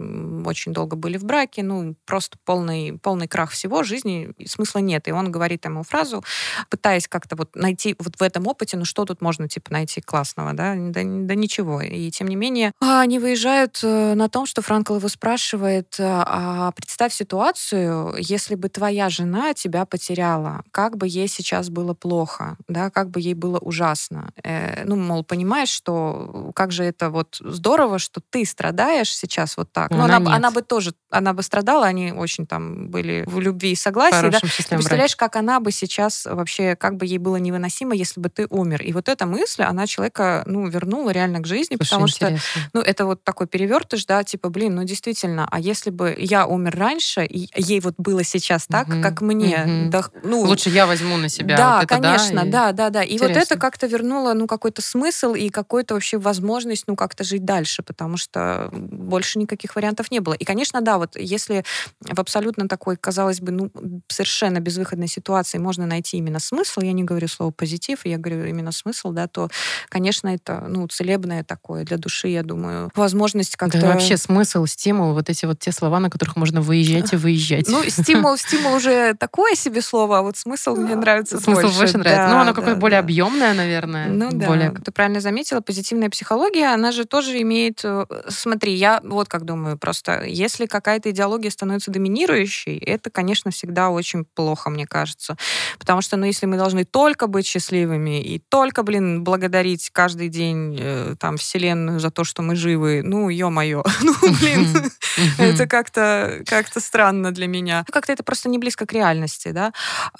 очень 0.45 0.73
долго 0.73 0.95
были 0.95 1.17
в 1.17 1.23
браке, 1.23 1.63
ну, 1.63 1.95
просто 2.05 2.37
полный, 2.45 2.97
полный 2.97 3.27
крах 3.27 3.51
всего, 3.51 3.83
жизни, 3.83 4.31
смысла 4.45 4.79
нет. 4.79 5.07
И 5.07 5.11
он 5.11 5.31
говорит 5.31 5.65
ему 5.65 5.83
фразу, 5.83 6.23
пытаясь 6.69 7.07
как-то 7.07 7.35
вот 7.35 7.55
найти 7.55 7.95
вот 7.99 8.19
в 8.19 8.21
этом 8.21 8.47
опыте, 8.47 8.77
ну, 8.77 8.85
что 8.87 9.05
тут 9.05 9.21
можно, 9.21 9.47
типа, 9.47 9.71
найти 9.71 10.01
классного, 10.01 10.53
да, 10.53 10.73
да, 10.75 11.01
да 11.03 11.35
ничего. 11.35 11.81
И 11.81 12.09
тем 12.11 12.27
не 12.27 12.35
менее, 12.35 12.73
они 12.79 13.19
выезжают 13.19 13.79
э, 13.83 14.13
на 14.15 14.29
том, 14.29 14.45
что 14.45 14.61
Франкл 14.61 14.95
его 14.95 15.07
спрашивает, 15.07 15.95
а 15.99 16.71
представь 16.71 17.13
ситуацию, 17.13 18.15
если 18.17 18.55
бы 18.55 18.69
твоя 18.69 19.09
жена 19.09 19.53
тебя 19.53 19.85
потеряла, 19.85 20.63
как 20.71 20.97
бы 20.97 21.07
ей 21.07 21.27
сейчас 21.27 21.69
было 21.69 21.93
плохо, 21.93 22.57
да, 22.67 22.89
как 22.89 23.09
бы 23.09 23.19
ей 23.19 23.33
было 23.33 23.57
ужасно. 23.59 24.31
Э, 24.43 24.83
ну, 24.85 24.95
мол, 24.95 25.23
понимаешь, 25.23 25.69
что 25.69 26.51
как 26.55 26.71
же 26.71 26.83
это 26.83 27.09
вот 27.09 27.37
здорово, 27.39 27.99
что 27.99 28.21
ты 28.29 28.45
страдаешь 28.45 29.15
сейчас 29.15 29.57
вот 29.57 29.71
так. 29.71 29.91
Но, 29.91 30.03
она, 30.03 30.17
она, 30.17 30.35
она 30.35 30.51
бы 30.51 30.61
тоже, 30.61 30.93
она 31.09 31.33
бы 31.33 31.43
страдала, 31.43 31.85
они 31.85 32.11
очень 32.11 32.45
там 32.45 32.89
были 32.89 33.23
в 33.27 33.39
любви 33.39 33.71
и 33.71 33.75
согласии, 33.75 34.29
да. 34.29 34.39
Ты 34.39 34.47
представляешь, 34.75 35.15
как 35.15 35.35
она 35.35 35.59
бы 35.59 35.71
сейчас 35.71 36.25
вообще, 36.25 36.75
как 36.75 36.97
бы 36.97 37.05
ей 37.05 37.17
было 37.17 37.37
невыносимо, 37.37 37.95
если 37.95 38.19
бы 38.19 38.29
ты 38.29 38.47
умер. 38.49 38.76
И 38.83 38.93
вот 38.93 39.09
эта 39.09 39.25
мысль, 39.25 39.63
она 39.63 39.87
человека, 39.87 40.43
ну, 40.45 40.67
вернула 40.67 41.11
реально 41.11 41.39
к 41.39 41.47
жизни, 41.47 41.75
Слушай, 41.75 41.89
потому 41.89 42.07
интересно. 42.07 42.37
что, 42.37 42.59
ну, 42.73 42.81
это 42.81 43.05
вот 43.05 43.23
такой 43.23 43.47
перевертыш, 43.47 44.05
да, 44.05 44.23
типа, 44.23 44.49
блин, 44.49 44.75
ну, 44.75 44.83
действительно, 44.83 45.47
а 45.49 45.59
если 45.59 45.89
бы 45.89 46.15
я 46.17 46.45
умер 46.45 46.75
раньше, 46.77 47.25
и 47.25 47.49
ей 47.55 47.79
вот 47.79 47.95
было 47.97 48.23
сейчас 48.23 48.67
так, 48.67 48.87
угу, 48.87 49.01
как 49.01 49.21
мне, 49.21 49.63
угу. 49.65 49.89
да, 49.89 50.03
ну... 50.23 50.41
Лучше 50.41 50.69
я 50.69 50.85
возьму 50.85 51.17
на 51.17 51.29
себя 51.29 51.57
да, 51.57 51.75
вот 51.75 51.83
это, 51.85 51.95
конечно, 51.95 52.41
да? 52.41 52.47
И... 52.47 52.51
Да, 52.51 52.71
да, 52.71 52.89
да. 52.89 53.03
И 53.03 53.13
интересно. 53.13 53.27
вот 53.27 53.37
это 53.37 53.57
как-то 53.57 53.87
вернуло, 53.87 54.33
ну, 54.33 54.47
какой-то 54.47 54.81
смысл 54.81 55.33
и 55.33 55.49
какую-то 55.49 55.93
вообще 55.93 56.17
возможность, 56.17 56.85
ну, 56.87 56.95
как-то 56.95 57.23
жить 57.23 57.45
дальше, 57.45 57.83
потому 57.83 58.17
что 58.17 58.69
больше 58.71 59.39
никаких 59.39 59.75
вариантов 59.75 60.11
не 60.11 60.19
было. 60.19 60.33
И, 60.33 60.45
конечно, 60.45 60.81
да, 60.81 60.97
вот 60.97 61.15
если 61.15 61.63
в 62.01 62.19
абсолютно 62.19 62.67
такой, 62.67 62.97
казалось 62.97 63.41
бы, 63.41 63.51
ну, 63.51 63.71
совершенно 64.07 64.59
безвыходной 64.59 65.07
ситуации 65.07 65.57
можно 65.57 65.85
найти 65.85 66.17
именно 66.17 66.39
смысл, 66.39 66.81
я 66.81 66.93
не 66.93 67.03
говорю 67.03 67.27
слово 67.27 67.51
позитив, 67.51 68.05
я 68.05 68.17
говорю 68.17 68.45
именно 68.45 68.66
смысл, 68.71 69.11
да, 69.11 69.27
то, 69.27 69.49
конечно, 69.89 70.27
это, 70.27 70.65
ну, 70.67 70.87
целебное 70.87 71.43
такое 71.43 71.83
для 71.83 71.97
души, 71.97 72.29
я 72.29 72.43
думаю, 72.43 72.91
возможность 72.95 73.55
как-то... 73.55 73.79
Да, 73.79 73.87
вообще 73.87 74.17
смысл, 74.17 74.65
стимул, 74.65 75.13
вот 75.13 75.29
эти 75.29 75.45
вот 75.45 75.59
те 75.59 75.71
слова, 75.71 75.99
на 75.99 76.09
которых 76.09 76.35
можно 76.35 76.61
выезжать 76.61 77.13
и 77.13 77.15
выезжать. 77.15 77.67
Ну, 77.67 77.83
стимул, 77.89 78.37
стимул 78.37 78.73
уже 78.73 79.13
такое 79.15 79.55
себе 79.55 79.81
слово, 79.81 80.19
а 80.19 80.21
вот 80.21 80.37
смысл 80.37 80.75
мне 80.75 80.95
нравится 80.95 81.39
Смысл 81.39 81.61
больше, 81.61 81.77
больше 81.77 81.97
нравится. 81.97 82.27
ну, 82.29 82.39
оно 82.39 82.53
какое-то 82.53 82.79
более 82.79 82.99
объемное, 82.99 83.53
наверное. 83.53 84.07
Ну, 84.07 84.29
да. 84.31 84.47
Более... 84.47 84.71
Ты 84.71 84.91
правильно 84.91 85.19
заметила, 85.19 85.61
позитивная 85.61 86.09
психология, 86.09 86.73
она 86.73 86.91
же 86.91 87.05
тоже 87.05 87.41
имеет... 87.41 87.81
Э, 87.83 88.05
смотри, 88.29 88.73
я 88.73 89.01
вот 89.03 89.27
как 89.27 89.45
думаю, 89.45 89.77
просто 89.77 90.23
если 90.23 90.65
какая-то 90.65 91.11
идеология 91.11 91.49
становится 91.49 91.91
доминирующей, 91.91 92.77
это, 92.77 93.09
конечно, 93.09 93.51
всегда 93.51 93.89
очень 93.89 94.25
плохо, 94.25 94.69
мне 94.69 94.85
кажется. 94.85 95.37
Потому 95.79 96.01
что, 96.01 96.17
ну, 96.17 96.25
если 96.25 96.45
мы 96.45 96.57
должны 96.57 96.85
только 96.85 97.27
быть 97.27 97.45
счастливыми 97.45 98.21
и 98.21 98.39
столько, 98.57 98.81
блин, 98.81 99.23
благодарить 99.23 99.91
каждый 99.91 100.29
день 100.29 100.75
э, 100.79 101.15
там 101.19 101.37
Вселенную 101.37 101.99
за 101.99 102.09
то, 102.09 102.23
что 102.23 102.41
мы 102.41 102.55
живы. 102.55 103.01
Ну, 103.03 103.29
ё-моё. 103.29 103.83
Ну, 104.01 104.13
блин, 104.41 104.91
это 105.37 105.67
как-то 105.67 106.41
как 106.47 106.65
странно 106.79 107.31
для 107.31 107.45
меня. 107.45 107.85
Как-то 107.91 108.13
это 108.13 108.23
просто 108.23 108.49
не 108.49 108.57
близко 108.57 108.87
к 108.87 108.93
реальности, 108.93 109.51
да. 109.51 109.73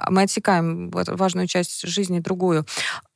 Мы 0.07 0.23
отсекаем 0.23 0.91
важную 0.91 1.47
часть 1.47 1.87
жизни 1.87 2.19
другую. 2.19 2.65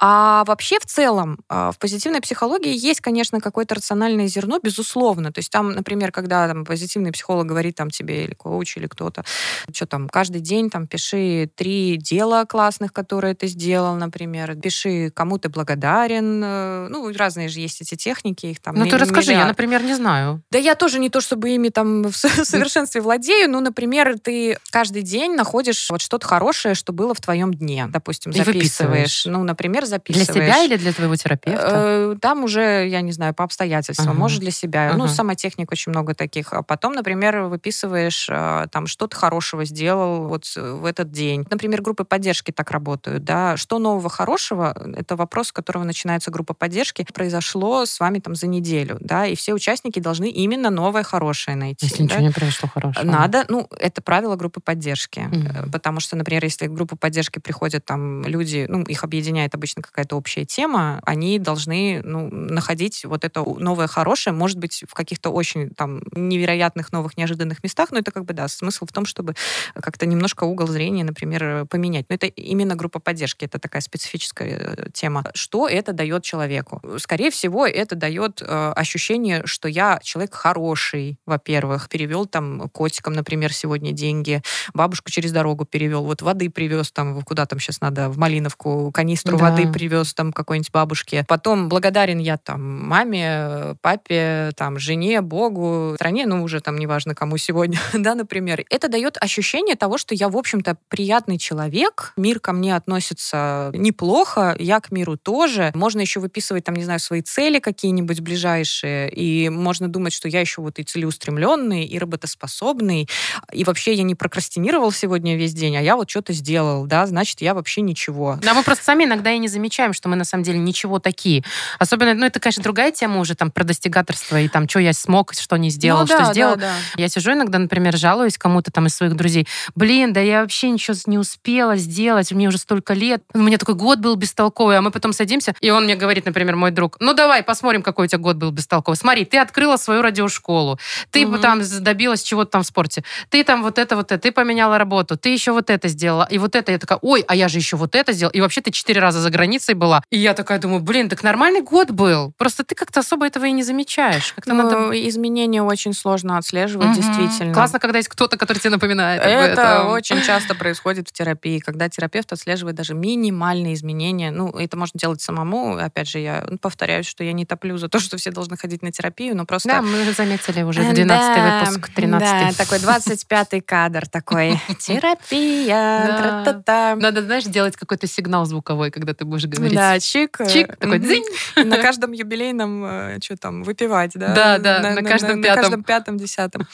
А 0.04 0.44
вообще 0.46 0.80
в 0.80 0.86
целом 0.88 1.38
а, 1.48 1.72
в 1.72 1.78
позитивной 1.78 2.22
психологии 2.22 2.76
есть, 2.76 3.02
конечно, 3.02 3.40
какое-то 3.40 3.76
рациональное 3.76 4.26
зерно, 4.26 4.58
безусловно. 4.62 5.32
То 5.32 5.38
есть 5.38 5.52
там, 5.52 5.74
например, 5.74 6.12
когда 6.12 6.48
там, 6.48 6.66
позитивный 6.66 7.12
психолог 7.12 7.46
говорит 7.46 7.76
там 7.76 7.92
тебе 7.92 8.24
или 8.24 8.34
коуч, 8.34 8.78
или 8.78 8.88
кто-то, 8.88 9.24
что 9.72 9.86
там, 9.86 10.10
каждый 10.10 10.42
день 10.42 10.72
там 10.72 10.88
пиши 10.88 11.52
три 11.56 11.98
дела 11.98 12.46
классных, 12.46 12.94
которые 12.94 13.36
ты 13.36 13.46
сделал, 13.46 13.96
например, 13.96 14.56
пиши, 14.56 15.12
кому 15.12 15.38
ты 15.38 15.50
благодарен. 15.50 16.42
Э, 16.44 16.88
ну, 16.90 17.14
разные 17.16 17.48
же 17.48 17.60
есть 17.60 17.82
эти 17.82 17.94
техники, 17.94 18.48
их 18.48 18.60
там 18.60 18.74
Ну, 18.74 18.88
ты 18.88 18.98
расскажи, 18.98 19.34
я, 19.34 19.46
например, 19.46 19.84
не 19.84 19.94
знаю. 19.94 20.42
Да 20.50 20.58
я 20.58 20.74
тоже 20.74 20.98
не 20.98 21.12
то, 21.12 21.22
чтобы 21.22 21.52
ими 21.52 21.70
там 21.70 22.06
в 22.06 22.16
совершенстве 22.18 23.02
владею, 23.02 23.52
но, 23.52 23.60
например, 23.60 24.18
ты 24.18 24.58
каждый 24.72 25.04
день 25.04 25.36
находишь 25.36 25.92
вот 25.92 26.02
что-то 26.02 26.26
хорошее, 26.26 26.74
что 26.74 26.92
было 26.92 27.14
в 27.14 27.22
твоем 27.22 27.54
дне, 27.54 27.86
допустим, 27.88 28.34
записываешь. 28.34 29.26
Ну, 29.28 29.44
например, 29.44 29.91
записываешь. 29.92 30.28
Для 30.28 30.44
себя 30.44 30.64
или 30.64 30.78
для 30.78 30.94
твоего 30.94 31.16
терапевта? 31.16 31.70
Э, 31.72 32.16
там 32.20 32.44
уже, 32.44 32.88
я 32.88 33.02
не 33.02 33.12
знаю, 33.12 33.34
по 33.34 33.44
обстоятельствам. 33.44 34.10
Ага. 34.10 34.20
Может, 34.20 34.40
для 34.40 34.52
себя. 34.52 34.90
Ага. 34.90 34.98
Ну, 34.98 35.08
сама 35.08 35.36
техника 35.36 35.74
очень 35.74 35.92
много 35.92 36.16
таких. 36.16 36.54
А 36.54 36.64
потом, 36.64 36.94
например, 36.94 37.42
выписываешь 37.42 38.28
э, 38.30 38.68
там 38.72 38.88
что-то 38.88 39.16
хорошего 39.16 39.66
сделал 39.66 40.28
вот 40.28 40.46
в 40.56 40.86
этот 40.86 41.12
день. 41.12 41.46
Например, 41.50 41.82
группы 41.82 42.04
поддержки 42.04 42.52
так 42.52 42.72
работают, 42.72 43.24
да. 43.24 43.58
Что 43.58 43.80
нового 43.80 44.10
хорошего? 44.10 44.76
Это 44.96 45.16
вопрос, 45.16 45.48
с 45.48 45.52
которого 45.52 45.84
начинается 45.84 46.32
группа 46.32 46.54
поддержки. 46.54 47.06
Произошло 47.14 47.86
с 47.86 48.00
вами 48.00 48.20
там 48.20 48.36
за 48.36 48.48
неделю, 48.48 48.98
да, 49.00 49.26
и 49.26 49.36
все 49.36 49.54
участники 49.54 50.00
должны 50.00 50.30
именно 50.30 50.70
новое 50.70 51.04
хорошее 51.04 51.58
найти. 51.58 51.86
Если 51.86 51.98
да? 51.98 52.04
ничего 52.04 52.20
не 52.22 52.32
произошло 52.32 52.70
хорошего. 52.70 53.06
Надо, 53.06 53.46
ну, 53.50 53.68
это 53.78 54.02
правило 54.02 54.36
группы 54.36 54.62
поддержки. 54.62 55.20
Mm-hmm. 55.20 55.72
Потому 55.72 56.00
что, 56.00 56.16
например, 56.16 56.44
если 56.44 56.68
в 56.68 56.74
группу 56.74 56.96
поддержки 56.96 57.40
приходят 57.40 57.86
там 57.86 58.24
люди, 58.24 58.66
ну, 58.70 58.84
их 58.84 59.04
объединяет 59.04 59.54
обычно 59.56 59.81
какая-то 59.82 60.16
общая 60.16 60.46
тема, 60.46 61.02
они 61.06 61.40
должны, 61.40 62.02
ну, 62.04 62.30
находить 62.30 63.06
вот 63.06 63.26
это 63.26 63.44
новое 63.44 63.88
хорошее, 63.88 64.34
может 64.34 64.58
быть, 64.58 64.84
в 64.88 64.94
каких-то 64.94 65.30
очень 65.30 65.70
там 65.72 66.02
невероятных 66.14 66.92
новых 66.92 67.18
неожиданных 67.18 67.64
местах, 67.64 67.92
но 67.92 68.00
это 68.00 68.12
как 68.12 68.26
бы, 68.26 68.34
да, 68.34 68.48
смысл 68.48 68.86
в 68.86 68.92
том, 68.92 69.06
чтобы 69.06 69.36
как-то 69.74 70.06
немножко 70.06 70.44
угол 70.44 70.68
зрения, 70.68 71.04
например, 71.04 71.66
поменять. 71.66 72.06
Но 72.10 72.16
это 72.16 72.28
именно 72.28 72.76
группа 72.76 73.00
поддержки, 73.00 73.46
это 73.46 73.60
такая 73.60 73.82
специфическая 73.82 74.50
э, 74.50 74.90
тема. 74.94 75.24
Что 75.34 75.68
это 75.68 75.94
дает 75.94 76.24
человеку? 76.24 76.82
Скорее 76.98 77.32
всего, 77.32 77.66
это 77.66 77.96
дает 77.96 78.42
э, 78.42 78.74
ощущение, 78.76 79.44
что 79.46 79.68
я 79.68 80.00
человек 80.04 80.34
хороший, 80.34 81.18
во-первых, 81.26 81.90
перевел 81.90 82.26
там 82.26 82.70
котикам, 82.70 83.14
например, 83.14 83.54
сегодня 83.54 83.92
деньги, 83.92 84.42
бабушку 84.74 85.10
через 85.10 85.32
дорогу 85.32 85.66
перевел, 85.66 86.04
вот 86.04 86.22
воды 86.22 86.50
привез 86.50 86.92
там, 86.92 87.22
куда 87.22 87.46
там 87.46 87.60
сейчас 87.60 87.82
надо, 87.82 88.10
в 88.10 88.18
Малиновку, 88.18 88.92
канистру 88.92 89.38
да. 89.38 89.50
воды 89.50 89.71
привез 89.72 90.14
там 90.14 90.34
какой-нибудь 90.34 90.72
бабушке. 90.72 91.26
Потом 91.28 91.70
благодарен 91.70 92.20
я 92.20 92.38
там 92.38 92.62
маме, 92.88 93.76
папе, 93.82 94.52
там 94.56 94.80
жене, 94.80 95.22
Богу, 95.22 95.94
стране, 95.96 96.26
ну 96.26 96.44
уже 96.44 96.62
там 96.62 96.78
неважно 96.78 97.16
кому 97.16 97.38
сегодня, 97.38 97.80
да, 97.94 98.16
например. 98.16 98.66
Это 98.70 98.88
дает 98.88 99.18
ощущение 99.20 99.76
того, 99.76 99.98
что 99.98 100.16
я, 100.16 100.30
в 100.30 100.38
общем-то, 100.38 100.78
приятный 100.90 101.38
человек, 101.38 102.14
мир 102.18 102.40
ко 102.40 102.54
мне 102.54 102.76
относится 102.76 103.72
неплохо, 103.74 104.56
я 104.60 104.80
к 104.80 104.92
миру 104.92 105.18
тоже. 105.18 105.72
Можно 105.74 106.02
еще 106.02 106.20
выписывать 106.20 106.64
там, 106.64 106.76
не 106.76 106.84
знаю, 106.84 107.00
свои 107.00 107.22
цели 107.22 107.60
какие-нибудь 107.60 108.22
ближайшие, 108.22 109.10
и 109.12 109.50
можно 109.50 109.88
думать, 109.88 110.14
что 110.14 110.28
я 110.28 110.40
еще 110.42 110.62
вот 110.62 110.80
и 110.80 110.84
целеустремленный, 110.84 111.86
и 111.86 112.00
работоспособный, 112.00 113.08
и 113.52 113.64
вообще 113.64 113.94
я 113.94 114.04
не 114.04 114.16
прокрастинировал 114.16 114.92
сегодня 114.92 115.36
весь 115.36 115.54
день, 115.54 115.78
а 115.78 115.82
я 115.82 115.96
вот 115.96 116.10
что-то 116.10 116.34
сделал, 116.34 116.86
да, 116.86 117.06
значит, 117.06 117.42
я 117.42 117.54
вообще 117.54 117.82
ничего. 117.82 118.38
Да, 118.42 118.54
мы 118.54 118.64
просто 118.64 118.84
сами 118.84 119.06
иногда 119.06 119.32
и 119.32 119.38
не 119.38 119.48
замечаем, 119.48 119.61
что 119.70 120.10
мы 120.10 120.16
на 120.16 120.24
самом 120.24 120.44
деле 120.44 120.60
ничего 120.60 121.00
такие. 121.00 121.44
Особенно, 121.80 122.14
ну, 122.14 122.26
это, 122.26 122.40
конечно, 122.40 122.64
другая 122.64 122.92
тема 122.92 123.20
уже 123.20 123.36
там 123.36 123.52
про 123.52 123.64
достигаторство 123.64 124.40
и 124.40 124.48
там, 124.48 124.68
что 124.68 124.80
я 124.80 124.94
смог, 124.94 125.34
что 125.34 125.58
не 125.58 125.70
сделал, 125.70 126.02
ну, 126.02 126.08
что 126.08 126.18
да, 126.18 126.32
сделал. 126.32 126.56
Да, 126.56 126.62
да. 126.62 127.02
Я 127.02 127.10
сижу 127.10 127.34
иногда, 127.34 127.60
например, 127.60 127.98
жалуюсь 127.98 128.38
кому-то 128.38 128.72
там 128.72 128.88
из 128.88 128.96
своих 128.96 129.16
друзей. 129.16 129.48
Блин, 129.76 130.14
да 130.14 130.20
я 130.20 130.42
вообще 130.42 130.70
ничего 130.70 130.96
не 131.06 131.18
успела 131.18 131.76
сделать, 131.78 132.32
мне 132.32 132.48
уже 132.48 132.58
столько 132.58 132.94
лет. 132.94 133.24
У 133.34 133.40
меня 133.40 133.58
такой 133.58 133.76
год 133.76 134.00
был 134.00 134.16
бестолковый, 134.16 134.78
а 134.78 134.82
мы 134.82 134.92
потом 134.92 135.14
садимся, 135.14 135.54
и 135.62 135.70
он 135.70 135.86
мне 135.86 135.96
говорит, 135.96 136.26
например, 136.26 136.56
мой 136.56 136.72
друг, 136.72 136.98
ну 137.00 137.14
давай 137.14 137.44
посмотрим, 137.44 137.82
какой 137.82 138.06
у 138.06 138.08
тебя 138.08 138.20
год 138.20 138.38
был 138.38 138.52
бестолковый. 138.52 138.98
Смотри, 138.98 139.26
ты 139.26 139.38
открыла 139.38 139.78
свою 139.78 140.02
радиошколу, 140.02 140.80
ты 141.12 141.26
угу. 141.26 141.38
там 141.38 141.62
добилась 141.80 142.24
чего-то 142.24 142.52
там 142.52 142.64
в 142.64 142.66
спорте, 142.66 143.04
ты 143.30 143.44
там 143.44 143.64
вот 143.64 143.78
это, 143.78 143.96
вот 143.96 144.12
это, 144.12 144.22
ты 144.22 144.32
поменяла 144.32 144.78
работу, 144.78 145.18
ты 145.18 145.30
еще 145.30 145.52
вот 145.52 145.70
это 145.70 145.88
сделала, 145.88 146.28
и 146.30 146.38
вот 146.38 146.56
это. 146.56 146.72
Я 146.72 146.80
такая, 146.80 147.00
ой, 147.02 147.24
а 147.28 147.36
я 147.36 147.48
же 147.48 147.58
еще 147.58 147.78
вот 147.78 147.96
это 147.96 148.14
сделала. 148.14 148.34
И 148.34 148.42
вообще 148.42 148.62
ты 148.62 148.72
четыре 148.72 149.02
раза 149.02 149.20
за 149.20 149.30
границей 149.42 149.74
была. 149.74 150.04
И 150.12 150.18
я 150.18 150.34
такая 150.34 150.60
думаю, 150.60 150.82
блин, 150.82 151.10
так 151.10 151.24
нормальный 151.24 151.62
год 151.62 151.90
был. 151.90 152.32
Просто 152.38 152.64
ты 152.64 152.76
как-то 152.76 153.00
особо 153.00 153.26
этого 153.26 153.46
и 153.46 153.52
не 153.52 153.64
замечаешь. 153.64 154.34
Как-то 154.34 154.54
ну, 154.54 154.64
надо... 154.64 155.10
Изменения 155.10 155.64
очень 155.64 155.94
сложно 155.94 156.38
отслеживать, 156.38 156.90
угу. 156.90 156.96
действительно. 156.96 157.54
Классно, 157.54 157.80
когда 157.80 157.98
есть 157.98 158.10
кто-то, 158.10 158.38
который 158.38 158.60
тебе 158.60 158.70
напоминает. 158.70 159.22
Это 159.24 159.86
очень 159.86 160.22
часто 160.22 160.54
происходит 160.54 161.10
в 161.10 161.12
терапии, 161.12 161.60
когда 161.60 161.90
терапевт 161.90 162.32
отслеживает 162.32 162.76
даже 162.76 162.94
минимальные 162.94 163.74
изменения. 163.74 164.32
Ну, 164.32 164.50
это 164.50 164.78
можно 164.78 165.00
делать 165.00 165.22
самому. 165.22 165.78
Опять 165.78 166.08
же, 166.08 166.20
я 166.20 166.46
повторяюсь, 166.62 167.08
что 167.08 167.24
я 167.24 167.34
не 167.34 167.46
топлю 167.46 167.78
за 167.78 167.90
то, 167.90 168.00
что 168.00 168.18
все 168.18 168.32
должны 168.32 168.58
ходить 168.58 168.84
на 168.84 168.92
терапию, 168.92 169.36
но 169.36 169.46
просто... 169.46 169.70
Да, 169.70 169.82
мы 169.82 170.12
заметили 170.12 170.62
уже 170.62 170.84
12 170.84 171.08
да, 171.08 171.64
выпуск, 171.66 171.90
13 171.96 172.30
Да, 172.30 172.64
такой 172.64 172.78
25-й 172.78 173.62
кадр 173.62 174.08
такой. 174.08 174.60
Терапия. 174.80 176.96
Надо, 176.96 177.24
знаешь, 177.24 177.46
делать 177.46 177.76
какой-то 177.76 178.06
сигнал 178.06 178.46
звуковой, 178.46 178.92
когда 178.92 179.14
ты 179.14 179.26
будешь 179.32 179.46
говорить. 179.46 179.76
Да, 179.76 180.00
чик. 180.00 180.38
Чик, 180.48 180.76
такой 180.78 181.00
дзинь. 181.00 181.26
На 181.56 181.78
каждом 181.78 182.12
юбилейном, 182.12 182.86
э, 182.86 183.20
что 183.22 183.38
там, 183.38 183.64
выпивать, 183.64 184.12
да? 184.16 184.34
Да, 184.34 184.58
да, 184.60 184.92
на 184.92 185.02
каждом 185.04 185.42
пятом. 185.42 185.56
На 185.56 185.62
каждом 185.62 185.84
пятом, 185.84 186.18
десятом. 186.18 186.68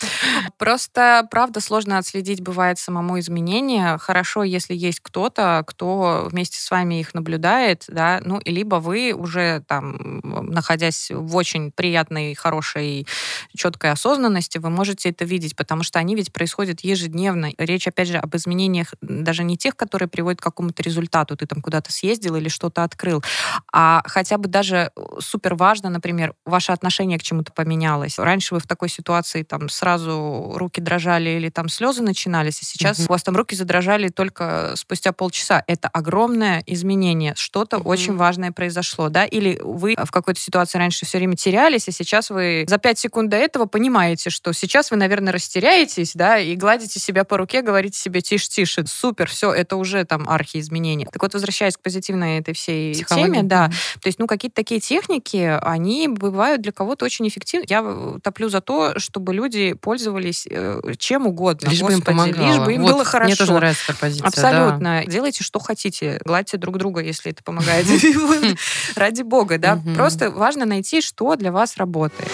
Просто, 0.58 1.28
правда, 1.32 1.62
сложно 1.62 1.98
отследить 1.98 2.41
бывает 2.41 2.80
самому 2.80 3.20
изменения. 3.20 3.98
Хорошо, 3.98 4.43
если 4.43 4.76
есть 4.76 5.00
кто-то, 5.02 5.63
кто 5.65 6.28
вместе 6.30 6.60
с 6.60 6.70
вами 6.70 7.00
их 7.00 7.13
наблюдает, 7.13 7.86
да, 7.88 8.22
ну, 8.24 8.39
и 8.39 8.52
либо 8.52 8.76
вы 8.76 9.13
уже 9.13 9.63
там, 9.67 10.20
находясь 10.24 11.12
в 11.12 11.36
очень 11.36 11.72
приятной, 11.72 12.34
хорошей, 12.36 13.08
четкой 13.56 13.91
осознанности, 13.91 14.58
вы 14.58 14.70
можете 14.70 15.10
это 15.10 15.26
видеть, 15.26 15.56
потому 15.56 15.84
что 15.84 16.00
они 16.00 16.15
ведь 16.15 16.34
происходят 16.34 16.82
ежедневно. 16.82 17.52
Речь, 17.58 17.88
опять 17.88 18.08
же, 18.08 18.17
об 18.17 18.36
изменениях 18.36 18.93
даже 19.02 19.43
не 19.43 19.58
тех, 19.58 19.76
которые 19.76 20.10
приводят 20.10 20.41
к 20.41 20.43
какому-то 20.43 20.82
результату. 20.84 21.36
Ты 21.38 21.46
там 21.46 21.62
куда-то 21.62 21.91
съездил 21.91 22.36
или 22.36 22.46
что-то 22.49 22.83
открыл, 22.83 23.23
а 23.71 24.01
хотя 24.05 24.38
бы 24.38 24.47
даже 24.47 24.91
супер 25.19 25.55
важно, 25.55 25.89
например, 25.89 26.33
ваше 26.45 26.71
отношение 26.71 27.19
к 27.19 27.23
чему-то 27.23 27.51
поменялось. 27.51 28.19
Раньше 28.19 28.53
вы 28.53 28.60
в 28.60 28.67
такой 28.67 28.89
ситуации 28.89 29.43
там 29.43 29.69
сразу 29.69 30.53
руки 30.55 30.81
дрожали 30.81 31.29
или 31.31 31.49
там 31.49 31.69
слезы 31.69 32.01
начинались, 32.01 32.62
а 32.62 32.65
сейчас 32.65 32.99
mm-hmm. 32.99 33.05
у 33.07 33.10
вас 33.10 33.23
там 33.23 33.36
руки 33.36 33.55
задрожали 33.55 34.10
только 34.10 34.73
спустя 34.75 35.12
полчаса. 35.12 35.63
Это 35.67 35.88
огромное 35.88 36.63
изменение. 36.65 37.33
Что-то 37.36 37.77
mm-hmm. 37.77 37.83
очень 37.83 38.15
важное 38.15 38.51
произошло, 38.51 39.10
да? 39.10 39.25
Или 39.25 39.60
вы 39.63 39.95
в 40.01 40.12
какой-то 40.12 40.39
ситуации 40.39 40.77
раньше 40.77 41.05
все 41.05 41.17
время 41.17 41.36
терялись, 41.36 41.88
а 41.88 41.91
сейчас 41.91 42.29
вы 42.29 42.65
за 42.67 42.77
пять 42.77 42.99
секунд 42.99 43.29
до 43.29 43.38
этого 43.38 43.65
понимаете, 43.65 44.29
что 44.29 44.53
сейчас 44.53 44.91
вы, 44.91 44.97
наверное, 44.97 45.33
растеряетесь, 45.33 46.13
да, 46.13 46.39
и 46.39 46.55
гладите 46.55 46.99
себя 46.99 47.23
по 47.23 47.38
руке, 47.38 47.62
говорите 47.62 47.99
себе 47.99 48.21
тише, 48.21 48.49
тише, 48.49 48.86
супер, 48.88 49.27
все, 49.29 49.51
это 49.51 49.75
уже 49.75 50.03
там 50.05 50.27
архиизменения. 50.27 51.07
Так 51.12 51.21
вот, 51.21 51.33
возвращаясь 51.33 51.77
к 51.77 51.81
позитивной 51.81 52.37
этой 52.39 52.54
всей 52.54 52.93
теме, 52.93 53.43
да, 53.43 53.69
то 54.02 54.08
есть, 54.08 54.19
ну, 54.19 54.28
какие-то 54.28 54.56
такие 54.56 54.80
техники, 54.80 55.58
они 55.62 56.08
бывают 56.08 56.62
для 56.62 56.71
кого-то 56.71 57.06
очень 57.06 57.28
эффективны. 57.28 57.65
Я 57.67 57.82
э, 57.84 58.19
топлю 58.23 58.50
за 58.50 58.62
то, 58.62 58.97
чтобы 59.00 59.34
люди 59.34 59.73
пользовались 59.73 60.47
э, 60.50 60.82
чем 60.97 61.28
угодно. 61.28 61.69
Лишь 61.69 61.80
Господи, 61.80 61.95
бы 61.95 62.00
им 62.00 62.06
помогало. 62.06 62.47
Лишь 62.47 62.60
бы 62.60 62.73
им 62.73 62.82
вот, 62.82 62.91
было 62.93 63.06
хорошо. 63.06 63.28
Мне 63.28 63.36
тоже 63.36 63.54
нравится 63.54 63.84
эта 63.89 64.00
позиция. 64.00 64.28
Абсолютно. 64.28 65.04
Да. 65.04 65.06
Делайте, 65.06 65.43
что 65.43 65.60
хотите. 65.60 66.19
Гладьте 66.23 66.58
друг 66.58 66.78
друга, 66.78 67.02
если 67.02 67.32
это 67.32 67.43
помогает. 67.43 67.86
Ради 68.95 69.21
бога, 69.21 69.58
да. 69.58 69.80
Просто 69.95 70.30
важно 70.32 70.65
найти, 70.65 71.02
что 71.02 71.36
для 71.36 71.52
вас 71.52 71.78
работает. 71.78 72.32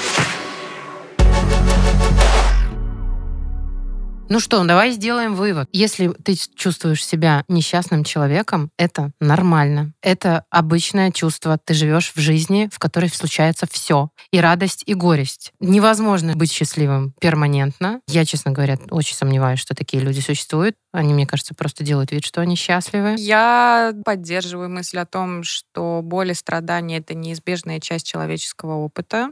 Ну 4.29 4.39
что, 4.39 4.63
давай 4.63 4.91
сделаем 4.91 5.35
вывод. 5.35 5.67
Если 5.73 6.07
ты 6.07 6.35
чувствуешь 6.55 7.05
себя 7.05 7.43
несчастным 7.49 8.03
человеком, 8.03 8.71
это 8.77 9.11
нормально. 9.19 9.93
Это 10.01 10.45
обычное 10.49 11.11
чувство. 11.11 11.59
Ты 11.63 11.73
живешь 11.73 12.13
в 12.15 12.19
жизни, 12.19 12.69
в 12.71 12.79
которой 12.79 13.09
случается 13.09 13.67
все. 13.69 14.09
И 14.31 14.39
радость, 14.39 14.83
и 14.85 14.93
горесть. 14.93 15.51
Невозможно 15.59 16.35
быть 16.35 16.51
счастливым 16.51 17.13
перманентно. 17.19 17.99
Я, 18.07 18.25
честно 18.25 18.51
говоря, 18.51 18.77
очень 18.89 19.15
сомневаюсь, 19.15 19.59
что 19.59 19.75
такие 19.75 20.01
люди 20.01 20.21
существуют. 20.21 20.75
Они, 20.93 21.13
мне 21.13 21.27
кажется, 21.27 21.53
просто 21.53 21.83
делают 21.83 22.11
вид, 22.11 22.23
что 22.23 22.41
они 22.41 22.55
счастливы. 22.55 23.15
Я 23.17 23.93
поддерживаю 24.05 24.69
мысль 24.69 24.99
о 24.99 25.05
том, 25.05 25.43
что 25.43 26.01
боль 26.03 26.31
и 26.31 26.33
страдания— 26.35 26.97
это 26.99 27.13
неизбежная 27.13 27.79
часть 27.79 28.07
человеческого 28.07 28.75
опыта. 28.75 29.31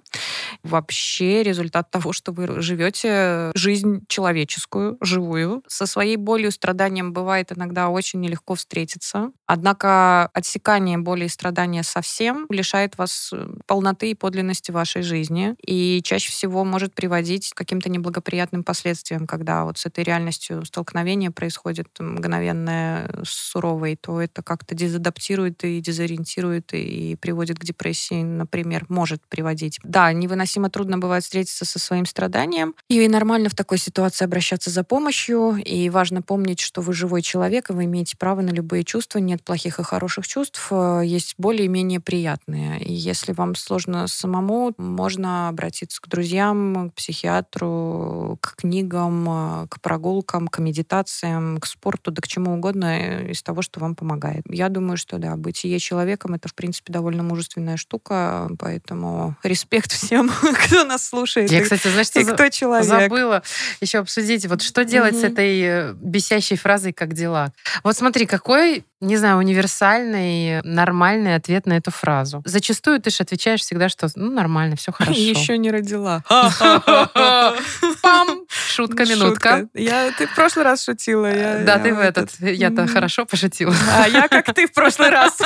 Вообще 0.63 1.43
результат 1.43 1.89
того, 1.91 2.13
что 2.13 2.31
вы 2.31 2.61
живете 2.61 3.51
жизнь 3.55 4.03
человеческую, 4.07 4.80
живую. 5.01 5.63
Со 5.67 5.85
своей 5.85 6.17
болью 6.17 6.51
страданием 6.51 7.13
бывает 7.13 7.51
иногда 7.51 7.89
очень 7.89 8.19
нелегко 8.21 8.55
встретиться. 8.55 9.31
Однако 9.53 10.27
отсекание 10.27 10.97
боли 10.97 11.25
и 11.25 11.27
страдания 11.27 11.83
совсем 11.83 12.45
лишает 12.49 12.97
вас 12.97 13.31
э, 13.33 13.47
полноты 13.65 14.11
и 14.11 14.15
подлинности 14.15 14.71
вашей 14.71 15.01
жизни. 15.01 15.55
И 15.61 15.99
чаще 16.05 16.31
всего 16.31 16.63
может 16.63 16.93
приводить 16.93 17.49
к 17.49 17.57
каким-то 17.57 17.89
неблагоприятным 17.89 18.63
последствиям, 18.63 19.27
когда 19.27 19.65
вот 19.65 19.77
с 19.77 19.85
этой 19.85 20.05
реальностью 20.05 20.63
столкновения 20.63 21.31
происходит 21.31 21.89
мгновенное, 21.99 23.11
суровое, 23.25 23.97
то 23.99 24.21
это 24.21 24.41
как-то 24.41 24.73
дезадаптирует 24.73 25.65
и 25.65 25.81
дезориентирует 25.81 26.73
и 26.73 27.17
приводит 27.19 27.59
к 27.59 27.65
депрессии, 27.65 28.23
например, 28.23 28.85
может 28.87 29.21
приводить. 29.27 29.81
Да, 29.83 30.13
невыносимо 30.13 30.69
трудно 30.69 30.97
бывает 30.97 31.25
встретиться 31.25 31.65
со 31.65 31.77
своим 31.77 32.05
страданием. 32.05 32.73
И 32.87 33.05
нормально 33.09 33.49
в 33.49 33.55
такой 33.55 33.79
ситуации 33.79 34.23
обращаться 34.23 34.69
за 34.69 34.85
помощью. 34.85 35.57
И 35.57 35.89
важно 35.89 36.21
помнить, 36.21 36.61
что 36.61 36.79
вы 36.79 36.93
живой 36.93 37.21
человек, 37.21 37.69
и 37.69 37.73
вы 37.73 37.83
имеете 37.83 38.15
право 38.15 38.39
на 38.39 38.51
любые 38.51 38.85
чувства. 38.85 39.19
Нет 39.19 39.40
плохих 39.43 39.79
и 39.79 39.83
хороших 39.83 40.27
чувств. 40.27 40.67
Э, 40.71 41.01
есть 41.03 41.35
более 41.37 41.65
и 41.65 41.67
менее 41.67 41.99
приятные. 41.99 42.81
И 42.81 42.93
если 42.93 43.33
вам 43.33 43.55
сложно 43.55 44.07
самому, 44.07 44.73
можно 44.77 45.49
обратиться 45.49 46.01
к 46.01 46.07
друзьям, 46.07 46.91
к 46.91 46.95
психиатру, 46.95 48.37
к 48.41 48.55
книгам, 48.57 49.63
э, 49.63 49.67
к 49.69 49.81
прогулкам, 49.81 50.47
к 50.47 50.59
медитациям, 50.59 51.59
к 51.59 51.65
спорту, 51.65 52.11
да 52.11 52.21
к 52.21 52.27
чему 52.27 52.53
угодно 52.53 52.85
э, 52.85 53.31
из 53.31 53.43
того, 53.43 53.61
что 53.61 53.79
вам 53.79 53.95
помогает. 53.95 54.43
Я 54.49 54.69
думаю, 54.69 54.97
что 54.97 55.17
да, 55.17 55.35
бытие 55.35 55.79
человеком— 55.79 56.33
это, 56.35 56.47
в 56.47 56.55
принципе, 56.55 56.93
довольно 56.93 57.23
мужественная 57.23 57.77
штука, 57.77 58.49
поэтому 58.59 59.35
респект 59.43 59.91
всем, 59.91 60.31
кто 60.65 60.83
нас 60.83 61.05
слушает. 61.05 61.51
Я, 61.51 61.61
кстати, 61.63 61.87
знаешь, 61.87 62.07
что 62.07 62.23
кто 62.23 62.49
человек. 62.49 62.87
забыла 62.87 63.43
еще 63.79 63.99
обсудить, 63.99 64.45
вот 64.45 64.61
что 64.61 64.85
делать 64.85 65.15
с 65.15 65.23
этой 65.23 65.93
бесящей 65.93 66.57
фразой 66.57 66.93
«как 66.93 67.13
дела?». 67.13 67.53
Вот 67.83 67.97
смотри, 67.97 68.25
какой 68.25 68.85
не 69.01 69.17
знаю, 69.17 69.37
универсальный, 69.37 70.61
нормальный 70.63 71.35
ответ 71.35 71.65
на 71.65 71.73
эту 71.73 71.91
фразу. 71.91 72.41
Зачастую 72.45 73.01
ты 73.01 73.09
же 73.09 73.17
отвечаешь 73.23 73.61
всегда, 73.61 73.89
что 73.89 74.07
ну 74.15 74.31
нормально, 74.31 74.75
все 74.75 74.91
хорошо. 74.97 75.19
Еще 75.19 75.57
не 75.57 75.71
родила. 75.71 76.23
Пам! 78.01 78.40
Шутка, 78.51 79.05
минутка. 79.05 79.67
Я, 79.73 80.11
ты 80.11 80.27
в 80.27 80.35
прошлый 80.35 80.65
раз 80.65 80.83
шутила. 80.83 81.31
да, 81.65 81.79
ты 81.79 81.93
в 81.93 81.99
этот. 81.99 82.29
Я-то 82.39 82.87
хорошо 82.87 83.25
пошутила. 83.25 83.73
А 83.97 84.07
я 84.07 84.27
как 84.27 84.53
ты 84.53 84.67
в 84.67 84.73
прошлый 84.73 85.09
раз. 85.09 85.37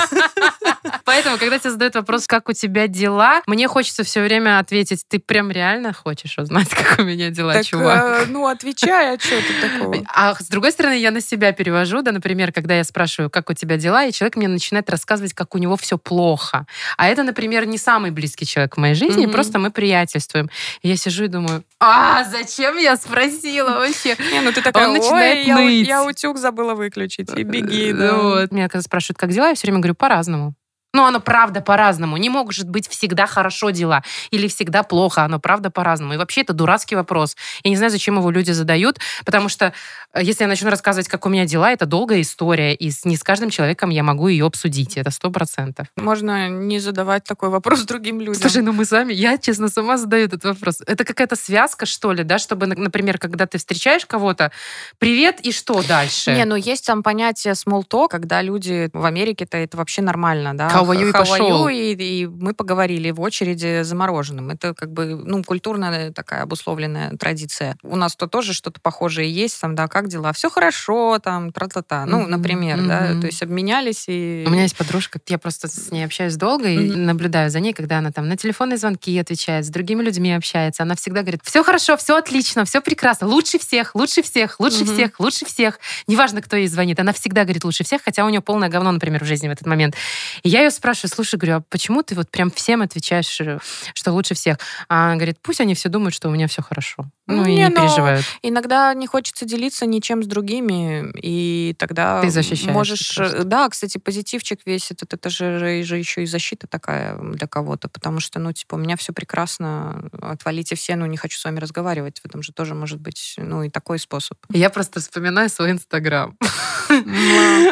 Поэтому, 1.06 1.38
когда 1.38 1.60
тебе 1.60 1.72
задают 1.72 1.96
вопрос, 1.96 2.26
как 2.26 2.50
у 2.50 2.54
тебя 2.54 2.88
дела, 2.88 3.42
мне 3.46 3.68
хочется 3.68 4.04
все 4.04 4.22
время 4.22 4.60
ответить, 4.60 5.06
ты 5.08 5.20
прям 5.20 5.52
реально 5.52 5.94
хочешь 5.94 6.38
узнать, 6.38 6.70
как 6.70 7.00
у 7.00 7.04
меня 7.04 7.30
дела, 7.30 7.54
так, 7.54 7.66
чувак? 7.66 8.04
Э, 8.04 8.26
ну, 8.28 8.48
отвечай, 8.48 9.16
а 9.16 9.20
что 9.20 9.36
ты 9.42 9.70
такого? 9.70 9.96
А 10.14 10.34
с 10.36 10.48
другой 10.48 10.72
стороны, 10.72 11.00
я 11.00 11.12
на 11.12 11.22
себя 11.22 11.52
перевожу, 11.52 12.02
да, 12.02 12.12
например, 12.12 12.52
когда 12.52 12.76
я 12.76 12.84
спрашиваю, 12.84 13.30
как 13.30 13.50
у 13.50 13.54
тебя 13.54 13.78
дела, 13.78 14.06
и 14.06 14.12
человек 14.12 14.36
мне 14.36 14.48
начинает 14.48 14.90
рассказывать, 14.90 15.34
как 15.34 15.54
у 15.56 15.58
него 15.58 15.78
все 15.78 15.98
плохо. 15.98 16.66
А 16.98 17.08
это, 17.08 17.24
например, 17.24 17.66
не 17.66 17.78
самый 17.78 18.12
близкий 18.12 18.46
человек 18.46 18.76
в 18.76 18.80
моей 18.80 18.96
жизни, 18.96 19.28
mm-hmm. 19.28 19.32
просто 19.32 19.60
мы 19.60 19.72
приятельствуем. 19.72 20.50
И 20.82 20.90
я 20.90 20.96
сижу 20.96 21.26
и 21.26 21.28
думаю, 21.28 21.64
а 21.80 22.24
зачем 22.24 22.78
я 22.78 22.95
спросила 22.98 23.72
вообще? 23.72 24.16
Не, 24.32 24.42
ну 24.42 24.52
ты 24.52 24.62
такая, 24.62 24.88
Он 24.88 24.94
начинает. 24.94 25.46
Я, 25.48 25.60
я 25.60 26.04
утюг 26.04 26.38
забыла 26.38 26.74
выключить, 26.76 27.32
и 27.36 27.44
беги. 27.44 27.94
Да. 27.94 28.14
Вот. 28.16 28.52
Меня 28.52 28.70
когда 28.70 28.82
спрашивают, 28.82 29.18
как 29.18 29.32
дела, 29.32 29.50
я 29.50 29.56
все 29.56 29.68
время 29.68 29.80
говорю 29.80 29.96
по-разному. 29.96 30.56
Но 30.96 31.06
оно 31.06 31.20
правда 31.20 31.60
по-разному. 31.60 32.16
Не 32.16 32.30
может 32.30 32.70
быть 32.70 32.88
всегда 32.88 33.28
хорошо 33.28 33.72
дела 33.72 34.02
или 34.32 34.48
всегда 34.48 34.82
плохо. 34.82 35.24
Оно 35.24 35.40
правда 35.40 35.70
по-разному. 35.70 36.14
И 36.14 36.18
вообще 36.18 36.40
это 36.42 36.54
дурацкий 36.54 36.96
вопрос. 36.96 37.36
Я 37.66 37.70
не 37.70 37.76
знаю, 37.76 37.92
зачем 37.92 38.16
его 38.16 38.32
люди 38.32 38.52
задают, 38.52 39.00
потому 39.26 39.50
что 39.50 39.74
э, 40.14 40.24
если 40.24 40.46
я 40.46 40.48
начну 40.48 40.70
рассказывать, 40.70 41.10
как 41.10 41.26
у 41.26 41.30
меня 41.30 41.46
дела, 41.46 41.70
это 41.74 41.86
долгая 41.86 42.22
история, 42.22 42.74
и 42.74 42.94
не 43.04 43.18
с 43.18 43.24
каждым 43.24 43.50
человеком 43.50 43.90
я 43.90 44.04
могу 44.04 44.30
ее 44.30 44.46
обсудить. 44.46 44.96
Это 44.96 45.12
сто 45.12 45.32
процентов. 45.32 45.88
Можно 45.98 46.48
не 46.48 46.80
задавать 46.80 47.26
такой 47.26 47.50
вопрос 47.50 47.82
другим 47.86 48.22
людям. 48.22 48.36
Слушай, 48.36 48.62
ну 48.62 48.72
мы 48.72 48.86
сами, 48.86 49.12
я, 49.12 49.38
честно, 49.38 49.68
сама 49.68 49.98
задаю 49.98 50.28
этот 50.28 50.46
вопрос. 50.46 50.82
Это 50.88 51.04
какая-то 51.04 51.36
связка, 51.36 51.86
что 51.86 52.14
ли, 52.14 52.24
да, 52.24 52.40
чтобы, 52.40 52.68
например, 52.68 53.18
когда 53.18 53.48
ты 53.48 53.58
встречаешь 53.58 54.06
кого-то, 54.06 54.54
привет, 54.98 55.42
и 55.42 55.52
что 55.52 55.84
дальше? 55.84 56.32
Не, 56.32 56.46
ну 56.46 56.56
есть 56.56 56.86
там 56.86 57.04
понятие 57.04 57.54
small 57.54 57.84
talk, 57.86 58.08
когда 58.12 58.42
люди 58.42 58.90
в 58.94 59.04
Америке-то 59.04 59.58
это 59.58 59.76
вообще 59.76 60.02
нормально, 60.02 60.56
да, 60.56 60.70
Хаваю 60.86 61.10
и 61.10 61.12
пошел. 61.12 61.68
И, 61.68 61.94
и 61.94 62.28
мы 62.28 62.54
поговорили 62.54 63.12
в 63.12 63.22
очереди 63.22 63.82
за 63.84 63.96
мороженым. 63.96 64.50
Это 64.50 64.74
как 64.74 64.92
бы, 64.92 65.16
ну, 65.16 65.44
культурная 65.44 66.12
такая 66.12 66.44
обусловленная 66.44 67.12
традиция. 67.18 67.78
У 67.84 67.96
нас 67.96 68.16
то 68.16 68.28
тоже 68.28 68.54
что-то 68.54 68.80
похожее 68.82 69.32
есть, 69.32 69.60
там, 69.60 69.76
да, 69.76 69.88
как 69.88 70.08
дела? 70.08 70.34
Все 70.34 70.50
хорошо, 70.50 71.20
там, 71.20 71.52
тра-та-та. 71.52 72.06
Ну, 72.06 72.22
mm-hmm. 72.22 72.28
например, 72.28 72.80
mm-hmm. 72.80 72.88
да, 72.88 73.20
то 73.20 73.28
есть 73.28 73.42
обменялись 73.42 74.06
и... 74.08 74.44
У 74.48 74.50
меня 74.50 74.64
есть 74.64 74.78
подружка, 74.78 75.20
я 75.28 75.38
просто 75.38 75.68
с 75.68 75.92
ней 75.92 76.06
общаюсь 76.06 76.36
долго 76.36 76.70
и 76.70 76.78
mm-hmm. 76.78 76.98
наблюдаю 76.98 77.50
за 77.50 77.60
ней, 77.60 77.74
когда 77.74 78.00
она 78.00 78.12
там 78.12 78.28
на 78.28 78.38
телефонные 78.38 78.78
звонки 78.78 79.18
отвечает, 79.18 79.66
с 79.66 79.70
другими 79.70 80.02
людьми 80.02 80.34
общается. 80.34 80.84
Она 80.84 80.96
всегда 80.96 81.22
говорит, 81.22 81.42
все 81.44 81.64
хорошо, 81.64 81.98
все 81.98 82.18
отлично, 82.18 82.66
все 82.66 82.82
прекрасно, 82.82 83.28
лучше 83.28 83.60
всех, 83.60 83.96
лучше 83.96 84.22
всех, 84.22 84.60
лучше 84.60 84.84
mm-hmm. 84.84 84.94
всех, 84.94 85.20
лучше 85.20 85.46
всех. 85.46 85.80
Неважно, 86.08 86.42
кто 86.42 86.56
ей 86.56 86.68
звонит, 86.68 87.00
она 87.00 87.14
всегда 87.14 87.44
говорит 87.44 87.64
лучше 87.64 87.84
всех, 87.84 88.02
хотя 88.04 88.26
у 88.26 88.30
нее 88.30 88.42
полное 88.42 88.70
говно, 88.70 88.92
например, 88.92 89.24
в 89.24 89.28
жизни 89.28 89.48
в 89.48 89.52
этот 89.52 89.68
момент. 89.68 89.96
И 90.44 90.50
я 90.50 90.64
ее 90.64 90.70
спрашиваю, 90.76 91.12
слушай, 91.14 91.36
говорю, 91.36 91.58
а 91.58 91.62
почему 91.62 92.04
ты 92.04 92.16
вот 92.16 92.30
прям 92.30 92.52
всем 92.52 92.82
отвечаешь, 92.82 93.42
э, 93.42 93.60
что 93.94 94.12
лучше 94.12 94.36
всех? 94.36 94.58
А 94.90 95.08
она 95.08 95.16
говорит, 95.16 95.38
пусть 95.42 95.62
они 95.62 95.76
все 95.76 95.90
думают, 95.90 96.14
что 96.14 96.30
у 96.30 96.32
меня 96.32 96.48
все 96.48 96.62
хорошо. 96.62 97.06
Ну, 97.28 97.44
не, 97.46 97.56
и 97.56 97.64
не 97.64 97.72
переживают. 97.72 98.26
Иногда 98.44 98.94
не 98.94 99.08
хочется 99.08 99.46
делиться 99.46 99.86
ничем 99.86 100.24
с 100.24 100.28
другими, 100.28 101.12
и 101.16 101.76
тогда 101.80 102.22
ты 102.22 102.30
защищаешь. 102.30 102.74
Можешь, 102.74 103.18
э, 103.18 103.44
да, 103.44 103.68
кстати, 103.70 103.98
позитивчик 103.98 104.60
весь 104.66 104.92
этот, 104.92 105.14
это 105.14 105.30
же, 105.30 105.84
же 105.84 105.98
еще 105.98 106.24
и 106.24 106.26
защита 106.26 106.68
такая 106.68 107.18
для 107.18 107.48
кого-то, 107.48 107.90
потому 107.90 108.20
что, 108.20 108.40
ну, 108.40 108.52
типа, 108.52 108.76
у 108.76 108.78
меня 108.78 108.96
все 108.98 109.14
прекрасно, 109.14 110.10
отвалите 110.22 110.76
все, 110.76 110.96
ну, 110.96 111.06
не 111.06 111.18
хочу 111.18 111.40
с 111.40 111.44
вами 111.44 111.60
разговаривать. 111.60 112.20
В 112.20 112.26
этом 112.26 112.44
же 112.44 112.52
тоже 112.52 112.76
может 112.76 113.00
быть, 113.00 113.36
ну, 113.38 113.64
и 113.64 113.70
такой 113.70 114.00
способ. 114.00 114.38
Я 114.52 114.70
просто 114.70 115.00
вспоминаю 115.00 115.50
свой 115.50 115.72
Инстаграм. 115.72 116.38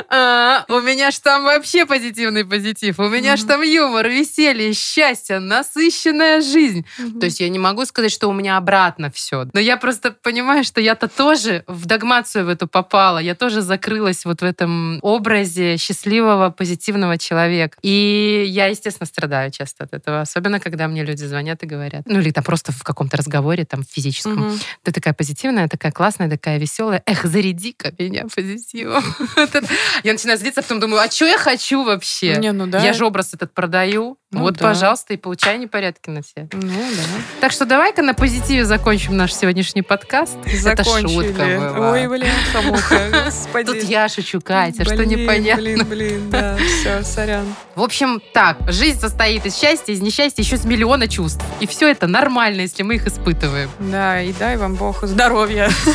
А, 0.09 0.66
у 0.70 0.80
меня 0.82 1.11
ж 1.11 1.20
там 1.20 1.43
вообще 1.43 1.86
позитивный 1.86 2.45
позитив. 2.45 2.99
У 2.99 3.09
меня 3.09 3.36
ж 3.38 3.43
там 3.43 3.61
юмор, 3.61 4.07
веселье, 4.07 4.74
счастье, 4.74 5.39
насыщенная 5.39 6.41
жизнь. 6.41 6.86
То 7.20 7.26
есть 7.26 7.39
я 7.39 7.49
не 7.49 7.59
могу 7.59 7.86
сказать, 7.86 8.11
что 8.11 8.28
у 8.28 8.34
меня 8.34 8.57
обратно 8.57 9.11
все. 9.11 9.47
Но 9.53 9.59
я 9.59 9.78
просто 9.78 10.11
понимаю, 10.11 10.64
что 10.64 10.82
я-то 10.82 11.07
тоже 11.07 11.64
в 11.68 11.86
догмацию 11.86 12.45
в 12.45 12.49
эту 12.49 12.68
попала. 12.68 13.20
Я 13.20 13.36
тоже 13.36 13.61
закрылась 13.61 14.26
вот 14.26 14.41
в 14.41 14.43
этом 14.43 14.99
образе 15.01 15.78
счастливого, 15.78 16.49
позитивного 16.49 17.18
человека. 17.18 17.78
И 17.82 18.45
я, 18.47 18.68
естественно, 18.68 19.07
страдаю 19.07 19.51
часто 19.51 19.86
от 19.86 19.93
этого. 19.93 20.22
Особенно, 20.22 20.59
когда 20.59 20.88
мне 20.88 21.03
люди 21.03 21.24
звонят 21.24 21.64
и 21.64 21.68
говорят. 21.68 22.03
Ну, 22.05 22.20
или 22.20 22.32
там 22.32 22.43
просто 22.43 22.72
в 22.72 22.84
каком-то 22.84 23.18
разговоре, 23.18 23.66
там, 23.66 23.84
физическом. 23.84 24.59
Ты 24.84 24.91
такая 24.91 25.14
позитивная, 25.14 25.68
такая 25.68 25.91
классная, 25.91 26.30
такая 26.30 26.57
веселая. 26.57 27.01
Эх, 27.05 27.26
заряди-ка 27.26 27.93
меня 27.97 28.26
позитивом. 28.34 29.02
Я 30.03 30.13
начинаю 30.13 30.37
злиться, 30.37 30.61
а 30.61 30.63
потом 30.63 30.79
думаю, 30.79 31.01
а 31.01 31.09
что 31.09 31.25
я 31.25 31.37
хочу 31.37 31.83
вообще? 31.83 32.35
Не, 32.37 32.51
ну 32.51 32.67
да. 32.67 32.83
Я 32.83 32.93
же 32.93 33.05
образ 33.05 33.33
этот 33.33 33.53
продаю. 33.53 34.17
Ну, 34.34 34.41
вот, 34.41 34.55
да. 34.55 34.69
пожалуйста, 34.69 35.13
и 35.13 35.17
получай 35.17 35.57
непорядки 35.57 36.09
на 36.09 36.21
все. 36.21 36.47
Ну, 36.51 36.61
да. 36.61 37.03
Так 37.39 37.51
что 37.51 37.65
давай-ка 37.65 38.01
на 38.01 38.13
позитиве 38.13 38.65
закончим 38.65 39.15
наш 39.15 39.34
сегодняшний 39.34 39.81
подкаст. 39.84 40.38
Закончили. 40.51 40.73
Это 40.73 40.84
шутка 40.84 41.43
была. 41.43 41.91
Ой, 41.91 42.07
блин, 42.07 42.31
хамуха, 42.51 43.25
господи. 43.25 43.71
Тут 43.71 43.84
я 43.84 44.09
шучу, 44.09 44.41
Катя, 44.41 44.84
блин, 44.84 44.93
что 44.93 45.05
непонятно. 45.05 45.61
Блин, 45.61 45.86
блин, 45.88 46.29
да, 46.29 46.57
все, 46.57 47.03
сорян. 47.03 47.45
В 47.75 47.84
общем, 47.84 48.21
так, 48.34 48.57
жизнь 48.67 48.99
состоит 48.99 49.45
из 49.45 49.57
счастья, 49.57 49.93
из 49.93 50.01
несчастья, 50.01 50.43
еще 50.43 50.57
с 50.57 50.65
миллиона 50.65 51.07
чувств. 51.07 51.43
И 51.59 51.67
все 51.67 51.89
это 51.89 52.07
нормально, 52.07 52.61
если 52.61 52.84
мы 52.84 52.95
их 52.95 53.07
испытываем. 53.07 53.69
Да, 53.79 54.21
и 54.21 54.34
дай 54.34 54.57
вам 54.57 54.75
Бог 54.75 55.03
здоровья. 55.03 55.69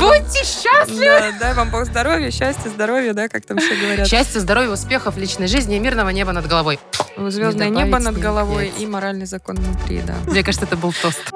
Будьте 0.00 0.44
счастливы! 0.44 1.34
Дай 1.40 1.54
вам 1.54 1.70
Бог 1.70 1.84
здоровья, 1.86 2.30
счастья, 2.30 2.68
здоровья, 2.68 3.12
да, 3.12 3.28
как 3.28 3.44
там 3.46 3.58
все 3.58 3.74
говорят. 3.76 4.08
Счастья, 4.08 4.40
здоровья, 4.40 4.70
успехов 4.70 5.16
личной 5.16 5.46
жизни 5.46 5.76
и 5.76 5.78
мирного 5.78 6.10
неба 6.10 6.32
над 6.32 6.46
головой. 6.46 6.78
Звездное 7.16 7.68
небо 7.68 7.98
над 7.98 8.18
головой 8.18 8.72
и 8.78 8.86
моральный 8.86 9.26
закон 9.26 9.56
внутри, 9.56 10.02
да. 10.06 10.14
Мне 10.26 10.42
кажется, 10.42 10.66
это 10.66 10.76
был 10.76 10.92
тост. 10.92 11.30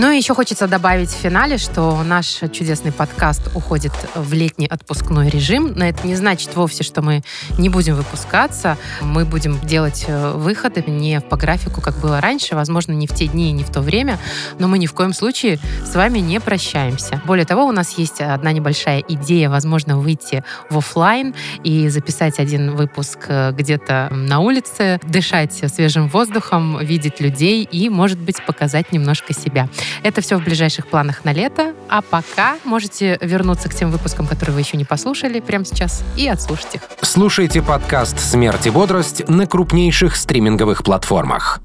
Ну 0.00 0.10
и 0.10 0.16
еще 0.16 0.34
хочется 0.34 0.66
добавить 0.66 1.10
в 1.10 1.14
финале, 1.14 1.58
что 1.58 2.02
наш 2.02 2.40
чудесный 2.52 2.90
подкаст 2.90 3.50
уходит 3.54 3.92
в 4.14 4.32
летний 4.32 4.66
отпускной 4.66 5.28
режим. 5.28 5.74
Но 5.76 5.84
это 5.84 6.06
не 6.06 6.16
значит 6.16 6.56
вовсе, 6.56 6.84
что 6.84 7.02
мы 7.02 7.22
не 7.58 7.68
будем 7.68 7.96
выпускаться. 7.96 8.78
Мы 9.02 9.26
будем 9.26 9.60
делать 9.60 10.06
э, 10.08 10.30
выходы 10.30 10.82
не 10.86 11.20
по 11.20 11.36
графику, 11.36 11.82
как 11.82 11.98
было 11.98 12.18
раньше, 12.18 12.54
возможно, 12.54 12.92
не 12.92 13.06
в 13.06 13.14
те 13.14 13.26
дни 13.26 13.50
и 13.50 13.52
не 13.52 13.62
в 13.62 13.68
то 13.68 13.82
время, 13.82 14.18
но 14.58 14.68
мы 14.68 14.78
ни 14.78 14.86
в 14.86 14.94
коем 14.94 15.12
случае 15.12 15.58
с 15.84 15.94
вами 15.94 16.20
не 16.20 16.40
прощаемся. 16.40 17.20
Более 17.26 17.44
того, 17.44 17.66
у 17.66 17.72
нас 17.72 17.98
есть 17.98 18.22
одна 18.22 18.52
небольшая 18.52 19.04
идея, 19.06 19.50
возможно, 19.50 19.98
выйти 19.98 20.42
в 20.70 20.78
офлайн 20.78 21.34
и 21.62 21.90
записать 21.90 22.38
один 22.38 22.74
выпуск 22.74 23.18
э, 23.28 23.52
где-то 23.52 24.08
на 24.10 24.40
улице, 24.40 24.98
дышать 25.04 25.52
свежим 25.52 26.08
воздухом, 26.08 26.78
видеть 26.78 27.20
людей 27.20 27.64
и, 27.70 27.90
может 27.90 28.18
быть, 28.18 28.42
показать 28.46 28.92
немножко 28.92 29.34
себя. 29.34 29.68
Это 30.02 30.20
все 30.20 30.36
в 30.36 30.44
ближайших 30.44 30.86
планах 30.86 31.24
на 31.24 31.32
лето. 31.32 31.74
А 31.88 32.02
пока 32.02 32.56
можете 32.64 33.18
вернуться 33.20 33.68
к 33.68 33.74
тем 33.74 33.90
выпускам, 33.90 34.26
которые 34.26 34.54
вы 34.54 34.60
еще 34.60 34.76
не 34.76 34.84
послушали 34.84 35.40
прямо 35.40 35.64
сейчас, 35.64 36.02
и 36.16 36.28
отслушать 36.28 36.76
их. 36.76 36.82
Слушайте 37.02 37.62
подкаст 37.62 38.18
«Смерть 38.18 38.66
и 38.66 38.70
бодрость» 38.70 39.28
на 39.28 39.46
крупнейших 39.46 40.16
стриминговых 40.16 40.82
платформах. 40.82 41.60